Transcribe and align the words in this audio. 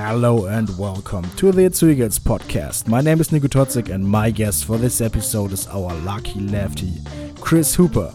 Hello 0.00 0.46
and 0.46 0.78
welcome 0.78 1.28
to 1.38 1.50
the 1.50 1.62
Itzehoe 1.62 1.90
Eagles 1.90 2.20
podcast. 2.20 2.86
My 2.86 3.00
name 3.00 3.20
is 3.20 3.32
Nico 3.32 3.48
Totzik 3.48 3.92
and 3.92 4.08
my 4.08 4.30
guest 4.30 4.64
for 4.64 4.78
this 4.78 5.00
episode 5.00 5.50
is 5.50 5.66
our 5.66 5.92
lucky 6.02 6.38
lefty, 6.38 6.92
Chris 7.40 7.74
Hooper. 7.74 8.14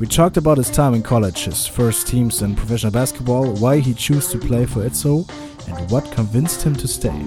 We 0.00 0.08
talked 0.08 0.36
about 0.36 0.58
his 0.58 0.68
time 0.68 0.94
in 0.94 1.02
college, 1.04 1.44
his 1.44 1.64
first 1.64 2.08
teams 2.08 2.42
in 2.42 2.56
professional 2.56 2.90
basketball, 2.90 3.54
why 3.54 3.78
he 3.78 3.94
chose 3.94 4.32
to 4.32 4.38
play 4.38 4.66
for 4.66 4.80
Itzehoe, 4.80 5.30
and 5.68 5.90
what 5.92 6.10
convinced 6.10 6.60
him 6.64 6.74
to 6.74 6.88
stay. 6.88 7.24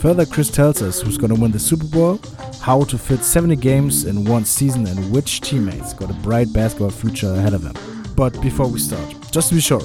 Further, 0.00 0.24
Chris 0.24 0.50
tells 0.50 0.80
us 0.80 1.02
who's 1.02 1.18
going 1.18 1.32
to 1.32 1.40
win 1.40 1.50
the 1.50 1.58
Super 1.58 1.86
Bowl, 1.86 2.18
how 2.62 2.84
to 2.84 2.96
fit 2.96 3.22
70 3.22 3.54
games 3.56 4.06
in 4.06 4.24
one 4.24 4.46
season, 4.46 4.86
and 4.86 5.12
which 5.12 5.42
teammates 5.42 5.92
got 5.92 6.10
a 6.10 6.14
bright 6.14 6.50
basketball 6.54 6.88
future 6.88 7.34
ahead 7.34 7.52
of 7.52 7.62
them. 7.62 7.74
But 8.16 8.40
before 8.40 8.66
we 8.66 8.80
start, 8.80 9.14
just 9.30 9.50
to 9.50 9.56
be 9.56 9.60
sure, 9.60 9.82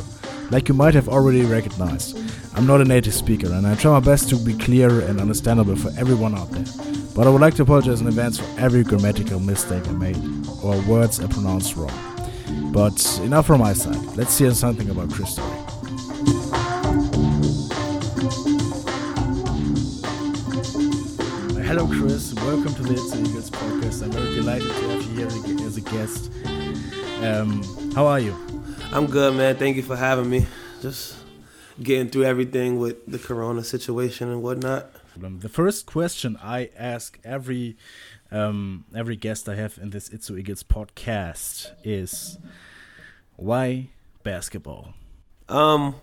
like 0.52 0.70
you 0.70 0.76
might 0.76 0.94
have 0.94 1.10
already 1.10 1.44
recognized, 1.46 2.18
I'm 2.56 2.66
not 2.66 2.82
a 2.82 2.86
native 2.86 3.14
speaker 3.14 3.52
and 3.52 3.66
I 3.66 3.76
try 3.76 3.92
my 3.92 4.00
best 4.00 4.30
to 4.30 4.38
be 4.38 4.54
clear 4.54 5.02
and 5.02 5.20
understandable 5.20 5.76
for 5.76 5.92
everyone 6.00 6.36
out 6.36 6.50
there. 6.52 6.66
But 7.16 7.28
I 7.28 7.30
would 7.30 7.42
like 7.42 7.56
to 7.56 7.64
apologize 7.64 8.02
in 8.02 8.08
advance 8.08 8.40
for 8.40 8.60
every 8.60 8.84
grammatical 8.84 9.40
mistake 9.40 9.88
I 9.88 9.92
made 9.92 10.18
or 10.64 10.80
words 10.82 11.20
I 11.20 11.28
pronounced 11.28 11.76
wrong. 11.76 11.92
But 12.72 13.20
enough 13.24 13.48
from 13.48 13.62
my 13.62 13.74
side. 13.74 14.04
Let's 14.18 14.38
hear 14.38 14.52
something 14.52 14.90
about 14.90 15.12
Chris 15.12 15.34
story. 15.34 15.50
Hello, 21.64 21.88
Chris. 21.88 22.34
Welcome 22.36 22.74
to 22.76 22.84
the 22.84 22.94
Itzehoe 22.94 23.28
Eagles 23.28 23.50
podcast. 23.50 24.04
I'm 24.04 24.12
very 24.12 24.36
delighted 24.36 24.68
to 24.68 24.90
have 24.90 25.04
you 25.04 25.58
here 25.58 25.68
as 25.68 25.78
a 25.78 25.82
guest. 25.82 26.32
Um, 27.24 27.92
how 27.94 28.06
are 28.06 28.20
you? 28.20 28.55
I'm 28.92 29.08
good, 29.08 29.36
man. 29.36 29.56
Thank 29.58 29.76
you 29.76 29.84
for 29.84 29.96
having 29.96 30.30
me. 30.30 30.46
Just 30.82 31.18
getting 31.82 32.10
through 32.10 32.24
everything 32.24 32.80
with 32.80 33.06
the 33.06 33.20
corona 33.20 33.64
situation 33.64 34.30
and 34.30 34.42
whatnot. 34.42 34.90
The 35.18 35.50
first 35.50 35.86
question 35.86 36.38
I 36.42 36.70
ask 36.78 37.20
every 37.24 37.78
um, 38.32 38.86
every 38.96 39.16
guest 39.16 39.48
I 39.48 39.56
have 39.56 39.78
in 39.82 39.90
this 39.90 40.10
Itzehoe 40.10 40.40
Eagles 40.40 40.64
podcast 40.64 41.72
is 41.84 42.38
why 43.36 43.90
basketball? 44.24 44.94
Um, 45.50 45.96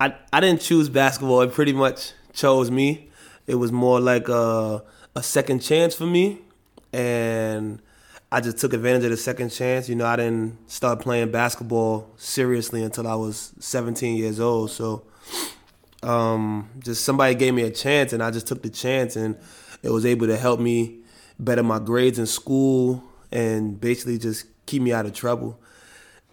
I 0.00 0.14
I 0.32 0.40
didn't 0.40 0.60
choose 0.60 0.88
basketball. 0.88 1.42
It 1.42 1.52
pretty 1.52 1.72
much 1.72 2.12
chose 2.32 2.70
me. 2.70 3.10
It 3.46 3.56
was 3.56 3.72
more 3.72 4.00
like 4.00 4.28
a 4.28 4.82
a 5.14 5.22
second 5.22 5.60
chance 5.60 5.94
for 5.94 6.06
me, 6.06 6.40
and 6.92 7.80
I 8.30 8.40
just 8.42 8.58
took 8.58 8.74
advantage 8.74 9.04
of 9.04 9.10
the 9.10 9.16
second 9.16 9.50
chance. 9.50 9.88
You 9.88 9.94
know, 9.94 10.04
I 10.04 10.16
didn't 10.16 10.70
start 10.70 11.00
playing 11.00 11.30
basketball 11.30 12.10
seriously 12.16 12.82
until 12.82 13.08
I 13.08 13.14
was 13.14 13.54
17 13.58 14.16
years 14.16 14.38
old. 14.38 14.70
So, 14.70 15.04
um, 16.02 16.68
just 16.78 17.04
somebody 17.04 17.34
gave 17.34 17.54
me 17.54 17.62
a 17.62 17.70
chance, 17.70 18.12
and 18.12 18.22
I 18.22 18.30
just 18.30 18.46
took 18.46 18.62
the 18.62 18.68
chance, 18.68 19.16
and 19.16 19.36
it 19.82 19.90
was 19.90 20.04
able 20.04 20.26
to 20.26 20.36
help 20.36 20.60
me 20.60 20.98
better 21.38 21.62
my 21.62 21.78
grades 21.78 22.18
in 22.18 22.26
school, 22.26 23.02
and 23.32 23.80
basically 23.80 24.18
just 24.18 24.44
keep 24.66 24.82
me 24.82 24.92
out 24.92 25.06
of 25.06 25.14
trouble. 25.14 25.58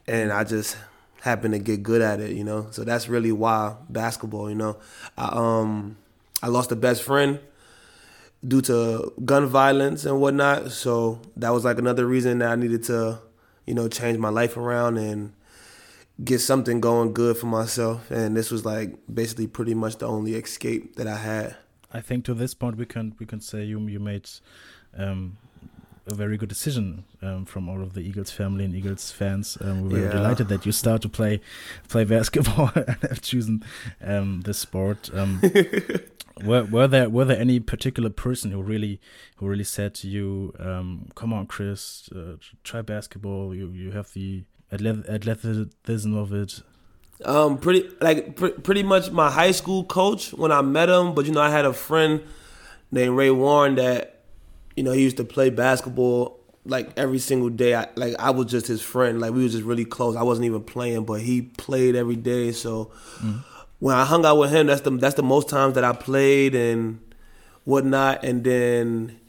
And 0.06 0.34
I 0.34 0.44
just 0.44 0.78
happened 1.22 1.54
to 1.54 1.60
get 1.60 1.82
good 1.82 2.02
at 2.02 2.20
it, 2.20 2.32
you 2.32 2.44
know. 2.44 2.68
So 2.72 2.84
that's 2.84 3.08
really 3.08 3.32
why 3.32 3.76
basketball, 3.90 4.50
you 4.50 4.56
know. 4.56 4.78
I 5.18 5.30
um 5.32 5.96
I 6.44 6.48
lost 6.48 6.72
a 6.72 6.76
best 6.76 7.04
friend 7.04 7.40
due 8.48 8.62
to 8.62 9.14
gun 9.24 9.46
violence 9.46 10.06
and 10.06 10.20
whatnot. 10.20 10.72
So 10.72 11.22
that 11.38 11.50
was 11.50 11.66
like 11.66 11.78
another 11.78 12.06
reason 12.06 12.40
that 12.40 12.52
I 12.52 12.56
needed 12.56 12.84
to, 12.84 13.20
you 13.66 13.74
know, 13.74 13.88
change 13.88 14.18
my 14.18 14.30
life 14.30 14.58
around 14.58 14.98
and 14.98 15.34
get 16.24 16.40
something 16.40 16.80
going 16.80 17.14
good 17.14 17.38
for 17.38 17.48
myself. 17.48 18.10
And 18.12 18.36
this 18.36 18.52
was 18.52 18.66
like 18.66 18.96
basically 19.12 19.48
pretty 19.48 19.74
much 19.74 19.98
the 19.98 20.08
only 20.08 20.36
escape 20.36 20.96
that 20.96 21.08
I 21.08 21.18
had. 21.18 21.56
I 21.92 22.02
think 22.02 22.26
to 22.26 22.34
this 22.34 22.54
point 22.54 22.78
we 22.78 22.86
can 22.86 23.16
we 23.20 23.26
can 23.26 23.40
say 23.40 23.64
you 23.64 23.80
you 23.88 24.00
made 24.00 24.30
um, 24.98 25.38
a 26.08 26.14
very 26.14 26.38
good 26.38 26.50
decision 26.50 27.04
um, 27.22 27.46
from 27.46 27.68
all 27.68 27.82
of 27.82 27.94
the 27.94 28.02
Eagles 28.02 28.32
family 28.32 28.64
and 28.64 28.76
Eagles 28.76 29.12
fans. 29.12 29.58
Um, 29.60 29.90
we 29.90 30.00
were 30.00 30.06
yeah. 30.06 30.12
delighted 30.12 30.48
that 30.50 30.66
you 30.66 30.72
start 30.72 31.02
to 31.02 31.10
play 31.10 31.42
play 31.88 32.04
basketball 32.04 32.72
and 32.76 32.98
have 33.02 33.22
chosen 33.22 33.64
um, 34.04 34.42
this 34.42 34.60
sport. 34.60 35.10
Um, 35.14 35.42
were, 36.44 36.64
were 36.66 36.88
there 36.88 37.10
were 37.10 37.26
there 37.26 37.40
any 37.40 37.60
particular 37.60 38.10
person 38.10 38.52
who 38.52 38.62
really 38.62 39.00
who 39.38 39.48
really 39.48 39.64
said 39.64 39.96
to 39.96 40.08
you, 40.08 40.54
um, 40.60 41.08
"Come 41.16 41.34
on, 41.34 41.48
Chris, 41.48 42.10
uh, 42.16 42.38
try 42.64 42.82
basketball. 42.82 43.56
You 43.56 43.70
you 43.70 43.92
have 43.92 44.14
the 44.14 44.44
athleticism 44.72 46.16
of 46.16 46.34
it." 46.34 46.62
Um, 47.24 47.58
pretty 47.58 47.90
like 48.02 48.36
pr- 48.36 48.48
pretty 48.48 48.84
much 48.84 49.10
my 49.10 49.32
high 49.32 49.52
school 49.52 49.86
coach 49.86 50.34
when 50.34 50.52
I 50.52 50.62
met 50.62 50.90
him. 50.90 51.16
But 51.16 51.26
you 51.26 51.32
know, 51.32 51.42
I 51.42 51.50
had 51.50 51.66
a 51.66 51.74
friend 51.74 52.22
named 52.92 53.16
Ray 53.16 53.32
Warren 53.32 53.76
that 53.76 54.15
you 54.76 54.84
know 54.84 54.92
he 54.92 55.02
used 55.02 55.18
to 55.18 55.24
play 55.24 55.50
basketball 55.50 56.40
like 56.66 56.90
every 56.98 57.20
single 57.20 57.50
day. 57.50 57.76
I 57.76 57.88
like 57.96 58.16
I 58.20 58.32
was 58.32 58.48
just 58.48 58.68
his 58.68 58.82
friend. 58.82 59.20
Like 59.22 59.34
we 59.34 59.44
was 59.44 59.54
just 59.54 59.64
really 59.64 59.86
close. 59.86 60.16
I 60.16 60.24
wasn't 60.24 60.46
even 60.46 60.64
playing, 60.64 61.06
but 61.06 61.22
he 61.22 61.42
played 61.42 61.96
every 61.96 62.18
day. 62.18 62.52
So. 62.52 62.92
Mm 63.18 63.44
when 63.80 63.96
I 63.96 64.06
hung 64.06 64.26
out 64.26 64.38
with 64.38 64.52
him, 64.52 64.68
that's 64.68 64.82
the 64.82 64.92
that's 64.92 65.16
the 65.16 65.24
most 65.24 65.50
times 65.50 65.76
that 65.76 65.84
I 65.84 65.94
played 65.94 66.56
and 66.56 67.00
whatnot. 67.66 68.24
And 68.24 68.44
then 68.44 69.20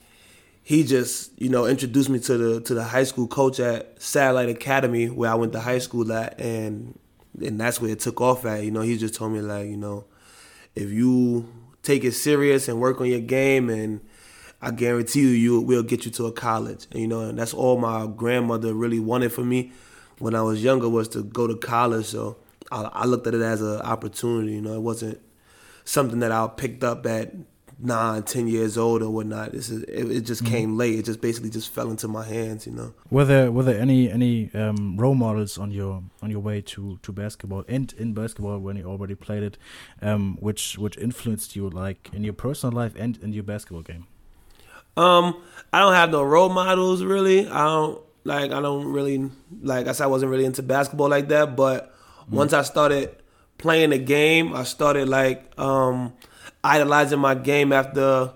he 0.62 0.84
just 0.84 1.30
you 1.40 1.48
know 1.48 1.66
introduced 1.66 2.08
me 2.08 2.18
to 2.20 2.36
the 2.36 2.60
to 2.62 2.74
the 2.74 2.84
high 2.84 3.04
school 3.04 3.26
coach 3.26 3.60
at 3.60 4.00
Satellite 4.00 4.48
Academy 4.48 5.08
where 5.08 5.30
I 5.30 5.34
went 5.34 5.52
to 5.52 5.60
high 5.60 5.78
school 5.78 6.10
at, 6.12 6.40
and 6.40 6.98
and 7.40 7.60
that's 7.60 7.80
where 7.80 7.90
it 7.90 8.00
took 8.00 8.20
off 8.20 8.44
at. 8.44 8.64
You 8.64 8.70
know, 8.70 8.82
he 8.82 8.96
just 8.96 9.14
told 9.14 9.32
me 9.32 9.40
like 9.40 9.66
you 9.66 9.76
know 9.76 10.04
if 10.74 10.90
you 10.90 11.48
take 11.82 12.04
it 12.04 12.12
serious 12.12 12.68
and 12.68 12.80
work 12.80 13.00
on 13.00 13.06
your 13.06 13.20
game 13.20 13.70
and 13.70 14.00
I 14.62 14.70
guarantee 14.70 15.20
you, 15.20 15.28
you 15.28 15.60
will 15.60 15.82
get 15.82 16.04
you 16.04 16.10
to 16.12 16.26
a 16.26 16.32
college. 16.32 16.86
And, 16.90 17.00
you 17.00 17.08
know, 17.08 17.20
and 17.20 17.38
that's 17.38 17.54
all 17.54 17.78
my 17.78 18.06
grandmother 18.06 18.74
really 18.74 19.00
wanted 19.00 19.32
for 19.32 19.44
me 19.44 19.72
when 20.18 20.34
I 20.34 20.42
was 20.42 20.62
younger 20.64 20.88
was 20.88 21.08
to 21.08 21.22
go 21.22 21.46
to 21.46 21.56
college. 21.56 22.06
So 22.06 22.38
I, 22.70 22.82
I 22.92 23.04
looked 23.04 23.26
at 23.26 23.34
it 23.34 23.42
as 23.42 23.60
an 23.60 23.80
opportunity. 23.82 24.52
You 24.52 24.62
know, 24.62 24.74
it 24.74 24.82
wasn't 24.82 25.20
something 25.84 26.20
that 26.20 26.32
I 26.32 26.48
picked 26.48 26.82
up 26.84 27.06
at 27.06 27.34
nine, 27.78 28.22
ten 28.22 28.48
years 28.48 28.78
old 28.78 29.02
or 29.02 29.10
whatnot. 29.10 29.52
This 29.52 29.68
is 29.68 29.82
it, 29.82 30.10
it 30.10 30.20
just 30.22 30.42
mm-hmm. 30.42 30.52
came 30.52 30.76
late. 30.76 30.98
It 30.98 31.04
just 31.04 31.20
basically 31.20 31.50
just 31.50 31.70
fell 31.70 31.90
into 31.90 32.08
my 32.08 32.24
hands, 32.24 32.66
you 32.66 32.72
know. 32.72 32.94
Were 33.10 33.24
there 33.24 33.52
were 33.52 33.62
there 33.62 33.78
any 33.78 34.10
any 34.10 34.50
um, 34.54 34.96
role 34.96 35.14
models 35.14 35.58
on 35.58 35.70
your 35.70 36.02
on 36.22 36.30
your 36.30 36.40
way 36.40 36.60
to, 36.62 36.98
to 37.02 37.12
basketball 37.12 37.64
and 37.68 37.92
in 37.98 38.14
basketball 38.14 38.58
when 38.58 38.76
you 38.76 38.84
already 38.84 39.14
played 39.14 39.42
it, 39.42 39.58
um, 40.02 40.36
which 40.40 40.78
which 40.78 40.96
influenced 40.96 41.56
you 41.56 41.68
like 41.68 42.10
in 42.12 42.24
your 42.24 42.34
personal 42.34 42.74
life 42.74 42.94
and 42.96 43.18
in 43.18 43.32
your 43.32 43.44
basketball 43.44 43.82
game? 43.82 44.06
Um, 44.96 45.42
I 45.72 45.80
don't 45.80 45.94
have 45.94 46.10
no 46.10 46.22
role 46.22 46.48
models 46.48 47.04
really. 47.04 47.48
I 47.48 47.64
don't 47.64 48.02
like 48.24 48.50
I 48.52 48.60
don't 48.60 48.92
really 48.92 49.30
like 49.62 49.86
I 49.86 49.92
said 49.92 50.04
I 50.04 50.08
wasn't 50.08 50.30
really 50.30 50.44
into 50.44 50.62
basketball 50.62 51.08
like 51.08 51.28
that, 51.28 51.56
but 51.56 51.92
Mm-hmm. 52.26 52.36
Once 52.36 52.52
I 52.52 52.62
started 52.62 53.14
playing 53.56 53.90
the 53.90 53.98
game, 53.98 54.52
I 54.52 54.64
started 54.64 55.08
like 55.08 55.56
um, 55.58 56.12
idolizing 56.64 57.20
my 57.20 57.36
game 57.36 57.72
after 57.72 58.32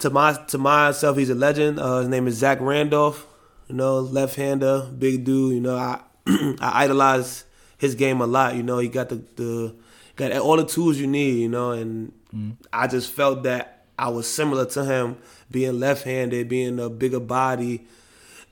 to 0.00 0.10
my 0.10 0.32
to 0.48 0.58
myself. 0.58 1.16
He's 1.16 1.30
a 1.30 1.34
legend. 1.36 1.78
Uh, 1.78 1.98
his 1.98 2.08
name 2.08 2.26
is 2.26 2.34
Zach 2.34 2.58
Randolph. 2.60 3.26
You 3.68 3.76
know, 3.76 4.00
left 4.00 4.34
hander, 4.34 4.90
big 4.98 5.24
dude. 5.24 5.54
You 5.54 5.60
know, 5.60 5.76
I 5.76 6.00
I 6.26 6.84
idolize 6.84 7.44
his 7.78 7.94
game 7.94 8.20
a 8.20 8.26
lot. 8.26 8.56
You 8.56 8.64
know, 8.64 8.78
he 8.78 8.88
got 8.88 9.10
the 9.10 9.22
the 9.36 9.76
got 10.16 10.32
all 10.32 10.56
the 10.56 10.66
tools 10.66 10.98
you 10.98 11.06
need. 11.06 11.38
You 11.38 11.48
know, 11.48 11.70
and 11.70 12.12
mm. 12.34 12.56
I 12.72 12.88
just 12.88 13.12
felt 13.12 13.44
that 13.44 13.73
I 13.98 14.08
was 14.08 14.28
similar 14.28 14.66
to 14.66 14.84
him, 14.84 15.18
being 15.50 15.78
left-handed, 15.78 16.48
being 16.48 16.78
a 16.78 16.88
bigger 16.90 17.20
body, 17.20 17.86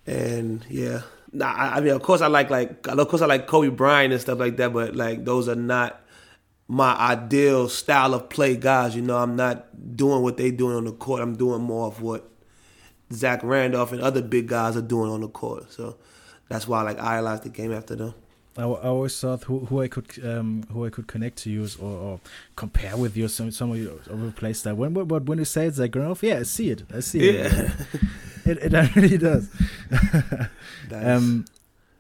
and 0.07 0.65
yeah, 0.69 1.03
Nah, 1.33 1.51
I 1.55 1.81
mean, 1.81 1.95
of 1.95 2.03
course, 2.03 2.21
I 2.21 2.27
like 2.27 2.51
like 2.51 2.87
of 2.87 3.09
course 3.09 3.23
I 3.23 3.27
like 3.27 3.47
Kobe 3.47 3.69
Bryant 3.69 4.13
and 4.13 4.21
stuff 4.21 4.39
like 4.39 4.59
that, 4.59 4.73
but 4.73 4.95
like 4.95 5.25
those 5.25 5.49
are 5.49 5.55
not 5.55 6.03
my 6.69 6.95
ideal 6.95 7.71
style 7.71 8.13
of 8.13 8.29
play 8.29 8.55
guys. 8.57 8.95
You 8.95 9.01
know, 9.01 9.17
I'm 9.17 9.35
not 9.35 9.97
doing 9.97 10.23
what 10.23 10.37
they 10.37 10.51
doing 10.51 10.77
on 10.77 10.85
the 10.85 10.93
court. 10.93 11.23
I'm 11.23 11.35
doing 11.35 11.63
more 11.63 11.87
of 11.87 12.03
what 12.03 12.29
Zach 13.13 13.43
Randolph 13.43 13.93
and 13.93 14.03
other 14.03 14.21
big 14.21 14.47
guys 14.47 14.77
are 14.77 14.83
doing 14.83 15.11
on 15.11 15.23
the 15.23 15.29
court. 15.29 15.73
So 15.73 15.97
that's 16.51 16.69
why 16.69 16.81
I 16.81 16.83
like 16.83 16.99
idolize 16.99 17.41
the 17.41 17.49
game 17.49 17.73
after 17.73 17.97
them. 17.97 18.15
I, 18.57 18.63
I 18.63 18.89
always 18.89 19.19
thought 19.19 19.45
who, 19.45 19.61
who 19.61 19.81
I 19.81 19.89
could 19.89 20.07
um, 20.25 20.65
who 20.73 20.85
I 20.85 20.91
could 20.91 21.07
connect 21.07 21.39
to 21.39 21.51
you 21.51 21.67
or, 21.81 21.91
or 21.91 22.21
compare 22.57 22.97
with 22.97 23.17
you 23.17 23.29
some 23.29 23.51
some 23.51 23.73
of 23.73 23.79
your 23.79 23.99
play 24.33 24.53
style. 24.53 24.75
When 24.75 24.93
but 24.93 25.25
when 25.25 25.39
you 25.39 25.45
say 25.45 25.67
it's 25.67 25.79
like 25.79 25.95
Randolph, 25.95 26.23
yeah, 26.23 26.39
I 26.39 26.43
see 26.43 26.71
it. 26.71 26.83
I 26.95 27.01
see 27.01 27.31
it. 27.31 27.35
Yeah. 27.35 27.73
it, 28.45 28.59
it 28.75 28.97
really 28.97 29.19
does. 29.19 29.49
um, 30.93 31.47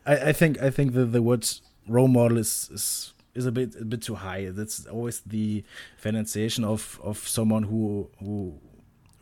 I, 0.04 0.16
I 0.16 0.32
think 0.32 0.60
I 0.60 0.70
think 0.70 0.92
the 0.92 1.06
the 1.06 1.22
word 1.22 1.48
role 1.88 2.08
model 2.08 2.38
is, 2.38 2.68
is 2.72 3.12
is 3.34 3.46
a 3.46 3.52
bit 3.52 3.74
a 3.80 3.84
bit 3.84 4.02
too 4.02 4.16
high. 4.16 4.50
That's 4.50 4.86
always 4.86 5.20
the 5.20 5.64
financiation 5.96 6.64
of 6.64 7.00
of 7.02 7.16
someone 7.26 7.62
who 7.64 8.08
who 8.18 8.58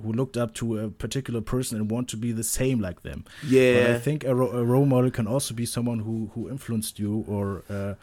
who 0.03 0.13
looked 0.13 0.37
up 0.37 0.55
to 0.55 0.79
a 0.79 0.89
particular 0.91 1.41
person 1.41 1.79
and 1.79 1.91
want 1.91 2.09
to 2.09 2.17
be 2.17 2.33
the 2.33 2.45
same 2.45 2.81
like 2.81 3.03
them. 3.03 3.25
Yeah, 3.47 3.75
but 3.75 3.91
I 3.91 3.99
think 3.99 4.25
a, 4.25 4.35
ro 4.35 4.51
a, 4.51 4.65
role 4.65 4.87
model 4.87 5.11
can 5.11 5.27
also 5.27 5.55
be 5.55 5.67
someone 5.67 6.01
who 6.01 6.31
who 6.35 6.51
influenced 6.51 6.99
you 6.99 7.25
or 7.29 7.65
uh, 7.71 7.95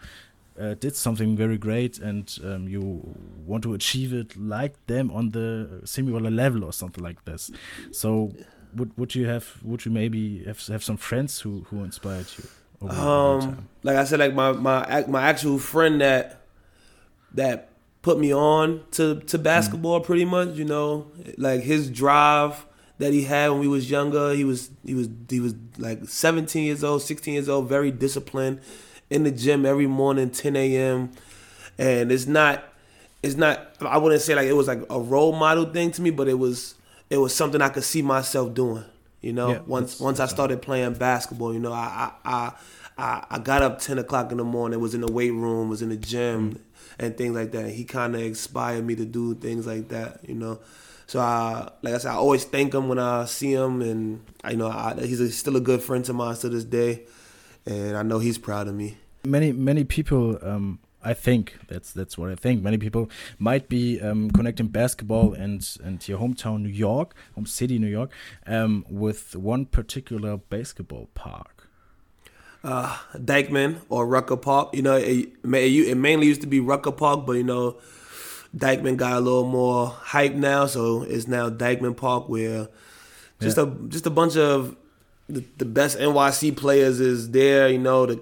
uh, 0.60 0.74
did 0.76 0.96
something 0.96 1.36
very 1.36 1.58
great 1.58 2.00
and 2.00 2.38
um, 2.44 2.68
you 2.68 3.16
want 3.46 3.64
to 3.64 3.74
achieve 3.74 4.14
it 4.14 4.36
like 4.38 4.74
them 4.88 5.12
on 5.12 5.30
the 5.30 5.82
similar 5.86 6.32
level 6.32 6.64
or 6.64 6.74
something 6.74 7.04
like 7.04 7.24
this. 7.26 7.52
So 7.92 8.34
would 8.76 8.98
would 8.98 9.16
you 9.16 9.28
have 9.28 9.58
would 9.64 9.86
you 9.86 9.92
maybe 9.92 10.44
have 10.46 10.66
have 10.68 10.84
some 10.84 10.98
friends 10.98 11.42
who 11.42 11.66
who 11.70 11.84
inspired 11.84 12.28
you? 12.38 12.46
Over, 12.80 12.94
um, 12.94 13.68
like 13.82 13.98
I 13.98 14.04
said, 14.04 14.20
like 14.20 14.34
my 14.34 14.52
my 14.52 15.06
my 15.08 15.24
actual 15.24 15.58
friend 15.58 16.02
that 16.02 16.42
that 17.34 17.67
put 18.08 18.18
me 18.18 18.34
on 18.34 18.82
to 18.92 19.20
to 19.20 19.38
basketball 19.38 20.00
mm. 20.00 20.06
pretty 20.06 20.24
much. 20.24 20.56
You 20.56 20.64
know, 20.64 21.12
like 21.38 21.62
his 21.62 21.90
drive 21.90 22.66
that 23.00 23.12
he 23.12 23.24
had 23.24 23.50
when 23.50 23.60
we 23.60 23.68
was 23.68 23.92
younger. 23.92 24.34
He 24.34 24.46
was 24.46 24.70
he 24.86 24.94
was 24.94 25.10
he 25.30 25.42
was 25.42 25.54
like 25.78 26.08
17 26.08 26.64
years 26.64 26.86
old, 26.86 27.02
16 27.02 27.34
years 27.34 27.50
old, 27.50 27.68
very 27.68 27.92
disciplined, 27.92 28.62
in 29.10 29.24
the 29.24 29.32
gym 29.32 29.66
every 29.66 29.88
morning, 29.88 30.30
10 30.30 30.56
a.m. 30.56 31.12
And 31.78 32.10
it's 32.10 32.28
not 32.28 32.64
it's 33.22 33.36
not 33.36 33.76
I 33.82 33.98
wouldn't 33.98 34.22
say 34.22 34.36
like 34.36 34.48
it 34.48 34.54
was 34.54 34.68
like 34.68 34.84
a 34.90 35.00
role 35.02 35.34
model 35.34 35.66
thing 35.66 35.92
to 35.92 36.02
me, 36.02 36.10
but 36.10 36.30
it 36.30 36.40
was 36.40 36.76
it 37.10 37.18
was 37.18 37.36
something 37.36 37.62
I 37.62 37.68
could 37.68 37.84
see 37.84 38.02
myself 38.02 38.54
doing. 38.54 38.86
You 39.20 39.34
know, 39.34 39.50
yeah, 39.50 39.60
once 39.68 40.00
once 40.00 40.22
I 40.22 40.28
started 40.28 40.62
playing 40.62 40.94
basketball, 40.94 41.54
you 41.54 41.60
know, 41.60 41.74
I 41.74 42.12
I 42.24 42.54
I 42.98 43.26
I 43.32 43.40
got 43.40 43.64
up 43.64 43.80
10 43.80 44.00
o'clock 44.00 44.32
in 44.32 44.38
the 44.38 44.46
morning, 44.46 44.80
was 44.80 44.96
in 44.96 45.02
the 45.02 45.12
weight 45.12 45.34
room, 45.34 45.68
was 45.68 45.82
in 45.82 45.90
the 45.90 45.98
gym. 45.98 46.64
And 47.00 47.16
things 47.16 47.36
like 47.36 47.52
that. 47.52 47.70
He 47.70 47.84
kind 47.84 48.16
of 48.16 48.22
inspired 48.22 48.86
me 48.86 48.96
to 48.96 49.06
do 49.06 49.36
things 49.36 49.68
like 49.68 49.90
that, 49.90 50.28
you 50.28 50.36
know. 50.36 50.60
So 51.08 51.22
I, 51.22 51.72
like 51.82 51.94
I 51.94 51.98
said, 52.00 52.12
I 52.12 52.16
always 52.16 52.44
thank 52.44 52.74
him 52.74 52.90
when 52.90 53.00
I 53.00 53.26
see 53.26 53.54
him, 53.54 53.82
and 53.82 54.26
you 54.50 54.58
know, 54.58 54.68
I, 54.68 54.94
he's 55.00 55.22
a, 55.22 55.32
still 55.32 55.56
a 55.56 55.62
good 55.62 55.82
friend 55.82 56.04
to 56.06 56.14
mine 56.14 56.36
to 56.38 56.50
this 56.50 56.66
day, 56.66 57.04
and 57.66 57.96
I 57.96 58.04
know 58.04 58.20
he's 58.20 58.38
proud 58.38 58.68
of 58.68 58.76
me. 58.76 58.98
Many 59.24 59.54
many 59.54 59.84
people. 59.86 60.38
Um, 60.42 60.80
I 61.02 61.14
think 61.14 61.58
that's 61.70 61.94
that's 61.94 62.18
what 62.18 62.30
I 62.30 62.36
think. 62.36 62.62
Many 62.62 62.78
people 62.78 63.10
might 63.40 63.70
be 63.70 64.02
um, 64.02 64.30
connecting 64.32 64.68
basketball 64.68 65.34
and 65.34 65.66
and 65.82 66.06
your 66.06 66.20
hometown 66.20 66.62
New 66.62 66.70
York, 66.70 67.16
home 67.36 67.46
city 67.46 67.80
New 67.80 67.88
York, 67.88 68.12
um, 68.46 68.84
with 68.90 69.34
one 69.34 69.66
particular 69.66 70.36
basketball 70.36 71.08
park 71.14 71.57
uh, 72.68 72.98
Dyckman 73.16 73.80
or 73.88 74.06
Rucker 74.06 74.36
Park. 74.36 74.76
You 74.76 74.82
know, 74.82 74.98
it, 74.98 75.30
it 75.44 75.98
mainly 75.98 76.28
used 76.28 76.42
to 76.42 76.48
be 76.48 76.60
Rucker 76.60 76.92
Park, 76.92 77.26
but 77.26 77.34
you 77.34 77.44
know, 77.44 77.78
Dyckman 78.56 78.98
got 78.98 79.14
a 79.14 79.20
little 79.22 79.48
more 79.48 79.88
hype 79.88 80.34
now, 80.34 80.66
so 80.66 81.04
it's 81.04 81.28
now 81.28 81.50
Dyckman 81.50 81.96
Park, 81.96 82.28
where 82.28 82.68
just 83.40 83.58
yeah. 83.58 83.64
a 83.64 83.68
just 83.88 84.06
a 84.06 84.10
bunch 84.10 84.36
of 84.36 84.76
the, 85.30 85.46
the, 85.58 85.66
best 85.66 85.98
NYC 85.98 86.58
players 86.58 87.00
is 87.00 87.32
there. 87.32 87.70
You 87.70 87.80
know, 87.80 88.06
the, 88.06 88.14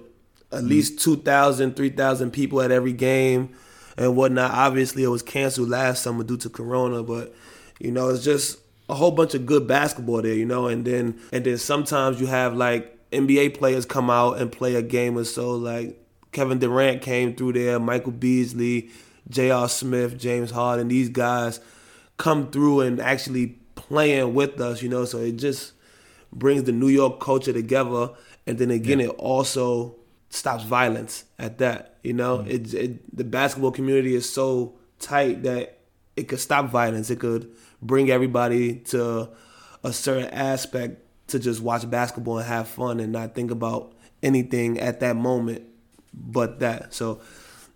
at 0.52 0.62
mm 0.62 0.68
least 0.68 1.00
2,000, 1.00 1.74
3,000 1.74 2.30
people 2.30 2.60
at 2.62 2.70
every 2.70 2.92
game 2.92 3.52
and 3.96 4.16
whatnot. 4.16 4.52
Obviously, 4.52 5.02
it 5.02 5.08
was 5.08 5.22
canceled 5.22 5.70
last 5.70 6.04
summer 6.04 6.22
due 6.22 6.36
to 6.36 6.48
Corona, 6.48 7.02
but 7.02 7.34
you 7.80 7.90
know, 7.90 8.10
it's 8.10 8.22
just 8.22 8.58
a 8.88 8.94
whole 8.94 9.10
bunch 9.10 9.34
of 9.34 9.44
good 9.44 9.66
basketball 9.66 10.22
there. 10.22 10.34
You 10.34 10.46
know, 10.46 10.68
and 10.68 10.84
then 10.84 11.20
and 11.32 11.44
then 11.44 11.58
sometimes 11.58 12.20
you 12.20 12.26
have 12.28 12.54
like 12.54 12.95
NBA 13.12 13.56
players 13.58 13.86
come 13.86 14.10
out 14.10 14.38
and 14.38 14.50
play 14.50 14.74
a 14.74 14.82
game 14.82 15.16
or 15.16 15.24
so. 15.24 15.52
Like 15.52 16.02
Kevin 16.32 16.58
Durant 16.58 17.02
came 17.02 17.34
through 17.34 17.54
there, 17.54 17.78
Michael 17.78 18.12
Beasley, 18.12 18.90
J.R. 19.28 19.68
Smith, 19.68 20.18
James 20.18 20.50
Harden. 20.50 20.88
These 20.88 21.08
guys 21.08 21.60
come 22.16 22.50
through 22.50 22.80
and 22.80 23.00
actually 23.00 23.58
playing 23.74 24.34
with 24.34 24.60
us, 24.60 24.82
you 24.82 24.88
know. 24.88 25.04
So 25.04 25.18
it 25.18 25.36
just 25.36 25.72
brings 26.32 26.64
the 26.64 26.72
New 26.72 26.88
York 26.88 27.20
culture 27.20 27.52
together, 27.52 28.10
and 28.46 28.58
then 28.58 28.70
again, 28.70 29.00
yeah. 29.00 29.06
it 29.06 29.10
also 29.12 29.96
stops 30.28 30.64
violence 30.64 31.24
at 31.38 31.58
that. 31.58 31.98
You 32.02 32.12
know, 32.12 32.38
mm-hmm. 32.38 32.50
it, 32.50 32.74
it 32.74 33.16
the 33.16 33.24
basketball 33.24 33.72
community 33.72 34.14
is 34.14 34.30
so 34.30 34.74
tight 34.98 35.42
that 35.44 35.78
it 36.16 36.28
could 36.28 36.40
stop 36.40 36.70
violence. 36.70 37.10
It 37.10 37.20
could 37.20 37.50
bring 37.80 38.10
everybody 38.10 38.76
to 38.76 39.28
a 39.84 39.92
certain 39.92 40.28
aspect 40.30 41.02
to 41.28 41.38
just 41.38 41.60
watch 41.60 41.88
basketball 41.90 42.38
and 42.38 42.46
have 42.46 42.68
fun 42.68 43.00
and 43.00 43.12
not 43.12 43.34
think 43.34 43.50
about 43.50 43.92
anything 44.22 44.78
at 44.78 45.00
that 45.00 45.16
moment 45.16 45.62
but 46.16 46.60
that. 46.60 46.94
So 46.94 47.20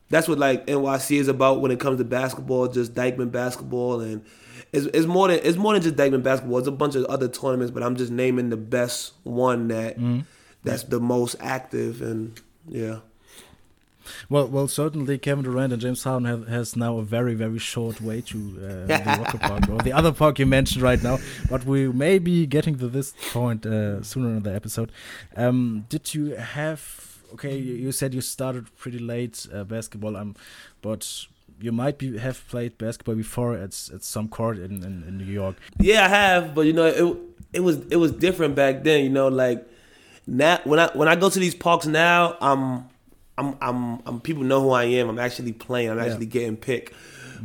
that's 0.08 0.26
what 0.26 0.38
like 0.38 0.66
NYC 0.66 1.18
is 1.18 1.28
about 1.28 1.60
when 1.60 1.70
it 1.70 1.78
comes 1.78 1.98
to 1.98 2.04
basketball, 2.04 2.68
just 2.68 2.94
Dyckman 2.94 3.30
basketball 3.30 4.00
and 4.00 4.24
it's, 4.72 4.86
it's 4.86 5.06
more 5.06 5.28
than 5.28 5.40
it's 5.42 5.58
more 5.58 5.72
than 5.72 5.82
just 5.82 5.96
Dyckman 5.96 6.22
basketball. 6.22 6.58
It's 6.58 6.68
a 6.68 6.72
bunch 6.72 6.94
of 6.94 7.04
other 7.06 7.28
tournaments, 7.28 7.70
but 7.70 7.82
I'm 7.82 7.96
just 7.96 8.10
naming 8.10 8.50
the 8.50 8.56
best 8.56 9.12
one 9.24 9.68
that 9.68 9.96
mm-hmm. 9.96 10.20
that's 10.64 10.84
the 10.84 11.00
most 11.00 11.36
active 11.40 12.02
and 12.02 12.40
yeah. 12.66 13.00
Well, 14.28 14.46
well, 14.46 14.68
certainly 14.68 15.18
Kevin 15.18 15.44
Durant 15.44 15.72
and 15.72 15.80
James 15.80 16.04
Harden 16.04 16.26
have, 16.26 16.48
has 16.48 16.76
now 16.76 16.98
a 16.98 17.02
very, 17.02 17.34
very 17.34 17.58
short 17.58 18.00
way 18.00 18.20
to 18.22 18.38
uh, 18.38 18.86
the 18.86 19.02
Rucker 19.18 19.38
Park 19.38 19.68
or 19.68 19.78
the 19.78 19.92
other 19.92 20.12
park 20.12 20.38
you 20.38 20.46
mentioned 20.46 20.82
right 20.82 21.02
now. 21.02 21.18
But 21.48 21.64
we 21.64 21.88
may 21.88 22.18
be 22.18 22.46
getting 22.46 22.78
to 22.78 22.88
this 22.88 23.14
point 23.32 23.66
uh, 23.66 24.02
sooner 24.02 24.28
in 24.28 24.42
the 24.42 24.54
episode. 24.54 24.92
Um, 25.36 25.86
did 25.88 26.14
you 26.14 26.36
have? 26.36 27.06
Okay, 27.34 27.56
you 27.56 27.92
said 27.92 28.12
you 28.12 28.20
started 28.20 28.76
pretty 28.76 28.98
late 28.98 29.46
uh, 29.54 29.62
basketball, 29.62 30.16
um, 30.16 30.34
but 30.82 31.26
you 31.60 31.72
might 31.72 31.98
be 31.98 32.18
have 32.18 32.46
played 32.48 32.76
basketball 32.78 33.14
before 33.14 33.54
at 33.54 33.90
at 33.94 34.02
some 34.02 34.28
court 34.28 34.58
in, 34.58 34.82
in, 34.82 35.04
in 35.06 35.18
New 35.18 35.32
York. 35.32 35.56
Yeah, 35.78 36.04
I 36.04 36.08
have, 36.08 36.54
but 36.54 36.62
you 36.62 36.72
know 36.72 36.86
it 36.86 37.16
it 37.52 37.60
was 37.60 37.78
it 37.90 37.96
was 37.96 38.12
different 38.12 38.54
back 38.54 38.82
then. 38.82 39.04
You 39.04 39.10
know, 39.10 39.28
like 39.28 39.66
now 40.26 40.60
when 40.64 40.80
I 40.80 40.90
when 40.94 41.08
I 41.08 41.16
go 41.16 41.28
to 41.28 41.38
these 41.38 41.54
parks 41.54 41.86
now, 41.86 42.36
I'm 42.40 42.88
I'm, 43.38 43.56
I'm, 43.60 44.02
I'm, 44.06 44.20
people 44.20 44.42
know 44.42 44.60
who 44.60 44.70
I 44.70 44.84
am. 44.84 45.08
I'm 45.08 45.18
actually 45.18 45.52
playing. 45.52 45.90
I'm 45.90 45.98
actually 45.98 46.26
getting 46.26 46.56
picked. 46.56 46.92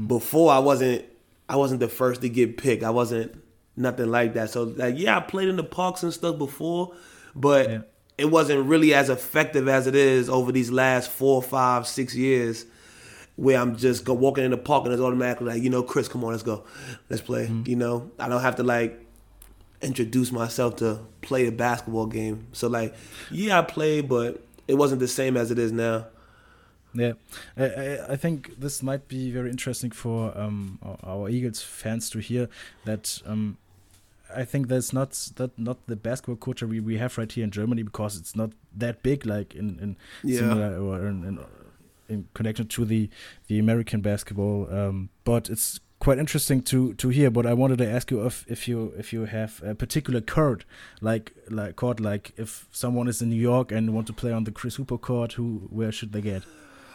Before 0.07 0.51
I 0.51 0.59
wasn't, 0.59 1.05
I 1.47 1.55
wasn't 1.55 1.79
the 1.79 1.87
first 1.87 2.21
to 2.21 2.29
get 2.29 2.57
picked. 2.57 2.83
I 2.83 2.89
wasn't 2.89 3.41
nothing 3.77 4.09
like 4.09 4.33
that. 4.33 4.49
So 4.49 4.63
like, 4.63 4.97
yeah, 4.97 5.17
I 5.17 5.21
played 5.21 5.47
in 5.47 5.55
the 5.55 5.63
parks 5.63 6.03
and 6.03 6.13
stuff 6.13 6.37
before, 6.37 6.93
but 7.35 7.69
yeah. 7.69 7.79
it 8.17 8.25
wasn't 8.25 8.65
really 8.65 8.93
as 8.93 9.09
effective 9.09 9.67
as 9.67 9.87
it 9.87 9.95
is 9.95 10.29
over 10.29 10.51
these 10.51 10.71
last 10.71 11.09
four, 11.09 11.41
five, 11.41 11.87
six 11.87 12.15
years. 12.15 12.65
Where 13.37 13.59
I'm 13.59 13.75
just 13.75 14.05
go 14.05 14.13
walking 14.13 14.45
in 14.45 14.51
the 14.51 14.57
park 14.57 14.85
and 14.85 14.93
it's 14.93 15.01
automatically 15.01 15.47
like, 15.47 15.61
you 15.61 15.69
know, 15.69 15.83
Chris, 15.83 16.07
come 16.07 16.23
on, 16.23 16.31
let's 16.31 16.41
go, 16.41 16.63
let's 17.09 17.21
play. 17.21 17.47
Mm-hmm. 17.47 17.69
You 17.69 17.75
know, 17.75 18.11
I 18.17 18.29
don't 18.29 18.41
have 18.41 18.55
to 18.55 18.63
like 18.63 18.97
introduce 19.81 20.31
myself 20.31 20.77
to 20.77 20.99
play 21.21 21.47
a 21.47 21.51
basketball 21.51 22.05
game. 22.05 22.47
So 22.53 22.69
like, 22.69 22.95
yeah, 23.29 23.59
I 23.59 23.61
played, 23.61 24.07
but 24.07 24.41
it 24.67 24.75
wasn't 24.75 24.99
the 24.99 25.07
same 25.07 25.37
as 25.37 25.51
it 25.51 25.59
is 25.59 25.71
now. 25.71 26.07
Yeah, 26.93 27.13
I, 27.57 27.99
I 28.09 28.15
think 28.15 28.57
this 28.57 28.81
might 28.81 29.07
be 29.07 29.29
very 29.29 29.49
interesting 29.49 29.91
for 29.91 30.35
um, 30.37 30.79
our 31.03 31.29
Eagles 31.29 31.61
fans 31.61 32.09
to 32.11 32.19
hear 32.19 32.47
that. 32.85 33.21
Um, 33.25 33.57
I 34.35 34.43
think 34.43 34.69
that's 34.69 34.91
not 34.91 35.11
that 35.35 35.57
not 35.57 35.85
the 35.87 35.95
basketball 35.95 36.37
culture 36.37 36.65
we, 36.65 36.79
we 36.79 36.97
have 36.97 37.17
right 37.17 37.31
here 37.31 37.43
in 37.43 37.51
Germany 37.51 37.83
because 37.83 38.17
it's 38.17 38.35
not 38.35 38.51
that 38.75 39.03
big 39.03 39.25
like 39.25 39.53
in 39.53 39.77
in 39.79 39.97
yeah. 40.23 40.39
similar 40.39 40.79
or 40.79 41.07
in, 41.07 41.23
in, 41.23 41.39
in 42.09 42.27
connection 42.33 42.67
to 42.67 42.85
the 42.85 43.09
the 43.47 43.59
American 43.59 44.01
basketball. 44.01 44.67
Um, 44.73 45.09
but 45.25 45.49
it's 45.49 45.79
quite 46.05 46.19
interesting 46.19 46.61
to 46.61 46.93
to 46.93 47.09
hear. 47.09 47.31
But 47.31 47.45
I 47.47 47.53
wanted 47.55 47.79
to 47.79 47.89
ask 47.89 48.11
you 48.11 48.25
if 48.25 48.45
if 48.47 48.67
you 48.67 48.93
if 48.95 49.11
you 49.11 49.25
have 49.25 49.61
a 49.63 49.73
particular 49.73 50.21
court 50.21 50.63
like 51.01 51.33
like 51.49 51.75
court 51.75 51.99
like 51.99 52.31
if 52.37 52.67
someone 52.71 53.07
is 53.07 53.21
in 53.23 53.29
New 53.29 53.41
York 53.51 53.71
and 53.71 53.91
want 53.91 54.05
to 54.07 54.13
play 54.13 54.31
on 54.31 54.43
the 54.43 54.51
Chris 54.51 54.75
Hooper 54.75 54.99
court, 54.99 55.33
who 55.33 55.67
where 55.71 55.91
should 55.91 56.11
they 56.13 56.21
get? 56.21 56.43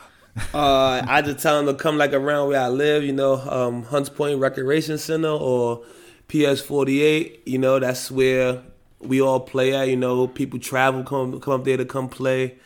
uh, 0.55 1.02
I 1.17 1.23
just 1.23 1.40
tell 1.40 1.57
them 1.57 1.67
to 1.67 1.83
come 1.83 1.99
like 1.99 2.12
around 2.12 2.49
where 2.49 2.61
I 2.61 2.69
live, 2.69 3.02
you 3.02 3.12
know, 3.12 3.35
um, 3.35 3.83
Hunts 3.83 4.09
Point 4.09 4.38
Recreation 4.38 4.97
Center 4.97 5.35
or 5.50 5.85
PS 6.29 6.61
forty 6.61 7.02
eight. 7.02 7.43
You 7.47 7.59
know, 7.59 7.81
that's 7.81 8.12
where 8.12 8.62
we 9.00 9.21
all 9.21 9.40
play 9.40 9.75
at. 9.75 9.88
You 9.88 9.97
know, 9.97 10.29
people 10.29 10.61
travel 10.61 11.02
come 11.02 11.40
come 11.40 11.55
up 11.55 11.64
there 11.64 11.76
to 11.76 11.85
come 11.85 12.09
play. 12.09 12.59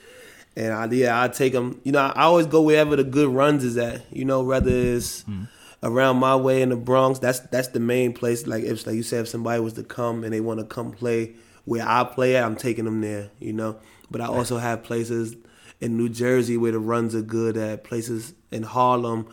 And 0.57 0.73
I, 0.73 0.85
yeah, 0.93 1.21
I 1.21 1.29
take 1.29 1.55
them. 1.55 1.81
You 1.85 1.93
know, 1.93 2.01
I 2.01 2.25
always 2.25 2.47
go 2.47 2.61
wherever 2.61 2.95
the 2.97 3.03
good 3.03 3.31
runs 3.31 3.65
is 3.65 3.79
at. 3.79 4.03
You 4.13 4.27
know, 4.27 4.43
whether 4.43 4.71
it's 4.71 5.25
mm 5.25 5.49
around 5.85 6.17
my 6.17 6.35
way 6.35 6.63
in 6.63 6.71
the 6.71 6.77
Bronx, 6.77 7.19
that's 7.21 7.41
that's 7.41 7.69
the 7.69 7.81
main 7.81 8.13
place. 8.13 8.47
Like 8.47 8.65
if 8.65 8.87
like 8.87 8.97
you 8.97 9.03
said, 9.03 9.21
if 9.21 9.29
somebody 9.29 9.61
was 9.61 9.75
to 9.75 9.85
come 9.85 10.25
and 10.25 10.33
they 10.33 10.41
want 10.41 10.59
to 10.59 10.67
come 10.67 10.91
play 10.91 11.35
where 11.67 11.87
I 11.87 12.05
play 12.05 12.37
at, 12.37 12.45
I'm 12.45 12.57
taking 12.57 12.87
them 12.87 13.01
there. 13.01 13.31
You 13.39 13.53
know, 13.53 13.79
but 14.11 14.21
I 14.21 14.27
also 14.27 14.59
have 14.59 14.83
places 14.83 15.37
in 15.81 15.97
New 15.97 16.09
Jersey 16.09 16.57
where 16.57 16.73
the 16.73 16.79
runs 16.79 17.15
are 17.15 17.23
good 17.23 17.57
at 17.57 17.85
places 17.85 18.33
in 18.51 18.63
Harlem, 18.63 19.27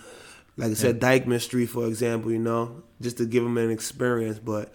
like 0.58 0.72
I 0.72 0.74
said, 0.74 1.00
yeah. 1.02 1.20
Dyckman 1.20 1.40
Street, 1.40 1.68
for 1.68 1.88
example. 1.88 2.32
You 2.32 2.40
know, 2.40 2.84
just 3.00 3.18
to 3.18 3.26
give 3.26 3.44
them 3.44 3.58
an 3.58 3.72
experience. 3.72 4.38
But 4.38 4.74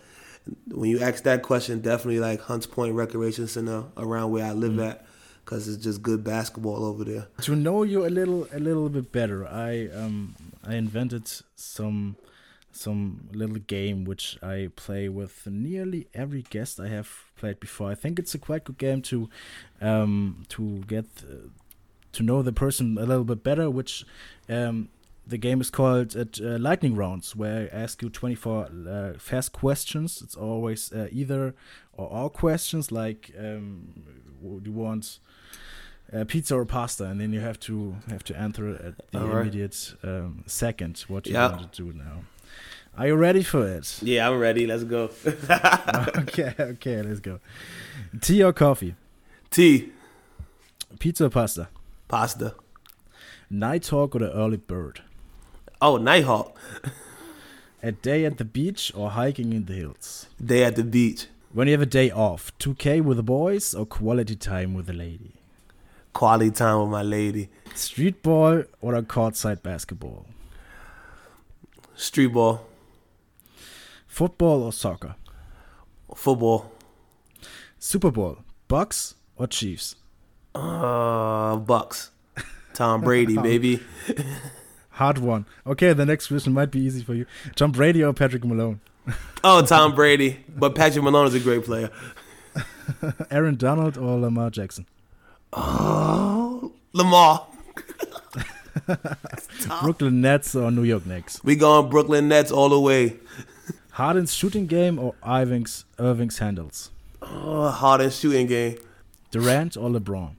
when 0.68 0.90
you 0.90 1.00
ask 1.00 1.24
that 1.24 1.42
question, 1.42 1.80
definitely 1.80 2.20
like 2.20 2.40
Hunts 2.40 2.66
Point 2.66 2.94
Recreation 2.94 3.46
Center 3.46 3.84
around 3.96 4.30
where 4.32 4.46
I 4.46 4.52
live 4.52 4.72
mm-hmm. 4.72 4.80
at 4.80 5.06
because 5.44 5.68
it's 5.68 5.82
just 5.82 6.02
good 6.02 6.24
basketball 6.24 6.84
over 6.84 7.04
there. 7.04 7.26
To 7.42 7.54
know 7.54 7.82
you 7.82 8.06
a 8.06 8.08
little 8.08 8.48
a 8.52 8.58
little 8.58 8.88
bit 8.88 9.12
better, 9.12 9.46
I 9.46 9.88
um 9.88 10.34
I 10.66 10.74
invented 10.74 11.30
some 11.54 12.16
some 12.72 13.28
little 13.32 13.56
game 13.56 14.04
which 14.04 14.38
I 14.42 14.68
play 14.76 15.08
with 15.08 15.46
nearly 15.46 16.08
every 16.12 16.42
guest 16.42 16.78
I 16.78 16.88
have 16.88 17.08
played 17.36 17.58
before. 17.58 17.90
I 17.90 17.94
think 17.94 18.18
it's 18.18 18.34
a 18.34 18.38
quite 18.38 18.64
good 18.64 18.78
game 18.78 19.00
to 19.02 19.30
um 19.80 20.44
to 20.50 20.80
get 20.86 21.06
uh, 21.22 21.48
to 22.16 22.22
know 22.22 22.42
the 22.42 22.52
person 22.52 22.96
a 22.98 23.04
little 23.04 23.24
bit 23.24 23.44
better, 23.44 23.70
which 23.70 24.04
um, 24.48 24.88
the 25.26 25.36
game 25.36 25.60
is 25.60 25.70
called 25.70 26.16
uh, 26.16 26.24
lightning 26.58 26.94
rounds, 26.94 27.36
where 27.36 27.68
I 27.72 27.76
ask 27.76 28.02
you 28.02 28.08
24 28.08 28.68
uh, 28.88 29.12
fast 29.18 29.52
questions. 29.52 30.22
It's 30.22 30.34
always 30.34 30.92
uh, 30.92 31.08
either 31.12 31.54
or 31.92 32.08
all 32.08 32.30
questions, 32.30 32.90
like 32.90 33.32
um, 33.38 33.92
do 34.40 34.62
you 34.64 34.72
want 34.72 35.18
uh, 36.12 36.24
pizza 36.24 36.54
or 36.56 36.64
pasta, 36.64 37.04
and 37.04 37.20
then 37.20 37.32
you 37.32 37.40
have 37.40 37.58
to 37.60 37.96
have 38.08 38.24
to 38.24 38.36
answer 38.36 38.68
at 38.68 39.10
the 39.10 39.20
right. 39.20 39.42
immediate 39.42 39.94
um, 40.02 40.44
second 40.46 41.04
what 41.08 41.26
you 41.26 41.34
want 41.34 41.72
to 41.72 41.82
do 41.82 41.92
now. 41.92 42.24
Are 42.98 43.08
you 43.08 43.14
ready 43.14 43.42
for 43.42 43.66
it? 43.66 43.98
Yeah, 44.02 44.28
I'm 44.28 44.38
ready. 44.38 44.66
Let's 44.66 44.84
go. 44.84 45.10
okay, 45.26 46.54
okay, 46.58 47.02
let's 47.02 47.20
go. 47.20 47.40
Tea 48.22 48.42
or 48.42 48.54
coffee? 48.54 48.94
Tea. 49.50 49.92
Pizza 50.98 51.26
or 51.26 51.28
pasta? 51.28 51.68
Pasta. 52.08 52.54
Nighthawk 53.50 54.16
or 54.16 54.20
the 54.20 54.32
early 54.32 54.56
bird? 54.56 55.02
Oh, 55.82 55.98
Nighthawk. 55.98 56.56
a 57.82 57.92
day 57.92 58.24
at 58.24 58.38
the 58.38 58.46
beach 58.46 58.92
or 58.94 59.10
hiking 59.10 59.52
in 59.52 59.66
the 59.66 59.74
hills? 59.74 60.28
Day 60.42 60.64
at 60.64 60.76
the 60.76 60.84
beach. 60.84 61.26
When 61.52 61.68
you 61.68 61.72
have 61.72 61.82
a 61.82 61.86
day 61.86 62.10
off, 62.10 62.50
2K 62.58 63.02
with 63.02 63.18
the 63.18 63.22
boys 63.22 63.74
or 63.74 63.84
quality 63.84 64.36
time 64.36 64.72
with 64.72 64.86
the 64.86 64.94
lady? 64.94 65.35
Quality 66.16 66.50
time 66.50 66.80
with 66.80 66.88
my 66.88 67.02
lady. 67.02 67.50
Street 67.74 68.22
ball 68.22 68.64
or 68.80 68.94
a 68.94 69.02
courtside 69.02 69.62
basketball? 69.62 70.24
Street 71.94 72.28
ball. 72.28 72.66
Football 74.06 74.62
or 74.62 74.72
soccer? 74.72 75.16
Football. 76.14 76.72
Super 77.78 78.10
Bowl, 78.10 78.38
Bucs 78.66 79.12
or 79.36 79.46
Chiefs? 79.46 79.96
Uh, 80.54 81.58
Bucs. 81.58 82.08
Tom 82.72 83.02
Brady, 83.02 83.36
baby. 83.50 83.80
Hard 84.92 85.18
one. 85.18 85.44
Okay, 85.66 85.92
the 85.92 86.06
next 86.06 86.28
question 86.28 86.54
might 86.54 86.70
be 86.70 86.80
easy 86.80 87.04
for 87.04 87.12
you. 87.12 87.26
Tom 87.56 87.72
Brady 87.72 88.02
or 88.02 88.14
Patrick 88.14 88.42
Mahomes? 88.42 88.80
oh, 89.44 89.60
Tom 89.66 89.94
Brady. 90.00 90.42
But 90.48 90.74
Patrick 90.74 91.04
Mahomes 91.04 91.26
is 91.28 91.34
a 91.34 91.40
great 91.40 91.64
player. 91.66 91.90
Aaron 93.30 93.56
Donald 93.56 93.98
or 93.98 94.18
Lamar 94.18 94.48
Jackson? 94.48 94.86
Oh, 95.56 96.72
Lamar. 96.92 97.46
Brooklyn 99.80 100.20
Nets 100.20 100.54
or 100.54 100.70
New 100.70 100.84
York 100.84 101.06
Knicks? 101.06 101.42
We 101.42 101.56
going 101.56 101.88
Brooklyn 101.88 102.28
Nets 102.28 102.52
all 102.52 102.68
the 102.68 102.78
way. 102.78 103.16
Harden's 103.92 104.34
shooting 104.34 104.66
game 104.66 104.98
or 104.98 105.14
Irving's 105.26 105.86
Irving's 105.98 106.38
handles? 106.38 106.90
Oh, 107.22 107.70
Harden's 107.70 108.18
shooting 108.18 108.46
game. 108.46 108.76
Durant 109.30 109.74
or 109.76 109.88
LeBron? 109.88 110.34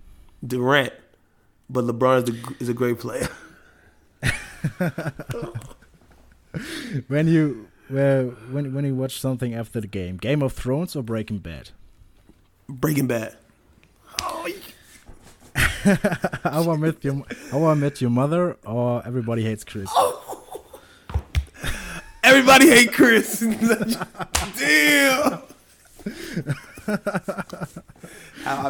Durant, 0.45 0.93
but 1.67 1.85
LeBron 1.85 2.19
is, 2.19 2.23
the, 2.25 2.55
is 2.59 2.69
a 2.69 2.75
great 2.75 2.99
player. 2.99 3.27
when 7.07 7.27
you 7.27 7.67
well, 7.89 8.25
when 8.51 8.73
when 8.73 8.85
you 8.85 8.93
watch 8.93 9.19
something 9.19 9.55
after 9.55 9.81
the 9.81 9.87
game, 9.87 10.17
Game 10.17 10.43
of 10.43 10.53
Thrones 10.53 10.95
or 10.95 11.01
Breaking 11.01 11.39
Bad? 11.39 11.71
Breaking 12.69 13.07
Bad. 13.07 13.35
Oh, 14.21 14.47
how 16.43 16.69
I 16.71 16.75
met 16.75 17.03
your 17.03 17.23
How 17.51 17.65
I 17.65 17.73
Met 17.73 18.01
Your 18.01 18.09
Mother 18.09 18.57
or 18.65 19.01
Everybody 19.05 19.43
Hates 19.43 19.63
Chris. 19.63 19.89
Oh. 19.91 20.81
Everybody 22.23 22.67
hate 22.69 22.91
Chris. 22.91 23.39
Damn. 23.39 23.55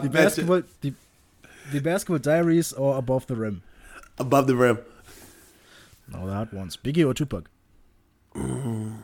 the 0.04 0.10
basketball, 0.12 0.62
the, 0.82 0.94
the 1.72 1.80
basketball 1.80 2.20
diaries 2.20 2.72
or 2.74 2.98
above 2.98 3.26
the 3.26 3.36
rim? 3.36 3.64
Above 4.20 4.46
the 4.46 4.56
rim. 4.56 4.78
No, 6.08 6.28
that 6.28 6.54
one's 6.54 6.78
Biggie 6.78 7.08
or 7.08 7.16
Tupac. 7.16 7.50
Mm, 8.36 8.98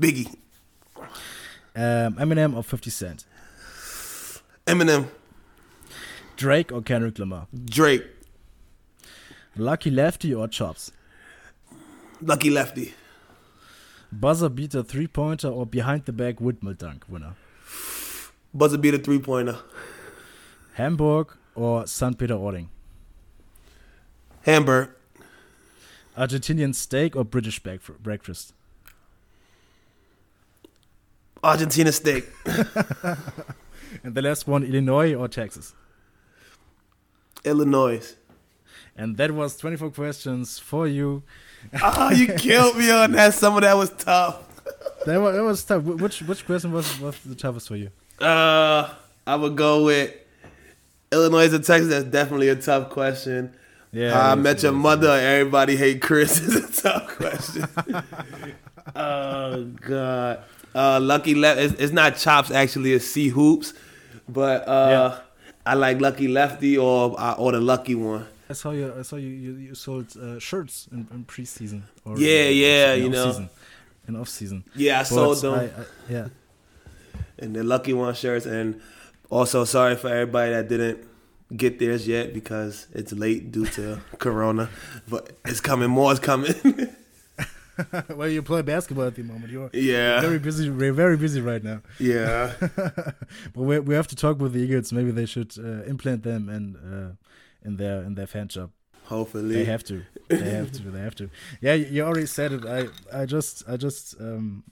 Biggie. 0.00 0.34
Um, 1.76 2.14
Eminem 2.14 2.56
or 2.56 2.62
Fifty 2.62 2.88
Cent. 2.90 3.26
Eminem. 4.66 5.08
Drake 6.36 6.72
or 6.72 6.82
Kendrick 6.82 7.18
Lamar. 7.18 7.46
Drake. 7.64 8.04
Lucky 9.56 9.90
Lefty 9.90 10.34
or 10.34 10.48
Chops. 10.48 10.90
Lucky 12.20 12.50
Lefty 12.50 12.94
buzzer 14.20 14.48
beater 14.48 14.82
three 14.82 15.06
pointer 15.06 15.48
or 15.48 15.66
behind 15.66 16.04
the 16.04 16.12
back 16.12 16.40
windmill 16.40 16.74
dunk 16.74 17.04
winner? 17.08 17.34
Buzzer 18.52 18.78
beater 18.78 18.98
three 18.98 19.18
pointer. 19.18 19.58
Hamburg 20.74 21.36
or 21.54 21.86
St. 21.86 22.18
Peter-Ording? 22.18 22.68
Hamburg. 24.42 24.90
Argentinian 26.16 26.74
steak 26.74 27.16
or 27.16 27.24
British 27.24 27.60
breakfast? 27.60 28.52
Argentina 31.42 31.92
steak. 31.92 32.28
and 34.02 34.14
the 34.14 34.22
last 34.22 34.46
one, 34.46 34.64
Illinois 34.64 35.14
or 35.14 35.28
Texas? 35.28 35.74
Illinois. 37.44 38.14
And 38.96 39.16
that 39.16 39.32
was 39.32 39.56
24 39.56 39.90
questions 39.90 40.58
for 40.58 40.86
you 40.86 41.22
oh, 41.82 42.10
you 42.10 42.26
killed 42.38 42.76
me 42.76 42.90
on 42.90 43.12
that. 43.12 43.34
Some 43.34 43.56
of 43.56 43.62
that 43.62 43.74
was 43.74 43.90
tough. 43.90 44.42
that, 45.06 45.20
was, 45.20 45.34
that 45.36 45.44
was 45.44 45.64
tough. 45.64 45.82
Which 45.82 46.22
which 46.22 46.46
question 46.46 46.72
was, 46.72 46.98
was 47.00 47.18
the 47.20 47.34
toughest 47.34 47.68
for 47.68 47.76
you? 47.76 47.90
Uh, 48.20 48.92
I 49.26 49.36
would 49.36 49.56
go 49.56 49.84
with 49.84 50.14
Illinois 51.12 51.52
or 51.52 51.58
Texas. 51.58 51.88
That's 51.88 52.04
definitely 52.04 52.48
a 52.48 52.56
tough 52.56 52.90
question. 52.90 53.52
Yeah, 53.92 54.12
How 54.12 54.32
I 54.32 54.34
met 54.34 54.62
your 54.62 54.72
mother. 54.72 55.10
Everybody 55.10 55.76
hate 55.76 56.02
Chris 56.02 56.40
is 56.40 56.78
a 56.78 56.82
tough 56.82 57.08
question. 57.08 57.66
oh 58.96 59.64
God. 59.80 60.42
Uh, 60.74 60.98
Lucky 61.00 61.36
Left. 61.36 61.60
It's, 61.60 61.74
it's, 61.74 61.92
not 61.92 62.16
chops. 62.16 62.50
Actually, 62.50 62.94
it's 62.94 63.06
C 63.06 63.28
hoops. 63.28 63.72
But 64.28 64.66
uh, 64.66 64.88
yeah. 64.90 65.20
I 65.66 65.74
like 65.74 66.00
Lucky 66.00 66.28
Lefty 66.28 66.76
or 66.76 67.18
uh, 67.18 67.34
or 67.38 67.52
the 67.52 67.60
Lucky 67.60 67.94
one. 67.94 68.26
I 68.48 68.52
saw 68.52 68.72
you. 68.72 68.92
I 68.98 69.02
saw 69.02 69.16
you. 69.16 69.28
You, 69.28 69.52
you 69.56 69.74
sold 69.74 70.16
uh, 70.16 70.38
shirts 70.38 70.88
in, 70.92 71.06
in 71.10 71.24
preseason. 71.24 71.82
Or 72.04 72.18
yeah, 72.18 72.48
yeah, 72.48 72.94
you 72.94 73.08
know, 73.08 73.30
season, 73.30 73.50
in 74.06 74.16
off 74.16 74.28
season. 74.28 74.64
Yeah, 74.74 74.96
I 74.96 75.02
but 75.02 75.06
sold 75.06 75.40
them. 75.40 75.54
I, 75.54 75.64
I, 75.64 75.84
yeah, 76.08 76.28
and 77.38 77.56
the 77.56 77.64
lucky 77.64 77.94
one 77.94 78.14
shirts, 78.14 78.44
and 78.44 78.80
also 79.30 79.64
sorry 79.64 79.96
for 79.96 80.08
everybody 80.08 80.52
that 80.52 80.68
didn't 80.68 81.08
get 81.56 81.78
theirs 81.78 82.06
yet 82.06 82.34
because 82.34 82.86
it's 82.92 83.12
late 83.12 83.50
due 83.50 83.66
to 83.66 84.00
Corona, 84.18 84.68
but 85.08 85.32
it's 85.44 85.60
coming. 85.60 85.88
More 85.88 86.12
is 86.12 86.20
coming. 86.20 86.54
well, 88.10 88.28
you 88.28 88.42
play 88.42 88.62
basketball 88.62 89.06
at 89.06 89.14
the 89.14 89.22
moment. 89.22 89.50
You're 89.52 89.70
yeah 89.72 90.20
very 90.20 90.38
busy. 90.38 90.70
We're 90.70 90.92
very 90.92 91.16
busy 91.16 91.40
right 91.40 91.62
now. 91.62 91.82
Yeah, 91.98 92.52
but 92.60 93.62
we 93.68 93.78
we 93.80 93.94
have 93.94 94.06
to 94.08 94.16
talk 94.16 94.38
with 94.38 94.52
the 94.52 94.60
Eagles. 94.60 94.92
Maybe 94.92 95.10
they 95.10 95.26
should 95.26 95.54
uh, 95.58 95.82
implant 95.84 96.22
them 96.22 96.48
and. 96.48 96.76
Uh, 96.76 97.14
in 97.64 97.76
their 97.76 98.02
in 98.02 98.14
their 98.14 98.26
fan 98.26 98.48
shop. 98.48 98.70
Hopefully, 99.04 99.54
they 99.54 99.64
have 99.64 99.84
to. 99.84 100.04
They 100.28 100.50
have 100.50 100.72
to. 100.72 100.82
They 100.82 101.00
have 101.00 101.14
to. 101.16 101.30
Yeah, 101.60 101.74
you 101.74 102.02
already 102.02 102.26
said 102.26 102.52
it. 102.52 102.64
I 102.64 102.86
I 103.22 103.26
just 103.26 103.62
I 103.68 103.76
just 103.76 104.18
um 104.20 104.64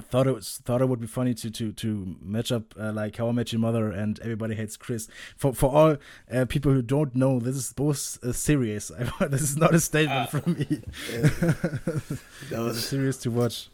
thought 0.00 0.26
it 0.26 0.34
was 0.34 0.60
thought 0.64 0.80
it 0.80 0.86
would 0.86 1.00
be 1.00 1.06
funny 1.06 1.34
to 1.34 1.50
to 1.50 1.72
to 1.72 2.16
match 2.22 2.52
up 2.52 2.74
uh, 2.78 2.92
like 2.92 3.16
How 3.16 3.28
I 3.28 3.32
Met 3.32 3.52
Your 3.52 3.60
Mother 3.60 3.90
and 3.90 4.18
Everybody 4.20 4.54
Hates 4.54 4.76
Chris. 4.76 5.08
For 5.36 5.52
for 5.52 5.70
all 5.70 5.96
uh, 6.32 6.44
people 6.46 6.72
who 6.72 6.82
don't 6.82 7.14
know, 7.14 7.40
this 7.40 7.56
is 7.56 7.72
both 7.72 8.18
uh, 8.22 8.32
serious. 8.32 8.92
this 9.20 9.42
is 9.42 9.56
not 9.56 9.74
a 9.74 9.80
statement 9.80 10.28
ah. 10.32 10.38
from 10.38 10.54
me. 10.54 10.82
Yeah. 11.12 11.20
that 12.50 12.58
was 12.58 12.86
serious 12.86 13.16
to 13.18 13.30
watch. 13.30 13.68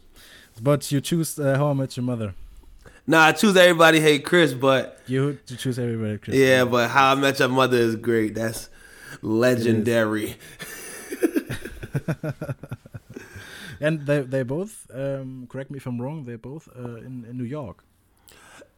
But 0.61 0.91
you 0.91 1.01
choose 1.01 1.39
uh, 1.39 1.57
How 1.57 1.69
I 1.69 1.73
Met 1.73 1.97
Your 1.97 2.03
Mother. 2.03 2.33
Nah, 3.05 3.27
I 3.27 3.31
choose 3.31 3.55
everybody 3.55 4.01
hate 4.01 4.25
Chris, 4.25 4.53
but 4.53 4.99
you 5.07 5.39
choose 5.45 5.79
everybody 5.79 6.17
Chris. 6.17 6.35
Yeah, 6.35 6.65
but 6.65 6.89
How 6.89 7.13
I 7.13 7.15
Met 7.15 7.39
Your 7.39 7.47
Mother 7.47 7.77
is 7.77 7.95
great. 7.95 8.35
That's 8.35 8.69
legendary. 9.21 10.35
and 13.79 14.05
they 14.05 14.21
they 14.21 14.43
both 14.43 14.87
um, 14.93 15.47
correct 15.49 15.71
me 15.71 15.77
if 15.77 15.85
I'm 15.85 16.01
wrong. 16.01 16.25
They're 16.25 16.37
both 16.37 16.69
uh, 16.75 16.95
in, 16.95 17.25
in 17.29 17.37
New 17.37 17.43
York. 17.43 17.83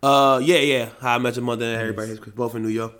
Uh, 0.02 0.40
yeah, 0.44 0.60
yeah. 0.60 0.90
How 1.02 1.16
I 1.16 1.18
Met 1.18 1.36
Your 1.36 1.46
Mother 1.46 1.66
and 1.66 1.74
yes. 1.74 1.82
Everybody 1.82 2.08
Hates 2.10 2.20
Chris, 2.20 2.36
both 2.36 2.56
in 2.56 2.64
New 2.64 2.70
York. 2.70 2.94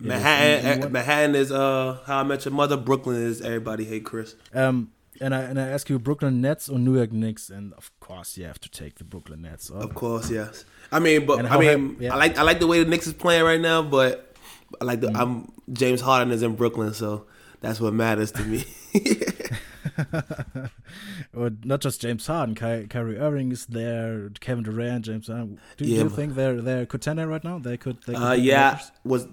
Yeah, 0.00 0.08
Manhattan, 0.08 0.82
uh, 0.82 0.88
Manhattan 0.88 1.34
is 1.34 1.52
uh 1.52 1.98
How 2.06 2.20
I 2.20 2.22
Met 2.22 2.44
Your 2.44 2.54
Mother. 2.54 2.76
Brooklyn 2.76 3.22
is 3.22 3.40
Everybody 3.40 3.84
Hate 3.84 4.04
Chris. 4.04 4.34
Um, 4.54 4.92
and 5.20 5.34
I 5.34 5.42
and 5.42 5.60
I 5.60 5.68
ask 5.68 5.88
you 5.88 5.98
Brooklyn 5.98 6.40
Nets 6.40 6.68
or 6.68 6.78
New 6.78 6.96
York 6.96 7.12
Knicks, 7.12 7.50
and 7.50 7.72
of 7.74 7.90
course 8.00 8.36
you 8.36 8.44
have 8.44 8.60
to 8.60 8.70
take 8.70 8.96
the 8.96 9.04
Brooklyn 9.04 9.42
Nets. 9.42 9.70
Of 9.70 9.94
course, 9.94 10.30
yes. 10.30 10.64
I 10.92 10.98
mean, 10.98 11.26
but 11.26 11.44
I 11.44 11.58
mean, 11.58 11.96
yeah. 12.00 12.14
I 12.14 12.16
like 12.16 12.38
I 12.38 12.42
like 12.42 12.60
the 12.60 12.66
way 12.66 12.82
the 12.82 12.88
Knicks 12.88 13.06
is 13.06 13.12
playing 13.12 13.44
right 13.44 13.60
now, 13.60 13.82
but 13.82 14.34
I 14.80 14.84
like 14.84 15.00
the 15.00 15.08
mm. 15.08 15.16
I'm 15.16 15.52
James 15.72 16.00
Harden 16.00 16.32
is 16.32 16.42
in 16.42 16.54
Brooklyn, 16.54 16.94
so 16.94 17.26
that's 17.60 17.80
what 17.80 17.94
matters 17.94 18.32
to 18.32 18.42
me. 18.42 18.64
not 21.64 21.80
just 21.80 22.00
James 22.00 22.26
Harden, 22.26 22.54
Ky- 22.54 22.86
Kyrie 22.88 23.18
Irving 23.18 23.52
is 23.52 23.66
there, 23.66 24.30
Kevin 24.40 24.64
Durant, 24.64 25.04
James 25.04 25.26
Harden. 25.28 25.60
Do, 25.76 25.84
yeah. 25.84 25.98
do 25.98 26.04
you 26.04 26.10
think 26.10 26.34
they're 26.34 26.60
they're 26.60 26.86
contender 26.86 27.26
right 27.26 27.42
now? 27.44 27.58
They 27.58 27.76
could. 27.76 28.02
They 28.06 28.14
could 28.14 28.22
uh, 28.22 28.32
yeah, 28.32 28.80
was 29.04 29.26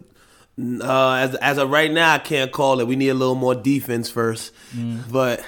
Uh, 0.59 1.13
as 1.13 1.35
as 1.35 1.57
of 1.57 1.69
right 1.69 1.91
now, 1.91 2.13
I 2.13 2.19
can't 2.19 2.51
call 2.51 2.79
it. 2.79 2.87
We 2.87 2.95
need 2.95 3.09
a 3.09 3.13
little 3.15 3.35
more 3.35 3.55
defense 3.55 4.09
first, 4.09 4.53
Mm. 4.75 5.11
but 5.11 5.43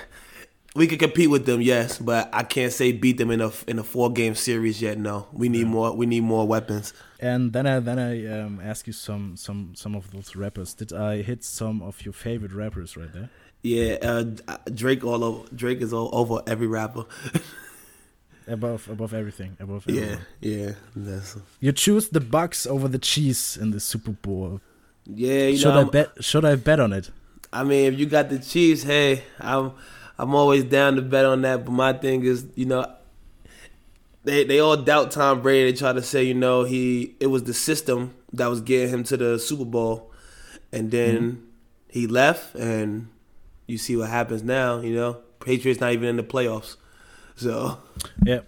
we 0.76 0.88
could 0.88 1.00
compete 1.00 1.30
with 1.30 1.46
them, 1.46 1.62
yes. 1.62 2.00
But 2.00 2.30
I 2.34 2.44
can't 2.44 2.74
say 2.74 2.92
beat 2.92 3.18
them 3.18 3.30
in 3.32 3.40
a 3.42 3.52
in 3.68 3.78
a 3.80 3.84
four 3.84 4.12
game 4.12 4.34
series 4.36 4.82
yet. 4.82 4.98
No, 4.98 5.28
we 5.32 5.48
need 5.48 5.68
more. 5.68 5.96
We 5.96 6.06
need 6.06 6.24
more 6.24 6.48
weapons. 6.48 6.94
And 7.20 7.54
then 7.54 7.66
I 7.68 7.80
then 7.80 8.00
I 8.00 8.26
um, 8.42 8.60
ask 8.64 8.88
you 8.88 8.94
some 8.94 9.38
some 9.38 9.74
some 9.76 9.96
of 9.96 10.10
those 10.12 10.36
rappers. 10.36 10.74
Did 10.74 10.92
I 10.92 11.22
hit 11.22 11.44
some 11.44 11.82
of 11.84 12.04
your 12.04 12.14
favorite 12.14 12.52
rappers 12.52 12.98
right 12.98 13.14
there? 13.14 13.30
Yeah, 13.66 13.98
uh, 14.04 14.24
Drake 14.72 15.04
all 15.04 15.24
over. 15.24 15.48
Drake 15.56 15.82
is 15.82 15.92
all 15.92 16.10
over 16.14 16.44
every 16.46 16.68
rapper. 16.68 17.06
Above 18.48 18.88
above 18.92 19.12
everything. 19.16 19.58
Above 19.60 19.86
yeah, 19.88 20.02
everyone. 20.04 20.26
yeah. 20.40 20.72
That's, 20.96 21.36
You 21.60 21.72
choose 21.72 22.10
the 22.10 22.20
Bucs 22.20 22.68
over 22.68 22.88
the 22.88 23.00
Chiefs 23.00 23.58
in 23.58 23.72
the 23.72 23.80
Super 23.80 24.12
Bowl. 24.12 24.62
yeah, 25.04 25.48
you 25.48 25.58
should 25.58 25.70
know. 25.70 25.74
I 25.74 25.78
I'm- 25.80 25.90
bet? 25.90 26.24
Should 26.24 26.46
I 26.46 26.56
bet 26.56 26.80
on 26.80 26.94
it? 26.94 27.10
I 27.52 27.64
mean, 27.64 27.92
if 27.92 27.98
you 28.00 28.06
got 28.06 28.30
the 28.30 28.38
Chiefs, 28.38 28.84
hey, 28.84 29.24
I'm 29.40 29.72
I'm 30.20 30.36
always 30.36 30.64
down 30.64 30.96
to 30.98 31.02
bet 31.02 31.26
on 31.26 31.42
that. 31.42 31.66
But 31.66 31.72
my 31.72 31.94
thing 31.94 32.24
is, 32.24 32.46
you 32.54 32.66
know, 32.68 32.86
they 34.24 34.44
they 34.44 34.60
all 34.60 34.78
doubt 34.78 35.10
Tom 35.10 35.42
Brady. 35.42 35.72
They 35.72 35.78
try 35.78 35.92
to 35.94 36.04
say, 36.04 36.24
you 36.24 36.36
know, 36.36 36.66
he 36.66 37.16
it 37.20 37.28
was 37.28 37.44
the 37.46 37.54
system 37.56 38.14
that 38.34 38.46
was 38.46 38.62
getting 38.62 38.90
him 38.94 39.04
to 39.06 39.18
the 39.18 39.40
Super 39.40 39.66
Bowl, 39.66 40.12
and 40.72 40.92
then 40.92 41.48
he 41.90 42.06
left, 42.06 42.54
and 42.54 43.08
you 43.68 43.78
see 43.78 43.96
what 43.96 44.10
happens 44.10 44.44
now. 44.44 44.80
You 44.82 44.96
know, 44.96 45.14
Patriots 45.40 45.80
not 45.82 45.94
even 45.94 46.08
in 46.10 46.18
the 46.18 46.24
playoffs. 46.24 46.76
So 47.36 47.80
Yeah. 48.24 48.42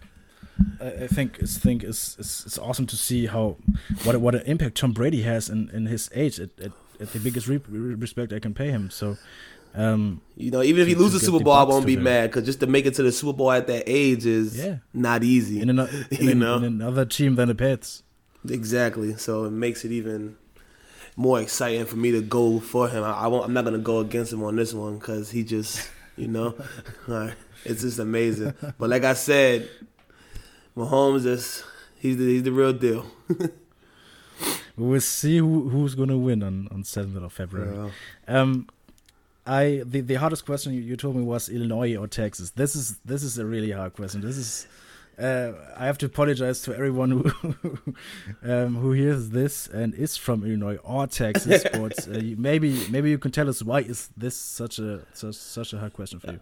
I 0.82 1.06
think 1.08 1.38
it's 1.40 1.58
think 1.60 1.84
it's, 1.84 2.18
it's 2.18 2.46
it's 2.48 2.58
awesome 2.58 2.88
to 2.88 2.96
see 2.98 3.28
how 3.28 3.58
what 4.04 4.18
what 4.18 4.34
an 4.34 4.42
impact 4.48 4.78
Tom 4.78 4.92
Brady 4.92 5.22
has 5.22 5.50
in, 5.50 5.70
in 5.72 5.86
his 5.86 6.10
age 6.16 6.40
at, 6.40 6.50
at, 6.60 6.72
at 7.00 7.14
the 7.14 7.20
biggest 7.20 7.48
re 7.48 7.58
respect 7.68 8.34
I 8.34 8.40
can 8.40 8.56
pay 8.56 8.72
him. 8.72 8.90
So, 8.90 9.18
um, 9.76 10.22
you 10.36 10.50
know, 10.50 10.64
even 10.64 10.82
if 10.82 10.88
he 10.88 10.96
loses 10.96 11.20
the 11.22 11.26
Super 11.28 11.44
Bowl, 11.44 11.54
I 11.54 11.62
won't 11.64 11.86
be 11.86 11.94
him. 11.94 12.04
mad 12.04 12.32
because 12.32 12.44
just 12.46 12.60
to 12.62 12.68
make 12.68 12.88
it 12.88 12.96
to 12.96 13.04
the 13.04 13.12
Super 13.12 13.34
Bowl 13.34 13.52
at 13.52 13.68
that 13.68 13.84
age 13.86 14.26
is 14.26 14.58
Yeah. 14.58 14.78
not 14.96 15.24
easy. 15.24 15.62
in, 15.62 15.70
another 15.70 15.92
in, 16.12 16.26
You 16.26 16.32
an- 16.32 16.40
know? 16.40 16.58
in 16.58 16.64
another 16.64 17.06
team 17.06 17.36
than 17.36 17.50
the 17.50 17.56
Pats. 17.56 18.02
Exactly. 18.50 19.16
So 19.16 19.46
it 19.46 19.52
makes 19.52 19.86
it 19.86 19.92
even 19.92 20.38
more 21.18 21.42
exciting 21.42 21.86
for 21.86 21.98
me 21.98 22.12
to 22.12 22.22
go 22.22 22.62
for 22.62 22.88
him. 22.88 23.04
I, 23.04 23.12
I 23.12 23.28
won't, 23.28 23.44
I'm 23.44 23.54
not 23.54 23.66
gonna 23.66 23.80
go 23.80 24.00
against 24.00 24.32
him 24.32 24.44
on 24.44 24.56
this 24.56 24.74
one 24.74 25.00
because 25.00 25.30
he 25.30 25.44
just, 25.44 25.90
you 26.16 26.30
know, 26.30 26.56
like, 27.08 27.34
it's 27.66 27.82
just 27.82 28.00
amazing. 28.00 28.54
But 28.78 28.90
like 28.90 29.04
I 29.04 29.14
said, 29.14 29.70
Mahomes 30.78 31.26
is 31.26 31.64
he's 32.00 32.16
the, 32.16 32.26
he's 32.26 32.44
the 32.44 32.54
real 32.54 32.72
deal. 32.72 33.06
We 34.78 34.86
will 34.86 35.02
see 35.02 35.40
who 35.40 35.70
who's 35.70 35.96
gonna 35.96 36.18
win 36.18 36.44
on 36.44 36.68
on 36.72 36.84
seventh 36.84 37.18
of 37.18 37.34
February. 37.34 37.92
Um, 38.28 38.68
I 39.46 39.82
the, 39.84 40.02
the 40.02 40.14
hardest 40.16 40.46
question 40.46 40.74
you, 40.74 40.82
you 40.82 40.96
told 40.96 41.16
me 41.16 41.24
was 41.24 41.50
Illinois 41.50 41.96
or 41.96 42.08
Texas. 42.08 42.52
This 42.52 42.76
is 42.76 43.00
this 43.04 43.24
is 43.24 43.40
a 43.40 43.46
really 43.46 43.72
hard 43.72 43.96
question. 43.96 44.22
This 44.22 44.38
is 44.38 44.68
uh, 45.20 45.54
I 45.76 45.86
have 45.86 45.98
to 46.00 46.06
apologize 46.06 46.62
to 46.64 46.76
everyone 46.76 47.12
who 47.12 47.96
um, 48.44 48.76
who 48.76 48.92
hears 48.92 49.30
this 49.30 49.68
and 49.68 49.94
is 49.96 50.16
from 50.16 50.44
Illinois 50.44 50.78
or 50.84 51.08
Texas. 51.08 51.64
but 51.74 52.08
uh, 52.08 52.22
maybe 52.38 52.86
maybe 52.90 53.10
you 53.10 53.18
can 53.18 53.32
tell 53.32 53.50
us 53.50 53.64
why 53.64 53.80
is 53.80 54.10
this 54.16 54.38
such 54.38 54.80
a 54.80 55.02
such, 55.14 55.36
such 55.36 55.74
a 55.74 55.80
hard 55.80 55.94
question 55.94 56.20
for 56.20 56.32
you? 56.32 56.40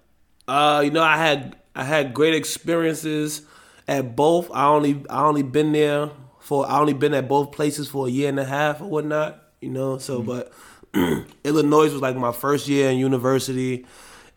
Uh, 0.47 0.81
you 0.83 0.91
know, 0.91 1.03
I 1.03 1.17
had 1.17 1.55
I 1.73 1.83
had 1.83 2.13
great 2.13 2.35
experiences 2.35 3.43
at 3.87 4.15
both. 4.15 4.51
I 4.51 4.65
only 4.65 5.03
I 5.09 5.23
only 5.23 5.43
been 5.43 5.71
there 5.71 6.09
for 6.39 6.67
I 6.67 6.79
only 6.79 6.93
been 6.93 7.13
at 7.13 7.27
both 7.27 7.51
places 7.51 7.87
for 7.87 8.07
a 8.07 8.09
year 8.09 8.29
and 8.29 8.39
a 8.39 8.45
half 8.45 8.81
or 8.81 8.89
whatnot. 8.89 9.41
You 9.61 9.69
know, 9.69 9.97
so 9.99 10.21
but 10.21 10.51
Illinois 11.43 11.91
was 11.91 12.01
like 12.01 12.17
my 12.17 12.33
first 12.33 12.67
year 12.67 12.89
in 12.89 12.97
university, 12.97 13.85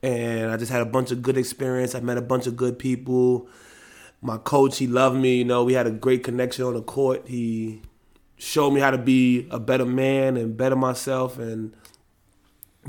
and 0.01 0.51
I 0.51 0.57
just 0.57 0.71
had 0.71 0.81
a 0.81 0.87
bunch 0.87 1.11
of 1.11 1.23
good 1.23 1.37
experience. 1.37 1.97
I 1.97 2.01
met 2.01 2.19
a 2.19 2.23
bunch 2.23 2.47
of 2.47 2.57
good 2.57 2.79
people. 2.79 3.49
My 4.21 4.39
coach, 4.39 4.79
he 4.79 4.87
loved 4.87 5.17
me. 5.17 5.37
You 5.37 5.45
know, 5.45 5.65
we 5.65 5.75
had 5.75 5.87
a 5.87 5.91
great 5.91 6.25
connection 6.25 6.65
on 6.65 6.75
the 6.75 6.83
court. 6.83 7.27
He 7.27 7.83
showed 8.37 8.71
me 8.71 8.81
how 8.81 8.91
to 8.91 8.99
be 8.99 9.47
a 9.51 9.61
better 9.61 9.87
man 9.87 10.37
and 10.37 10.57
better 10.57 10.77
myself, 10.77 11.39
and 11.39 11.73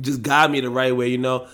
just 0.01 0.21
guide 0.21 0.51
me 0.51 0.61
the 0.61 0.69
right 0.69 0.95
way. 0.95 1.09
You 1.09 1.17
know, 1.17 1.47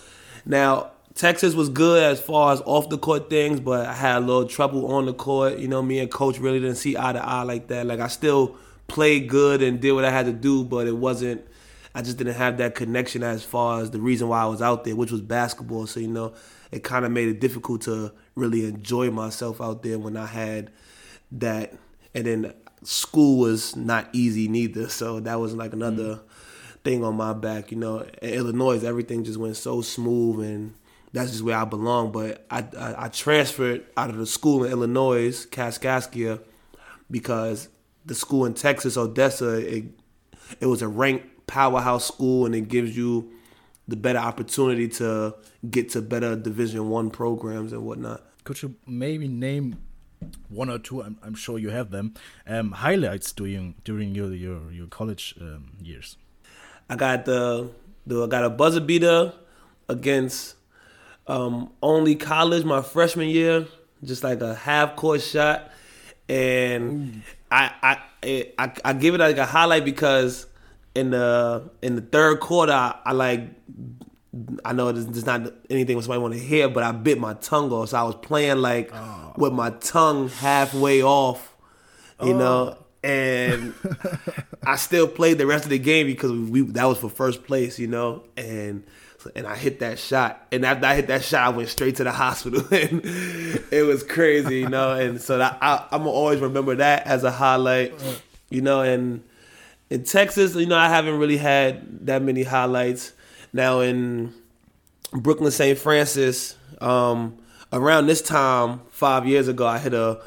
now 0.46 0.92
Texas 1.16 1.54
was 1.54 1.70
good 1.70 2.04
as 2.04 2.20
far 2.20 2.52
as 2.52 2.62
off 2.66 2.90
the 2.90 2.98
court 2.98 3.30
things, 3.30 3.62
but 3.62 3.86
I 3.86 3.94
had 3.94 4.18
a 4.18 4.20
little 4.20 4.46
trouble 4.46 4.94
on 4.94 5.06
the 5.06 5.14
court. 5.14 5.58
You 5.60 5.70
know, 5.70 5.82
me 5.82 6.00
and 6.00 6.12
coach 6.12 6.40
really 6.40 6.60
didn't 6.60 6.76
see 6.76 6.98
eye 6.98 7.14
to 7.14 7.26
eye 7.26 7.44
like 7.44 7.68
that. 7.68 7.86
Like 7.86 8.02
I 8.02 8.08
still 8.08 8.58
played 8.88 9.30
good 9.30 9.62
and 9.62 9.80
did 9.80 9.94
what 9.94 10.04
I 10.04 10.12
had 10.12 10.26
to 10.26 10.34
do, 10.34 10.66
but 10.66 10.88
it 10.88 10.98
wasn't. 10.98 11.46
I 11.94 12.02
just 12.02 12.18
didn't 12.18 12.34
have 12.34 12.58
that 12.58 12.76
connection 12.76 13.24
as 13.24 13.46
far 13.46 13.82
as 13.82 13.92
the 13.92 14.02
reason 14.02 14.28
why 14.28 14.42
I 14.42 14.46
was 14.46 14.62
out 14.62 14.84
there, 14.84 14.98
which 14.98 15.12
was 15.12 15.22
basketball. 15.22 15.88
So 15.88 16.02
you 16.02 16.10
know, 16.10 16.34
it 16.72 16.84
kind 16.84 17.06
of 17.06 17.12
made 17.12 17.28
it 17.28 17.40
difficult 17.40 17.82
to 17.82 18.12
really 18.36 18.66
enjoy 18.66 19.12
myself 19.12 19.62
out 19.62 19.84
there 19.84 20.00
when 20.00 20.18
I 20.18 20.26
had 20.26 20.72
that. 21.32 21.74
And 22.14 22.26
then 22.26 22.54
school 22.84 23.38
was 23.38 23.76
not 23.76 24.08
easy 24.14 24.48
neither, 24.48 24.90
so 24.90 25.20
that 25.20 25.40
was 25.40 25.54
like 25.54 25.74
another 25.74 26.16
mm. 26.16 26.22
thing 26.84 27.04
on 27.04 27.16
my 27.16 27.34
back. 27.34 27.72
You 27.72 27.78
know, 27.78 28.00
in 28.22 28.30
Illinois, 28.30 28.84
everything 28.84 29.24
just 29.24 29.40
went 29.40 29.58
so 29.58 29.82
smooth, 29.82 30.46
and 30.46 30.74
that's 31.14 31.32
just 31.32 31.44
where 31.44 31.58
I 31.58 31.66
belong. 31.66 32.12
But 32.12 32.46
I 32.50 32.66
I, 32.78 33.06
I 33.06 33.08
transferred 33.10 33.86
out 33.98 34.10
of 34.10 34.18
the 34.18 34.26
school 34.26 34.64
in 34.64 34.72
Illinois, 34.72 35.46
Kaskaskia, 35.48 36.42
because 37.10 37.70
the 38.06 38.16
school 38.16 38.46
in 38.46 38.54
Texas, 38.54 38.98
Odessa, 38.98 39.58
it 39.58 39.86
it 40.60 40.68
was 40.68 40.82
a 40.82 40.88
ranked 40.88 41.48
powerhouse 41.48 42.06
school, 42.06 42.46
and 42.46 42.56
it 42.56 42.68
gives 42.68 42.96
you 42.96 43.32
the 43.88 43.96
better 43.96 44.20
opportunity 44.20 44.88
to 44.88 45.36
get 45.70 45.90
to 45.92 46.02
better 46.02 46.36
Division 46.36 46.90
One 46.90 47.10
programs 47.10 47.72
and 47.72 47.84
whatnot. 47.84 48.24
Could 48.44 48.62
you 48.62 48.76
maybe 48.86 49.28
name 49.28 49.78
one 50.50 50.70
or 50.70 50.80
two? 50.80 51.02
I'm, 51.02 51.18
I'm 51.24 51.36
sure 51.36 51.60
you 51.60 51.70
have 51.70 51.92
them. 51.92 52.14
Um, 52.48 52.72
highlights 52.72 53.32
during 53.32 53.76
during 53.84 54.16
your 54.16 54.34
your 54.34 54.72
your 54.72 54.88
college 54.88 55.36
um, 55.40 55.74
years. 55.82 56.18
I 56.90 56.96
got 56.96 57.26
the, 57.26 57.70
the 58.06 58.24
I 58.24 58.28
got 58.28 58.44
a 58.44 58.50
buzzer 58.50 58.82
beater 58.82 59.34
against 59.90 60.56
um, 61.28 61.72
Olney 61.82 62.16
college 62.16 62.64
my 62.64 62.82
freshman 62.82 63.30
year, 63.30 63.68
just 64.04 64.24
like 64.24 64.42
a 64.42 64.54
half 64.56 64.96
court 64.96 65.22
shot, 65.22 65.72
and 66.30 67.24
I, 67.52 67.72
I 68.24 68.52
I 68.58 68.74
I 68.84 68.94
give 68.94 69.16
it 69.16 69.20
like 69.20 69.38
a 69.38 69.46
highlight 69.46 69.86
because 69.86 70.48
in 70.96 71.12
the 71.12 71.70
in 71.82 71.96
the 71.96 72.02
third 72.02 72.40
quarter 72.40 72.72
I, 72.72 72.96
I 73.06 73.12
like 73.12 73.50
I 74.66 74.74
know 74.74 74.90
it's 74.90 75.26
not 75.26 75.54
anything 75.70 76.02
somebody 76.02 76.22
want 76.22 76.34
to 76.34 76.40
hear, 76.40 76.68
but 76.68 76.84
I 76.84 76.92
bit 76.92 77.20
my 77.20 77.36
tongue 77.36 77.72
off, 77.72 77.90
so 77.90 77.98
I 77.98 78.04
was 78.04 78.16
playing 78.16 78.58
like 78.58 78.92
oh. 78.94 79.34
with 79.38 79.54
my 79.54 79.70
tongue 79.70 80.28
halfway 80.28 81.02
off, 81.02 81.56
you 82.22 82.34
oh. 82.34 82.38
know, 82.38 82.78
and 83.02 83.74
I 84.66 84.76
still 84.76 85.08
played 85.08 85.38
the 85.38 85.46
rest 85.46 85.64
of 85.64 85.70
the 85.70 85.80
game 85.80 86.08
because 86.08 86.32
we 86.32 86.62
that 86.62 86.86
was 86.86 86.98
for 86.98 87.10
first 87.10 87.46
place, 87.46 87.80
you 87.80 87.88
know, 87.88 88.24
and 88.36 88.84
and 89.36 89.48
I 89.48 89.56
hit 89.56 89.80
that 89.80 90.00
shot, 90.00 90.48
and 90.52 90.66
after 90.66 90.86
I 90.86 90.96
hit 90.96 91.08
that 91.08 91.24
shot, 91.24 91.44
I 91.44 91.50
went 91.50 91.70
straight 91.70 91.96
to 91.98 92.04
the 92.04 92.12
hospital, 92.24 92.60
and 92.72 93.06
it 93.72 93.86
was 93.88 94.04
crazy, 94.04 94.60
you 94.60 94.70
know, 94.70 94.92
and 94.92 95.22
so 95.22 95.38
that 95.38 95.58
I, 95.62 95.86
I'm 95.92 96.00
gonna 96.00 96.12
always 96.12 96.42
remember 96.42 96.76
that 96.76 97.08
as 97.08 97.24
a 97.24 97.32
highlight, 97.32 97.94
you 98.50 98.60
know, 98.60 98.82
and 98.82 99.24
in 99.90 100.04
Texas, 100.04 100.56
you 100.56 100.66
know, 100.66 100.78
I 100.78 100.90
haven't 100.90 101.18
really 101.20 101.38
had 101.38 102.06
that 102.08 102.22
many 102.22 102.44
highlights. 102.44 103.14
Now 103.54 103.80
in 103.80 104.34
Brooklyn, 105.14 105.52
St. 105.52 105.78
Francis, 105.78 106.56
um, 106.82 107.38
around 107.72 108.08
this 108.08 108.22
time 108.22 108.82
five 108.90 109.28
years 109.28 109.48
ago, 109.48 109.66
I 109.66 109.78
hit 109.78 109.94
a 109.94 110.22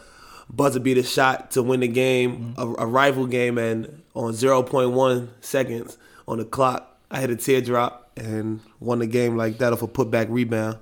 buzzer 0.51 0.81
beater 0.81 1.03
shot 1.03 1.51
to 1.53 1.63
win 1.63 1.81
the 1.81 1.89
game, 1.89 2.55
a, 2.57 2.67
a 2.67 2.87
rival 2.87 3.27
game, 3.27 3.59
and 3.59 4.03
on 4.15 4.33
0.1 4.33 5.29
seconds 5.41 5.99
on 6.27 6.39
the 6.39 6.45
clock, 6.45 6.99
I 7.11 7.21
hit 7.21 7.31
a 7.31 7.37
teardrop 7.37 8.11
and 8.17 8.61
won 8.81 8.99
the 8.99 9.07
game 9.07 9.37
like 9.37 9.59
that 9.59 9.73
off 9.73 9.83
a 9.83 9.89
putback 9.89 10.27
rebound. 10.29 10.79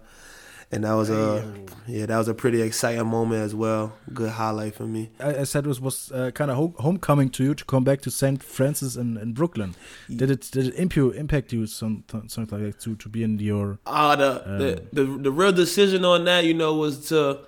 And 0.73 0.83
that 0.83 0.95
was 0.95 1.11
a 1.11 1.45
yeah, 1.87 2.07
that 2.07 2.19
was 2.19 2.27
a 2.27 2.35
pretty 2.35 2.61
exciting 2.61 3.07
moment 3.07 3.43
as 3.43 3.55
well. 3.55 3.93
Good 4.13 4.31
highlight 4.31 4.75
for 4.75 4.83
me. 4.83 5.11
I, 5.21 5.37
I 5.39 5.45
said 5.45 5.65
it 5.65 5.69
was, 5.69 5.81
was 5.81 6.11
uh, 6.11 6.33
kind 6.33 6.51
of 6.51 6.57
ho 6.57 6.75
homecoming 6.79 7.31
to 7.31 7.45
you 7.45 7.55
to 7.55 7.65
come 7.65 7.85
back 7.85 8.01
to 8.01 8.11
St. 8.11 8.43
Francis 8.43 8.97
in, 8.97 9.17
in 9.17 9.33
Brooklyn. 9.33 9.77
Did 10.09 10.31
it 10.31 10.51
did 10.51 10.67
it 10.69 10.77
impu 10.77 11.15
impact 11.15 11.53
you 11.53 11.67
some 11.67 12.03
something 12.27 12.59
like 12.59 12.73
that 12.73 12.81
to 12.81 12.97
to 12.97 13.09
be 13.09 13.23
in 13.23 13.39
your 13.39 13.79
Uh, 13.87 14.17
the, 14.17 14.83
the 14.93 15.05
the 15.05 15.19
the 15.19 15.31
real 15.31 15.53
decision 15.53 16.05
on 16.05 16.25
that, 16.25 16.45
you 16.45 16.55
know, 16.55 16.75
was 16.75 17.09
to, 17.11 17.39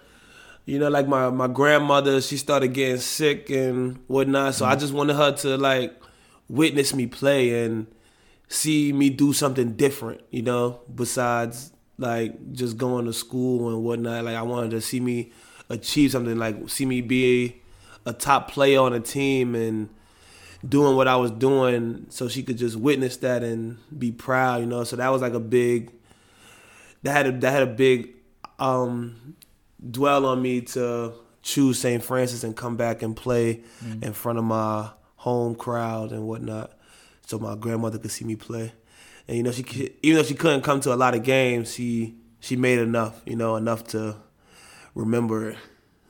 you 0.64 0.78
know, 0.78 0.88
like 0.88 1.08
my 1.08 1.28
my 1.30 1.48
grandmother, 1.48 2.20
she 2.20 2.36
started 2.36 2.68
getting 2.68 2.98
sick 2.98 3.50
and 3.50 3.98
whatnot. 4.06 4.54
So 4.54 4.64
I 4.64 4.76
just 4.76 4.92
wanted 4.94 5.16
her 5.16 5.32
to 5.32 5.56
like 5.56 6.00
witness 6.48 6.94
me 6.94 7.08
play 7.08 7.64
and 7.64 7.88
see 8.46 8.92
me 8.92 9.10
do 9.10 9.32
something 9.32 9.72
different, 9.72 10.20
you 10.30 10.42
know, 10.42 10.80
besides 10.94 11.72
like 11.98 12.52
just 12.52 12.78
going 12.78 13.04
to 13.06 13.12
school 13.12 13.68
and 13.68 13.84
whatnot. 13.84 14.24
Like 14.24 14.36
I 14.36 14.42
wanted 14.42 14.70
to 14.70 14.80
see 14.80 15.00
me 15.00 15.32
achieve 15.68 16.12
something, 16.12 16.38
like 16.38 16.68
see 16.70 16.86
me 16.86 17.00
be 17.00 17.60
a 18.06 18.12
top 18.12 18.50
player 18.50 18.80
on 18.80 18.92
a 18.92 19.00
team 19.00 19.54
and 19.54 19.88
doing 20.66 20.96
what 20.96 21.06
I 21.06 21.16
was 21.16 21.30
doing, 21.30 22.06
so 22.08 22.28
she 22.28 22.42
could 22.42 22.56
just 22.58 22.76
witness 22.76 23.16
that 23.18 23.42
and 23.42 23.78
be 23.96 24.10
proud, 24.10 24.60
you 24.60 24.66
know. 24.66 24.84
So 24.84 24.96
that 24.96 25.08
was 25.08 25.22
like 25.22 25.34
a 25.34 25.40
big 25.40 25.92
that 27.02 27.12
had 27.12 27.26
a, 27.26 27.32
that 27.32 27.50
had 27.50 27.62
a 27.62 27.66
big 27.66 28.14
um, 28.58 29.36
dwell 29.90 30.26
on 30.26 30.42
me 30.42 30.62
to 30.62 31.12
choose 31.42 31.78
St. 31.78 32.02
Francis 32.02 32.44
and 32.44 32.56
come 32.56 32.76
back 32.76 33.02
and 33.02 33.16
play 33.16 33.62
mm. 33.84 34.02
in 34.02 34.12
front 34.12 34.38
of 34.38 34.44
my 34.44 34.90
home 35.16 35.54
crowd 35.54 36.12
and 36.12 36.26
whatnot, 36.26 36.72
so 37.26 37.38
my 37.38 37.54
grandmother 37.54 37.98
could 37.98 38.10
see 38.10 38.24
me 38.24 38.36
play. 38.36 38.72
And 39.28 39.36
you 39.36 39.42
know, 39.42 39.52
she 39.52 39.92
even 40.02 40.16
though 40.16 40.24
she 40.24 40.34
couldn't 40.34 40.62
come 40.62 40.80
to 40.80 40.92
a 40.92 40.96
lot 40.96 41.14
of 41.14 41.22
games, 41.22 41.72
she 41.74 42.16
she 42.40 42.56
made 42.56 42.78
enough, 42.78 43.20
you 43.26 43.36
know, 43.36 43.56
enough 43.56 43.84
to 43.88 44.16
remember 44.94 45.50
it. 45.50 45.58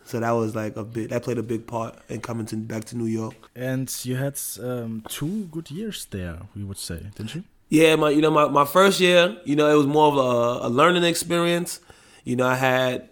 So 0.05 0.21
that 0.21 0.31
was 0.31 0.55
like 0.55 0.77
a 0.77 0.85
bit 0.85 1.11
that 1.11 1.23
played 1.23 1.37
a 1.37 1.43
big 1.43 1.67
part 1.67 1.99
in 2.09 2.23
coming 2.23 2.47
to 2.47 2.57
back 2.57 2.85
to 2.87 2.97
New 2.97 3.07
York. 3.07 3.35
And 3.55 3.95
you 4.05 4.17
had 4.17 4.41
um, 4.63 5.05
two 5.09 5.45
good 5.47 5.71
years 5.71 6.07
there, 6.07 6.39
we 6.57 6.65
would 6.65 6.79
say, 6.79 7.11
didn't 7.15 7.35
you? 7.35 7.45
Yeah, 7.69 7.97
my 7.97 8.09
you 8.09 8.23
know 8.23 8.31
my, 8.31 8.49
my 8.49 8.65
first 8.65 9.01
year, 9.01 9.37
you 9.45 9.55
know, 9.55 9.71
it 9.71 9.75
was 9.75 9.87
more 9.87 10.07
of 10.09 10.17
a, 10.17 10.67
a 10.67 10.71
learning 10.71 11.05
experience. 11.05 11.81
You 12.25 12.37
know, 12.37 12.47
I 12.47 12.55
had 12.55 13.11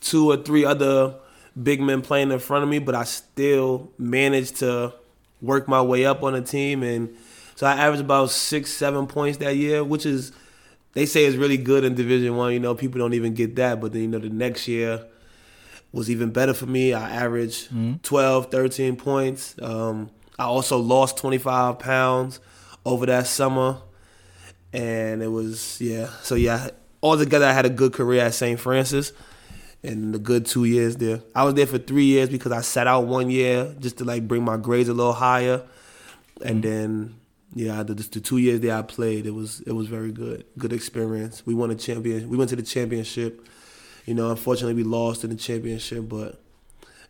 two 0.00 0.30
or 0.30 0.36
three 0.38 0.64
other 0.64 1.14
big 1.60 1.80
men 1.80 2.02
playing 2.02 2.32
in 2.32 2.38
front 2.40 2.64
of 2.64 2.68
me, 2.68 2.80
but 2.80 2.94
I 2.94 3.04
still 3.04 3.92
managed 3.98 4.56
to 4.56 4.94
work 5.40 5.68
my 5.68 5.80
way 5.80 6.04
up 6.04 6.24
on 6.24 6.32
the 6.32 6.42
team, 6.42 6.82
and 6.82 7.16
so 7.56 7.66
I 7.66 7.72
averaged 7.72 8.02
about 8.02 8.30
six, 8.30 8.70
seven 8.70 9.06
points 9.06 9.38
that 9.38 9.56
year, 9.56 9.82
which 9.82 10.06
is 10.06 10.30
they 10.92 11.06
say 11.06 11.24
is 11.24 11.36
really 11.36 11.56
good 11.56 11.84
in 11.84 11.94
Division 11.94 12.36
One. 12.36 12.52
You 12.52 12.60
know, 12.60 12.74
people 12.74 13.00
don't 13.00 13.14
even 13.14 13.34
get 13.34 13.56
that, 13.56 13.80
but 13.80 13.92
then 13.92 14.02
you 14.02 14.08
know 14.08 14.18
the 14.18 14.28
next 14.28 14.68
year 14.68 15.06
was 15.90 16.10
even 16.10 16.30
better 16.30 16.52
for 16.52 16.66
me. 16.66 16.92
I 16.92 17.08
averaged 17.08 17.66
mm-hmm. 17.66 17.94
12, 18.02 18.50
13 18.50 18.96
points. 18.96 19.56
Um, 19.60 20.10
I 20.38 20.44
also 20.44 20.76
lost 20.78 21.16
25 21.16 21.78
pounds 21.78 22.40
over 22.84 23.06
that 23.06 23.26
summer, 23.26 23.78
and 24.74 25.22
it 25.22 25.28
was 25.28 25.80
yeah. 25.80 26.10
So 26.22 26.34
yeah, 26.34 26.68
altogether 27.02 27.46
I 27.46 27.52
had 27.52 27.64
a 27.64 27.70
good 27.70 27.94
career 27.94 28.22
at 28.22 28.34
St. 28.34 28.60
Francis, 28.60 29.14
and 29.82 30.14
a 30.14 30.18
good 30.18 30.44
two 30.44 30.66
years 30.66 30.96
there. 30.96 31.22
I 31.34 31.44
was 31.44 31.54
there 31.54 31.66
for 31.66 31.78
three 31.78 32.04
years 32.04 32.28
because 32.28 32.52
I 32.52 32.60
sat 32.60 32.86
out 32.86 33.06
one 33.06 33.30
year 33.30 33.74
just 33.80 33.96
to 33.98 34.04
like 34.04 34.28
bring 34.28 34.44
my 34.44 34.58
grades 34.58 34.90
a 34.90 34.94
little 34.94 35.14
higher, 35.14 35.62
and 36.44 36.62
mm-hmm. 36.62 36.70
then 36.70 37.14
yeah, 37.54 37.82
the, 37.82 37.94
the 37.94 38.20
two 38.20 38.38
years 38.38 38.60
that 38.60 38.70
I 38.70 38.82
played, 38.82 39.26
it 39.26 39.32
was 39.32 39.60
it 39.60 39.72
was 39.72 39.86
very 39.86 40.12
good, 40.12 40.44
good 40.58 40.72
experience. 40.72 41.44
We 41.46 41.54
won 41.54 41.70
a 41.70 41.74
champion. 41.74 42.28
We 42.28 42.36
went 42.36 42.50
to 42.50 42.56
the 42.56 42.62
championship. 42.62 43.46
You 44.04 44.14
know, 44.14 44.30
unfortunately 44.30 44.74
we 44.74 44.84
lost 44.84 45.24
in 45.24 45.30
the 45.30 45.36
championship, 45.36 46.08
but 46.08 46.40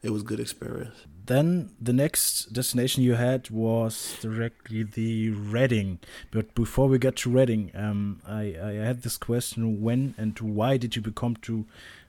it 0.02 0.10
was 0.10 0.22
good 0.22 0.40
experience. 0.40 1.06
Then 1.26 1.70
the 1.80 1.92
next 1.92 2.52
destination 2.52 3.02
you 3.02 3.14
had 3.14 3.50
was 3.50 4.16
directly 4.20 4.84
the 4.84 5.30
Reading. 5.30 5.98
But 6.30 6.54
before 6.54 6.88
we 6.88 6.98
get 6.98 7.16
to 7.16 7.30
Reading, 7.30 7.72
um, 7.74 8.20
I, 8.26 8.56
I 8.62 8.72
had 8.74 9.02
this 9.02 9.16
question: 9.16 9.80
When 9.80 10.14
and 10.16 10.38
why 10.38 10.76
did 10.76 10.94
you 10.96 11.02
become 11.02 11.36
to 11.42 11.66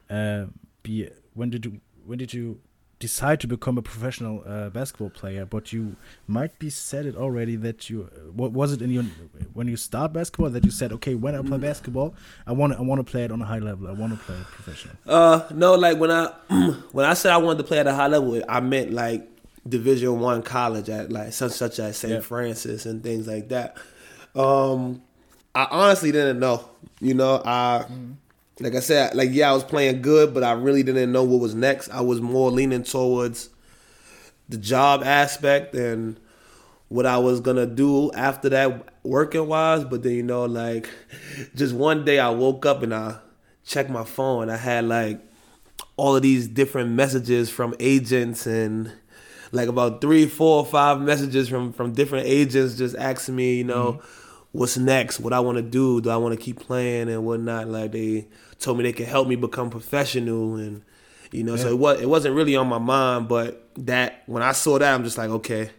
uh, 0.09 0.45
be? 0.83 1.09
When 1.33 1.49
did 1.49 1.65
you 1.65 1.81
when 2.05 2.19
did 2.19 2.33
you 2.33 2.59
decide 2.99 3.39
to 3.39 3.47
become 3.47 3.77
a 3.77 3.81
professional 3.81 4.43
uh, 4.45 4.69
basketball 4.69 5.10
player, 5.10 5.45
but 5.45 5.71
you 5.71 5.95
might 6.25 6.57
be 6.57 6.69
said 6.69 7.05
it 7.05 7.15
already 7.15 7.55
that 7.55 7.89
you 7.89 8.10
what 8.33 8.51
was 8.51 8.71
it 8.71 8.81
in 8.81 8.89
your 8.89 9.03
when 9.53 9.67
you 9.67 9.77
start 9.77 10.13
basketball 10.13 10.49
that 10.49 10.65
you 10.65 10.71
said 10.71 10.91
okay 10.91 11.13
when 11.13 11.36
I 11.36 11.41
play 11.41 11.57
basketball 11.57 12.15
I 12.45 12.53
want 12.53 12.73
I 12.73 12.81
want 12.81 13.05
to 13.05 13.10
play 13.10 13.23
it 13.23 13.31
on 13.31 13.41
a 13.41 13.45
high 13.45 13.60
level 13.60 13.88
I 13.88 13.91
want 13.91 14.13
to 14.13 14.19
play 14.19 14.36
it 14.36 14.45
professional. 14.45 14.95
Uh 15.05 15.43
no 15.53 15.75
like 15.75 15.97
when 15.99 16.12
I 16.12 16.27
when 16.91 17.05
I 17.05 17.13
said 17.13 17.31
I 17.31 17.38
wanted 17.38 17.60
to 17.60 17.63
play 17.65 17.79
at 17.79 17.88
a 17.88 17.93
high 17.93 18.07
level 18.07 18.41
I 18.49 18.60
meant 18.62 18.91
like 18.91 19.27
Division 19.67 20.19
One 20.19 20.41
college 20.41 20.89
at 20.89 21.12
like 21.12 21.33
such 21.33 21.51
such 21.51 21.79
as 21.79 21.97
St. 21.97 22.13
Yeah. 22.13 22.19
Francis 22.21 22.86
and 22.86 23.03
things 23.03 23.27
like 23.27 23.49
that. 23.49 23.77
Um, 24.33 25.01
I 25.53 25.67
honestly 25.69 26.12
didn't 26.12 26.39
know. 26.39 26.67
You 26.99 27.13
know 27.13 27.41
I. 27.45 27.83
Mm-hmm 27.83 28.12
like 28.59 28.75
I 28.75 28.79
said, 28.79 29.15
like 29.15 29.29
yeah, 29.31 29.51
I 29.51 29.53
was 29.53 29.63
playing 29.63 30.01
good, 30.01 30.33
but 30.33 30.43
I 30.43 30.53
really 30.53 30.83
didn't 30.83 31.11
know 31.11 31.23
what 31.23 31.39
was 31.39 31.53
next. 31.53 31.89
I 31.89 32.01
was 32.01 32.21
more 32.21 32.49
leaning 32.51 32.83
towards 32.83 33.49
the 34.49 34.57
job 34.57 35.03
aspect 35.03 35.75
and 35.75 36.19
what 36.89 37.05
I 37.05 37.17
was 37.17 37.39
gonna 37.39 37.67
do 37.67 38.11
after 38.13 38.49
that 38.49 38.93
working 39.03 39.47
wise. 39.47 39.83
But 39.83 40.03
then 40.03 40.13
you 40.13 40.23
know, 40.23 40.45
like 40.45 40.89
just 41.55 41.75
one 41.75 42.03
day 42.03 42.19
I 42.19 42.29
woke 42.29 42.65
up 42.65 42.81
and 42.81 42.93
I 42.93 43.19
checked 43.63 43.89
my 43.89 44.03
phone. 44.03 44.49
I 44.49 44.57
had 44.57 44.85
like 44.85 45.21
all 45.95 46.15
of 46.15 46.21
these 46.23 46.47
different 46.47 46.91
messages 46.91 47.49
from 47.49 47.75
agents 47.79 48.47
and 48.47 48.91
like 49.51 49.69
about 49.69 50.01
three, 50.01 50.25
four, 50.25 50.65
five 50.65 50.99
messages 51.01 51.47
from 51.47 51.73
from 51.73 51.93
different 51.93 52.25
agents 52.25 52.75
just 52.75 52.95
asking 52.95 53.35
me, 53.35 53.55
you 53.55 53.63
know, 53.63 53.93
mm-hmm. 53.93 54.26
What's 54.57 54.75
next, 54.75 55.19
what 55.19 55.33
I 55.33 55.39
want 55.39 55.57
to 55.57 55.61
do, 55.61 56.01
do 56.01 56.09
I 56.09 56.17
want 56.17 56.37
to 56.37 56.43
keep 56.43 56.59
playing 56.59 57.09
and 57.09 57.23
whatnot. 57.23 57.67
Like 57.67 57.91
they 57.91 58.27
told 58.59 58.77
me 58.77 58.83
they 58.83 58.91
could 58.91 59.07
help 59.07 59.27
me 59.27 59.35
become 59.35 59.69
professional 59.69 60.55
and 60.55 60.81
you 61.31 61.43
know, 61.43 61.55
yeah. 61.55 61.61
so 61.61 61.69
it 61.69 61.77
was 61.77 62.01
it 62.01 62.09
wasn't 62.09 62.35
really 62.35 62.55
on 62.55 62.67
my 62.67 62.79
mind, 62.79 63.27
but 63.27 63.69
that 63.85 64.23
when 64.25 64.41
I 64.41 64.53
saw 64.53 64.79
that, 64.79 64.93
I'm 64.93 65.03
just 65.03 65.17
like, 65.17 65.29
okay, 65.29 65.69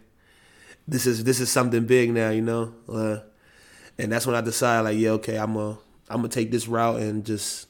this 0.87 1.05
is 1.05 1.23
this 1.25 1.41
is 1.41 1.51
something 1.51 1.85
big 1.87 2.11
now, 2.11 2.29
you 2.29 2.41
know, 2.41 2.73
uh, 2.87 3.17
and 3.97 4.11
that's 4.11 4.25
when 4.25 4.35
I 4.35 4.41
decided, 4.41 4.83
like, 4.83 4.97
yeah, 4.97 5.09
okay, 5.11 5.37
I'm 5.37 5.57
a 5.57 5.71
I'm 6.09 6.17
gonna 6.17 6.29
take 6.29 6.51
this 6.51 6.67
route 6.67 7.01
and 7.01 7.25
just 7.25 7.67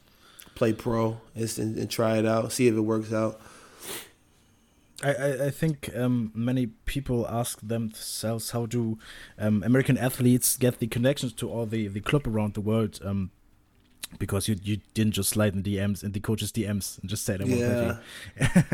play 0.56 0.74
pro 0.74 1.20
and, 1.34 1.58
and 1.58 1.90
try 1.90 2.18
it 2.18 2.26
out, 2.26 2.52
see 2.52 2.68
if 2.68 2.76
it 2.76 2.82
works 2.82 3.14
out. 3.14 3.42
I, 5.04 5.46
I 5.46 5.50
think 5.50 5.90
um, 5.96 6.32
many 6.36 6.68
people 6.86 7.26
ask 7.28 7.60
themselves 7.62 8.52
how 8.52 8.66
do 8.66 8.98
um, 9.38 9.64
American 9.64 9.98
athletes 9.98 10.58
get 10.58 10.80
the 10.80 10.88
connections 10.88 11.34
to 11.34 11.50
all 11.50 11.66
the, 11.66 11.88
the 11.88 12.02
club 12.02 12.28
around 12.28 12.54
the 12.56 12.62
world. 12.62 13.00
Um, 13.04 13.32
because 14.18 14.48
you 14.48 14.56
you 14.64 14.78
didn't 14.96 15.14
just 15.14 15.30
slide 15.30 15.54
in 15.54 15.62
DMs 15.62 16.04
in 16.04 16.14
the 16.14 16.20
coaches 16.20 16.52
DMs 16.52 17.00
and 17.00 17.10
just 17.10 17.24
say 17.24 17.38
that 17.38 17.48
yeah. 17.48 17.98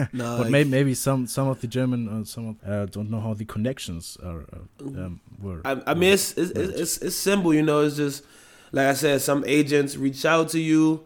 no, 0.14 0.38
but 0.38 0.50
maybe 0.50 0.70
maybe 0.70 0.94
some 0.94 1.28
some 1.28 1.50
of 1.50 1.60
the 1.60 1.68
German 1.68 2.08
or 2.08 2.26
some 2.26 2.48
of, 2.48 2.70
uh, 2.70 2.86
don't 2.86 3.10
know 3.10 3.20
how 3.20 3.34
the 3.34 3.44
connections 3.44 4.18
are 4.24 4.46
uh, 4.54 4.86
um, 4.86 5.20
were. 5.42 5.60
I, 5.66 5.82
I 5.88 5.94
mean, 5.94 6.14
it's 6.14 6.38
it's, 6.38 6.52
it's 6.52 6.98
it's 7.00 7.16
simple, 7.18 7.54
you 7.54 7.64
know. 7.64 7.82
It's 7.82 7.98
just 7.98 8.24
like 8.72 8.88
I 8.88 8.94
said, 8.94 9.22
some 9.22 9.44
agents 9.46 9.98
reach 9.98 10.24
out 10.24 10.50
to 10.50 10.60
you, 10.60 11.04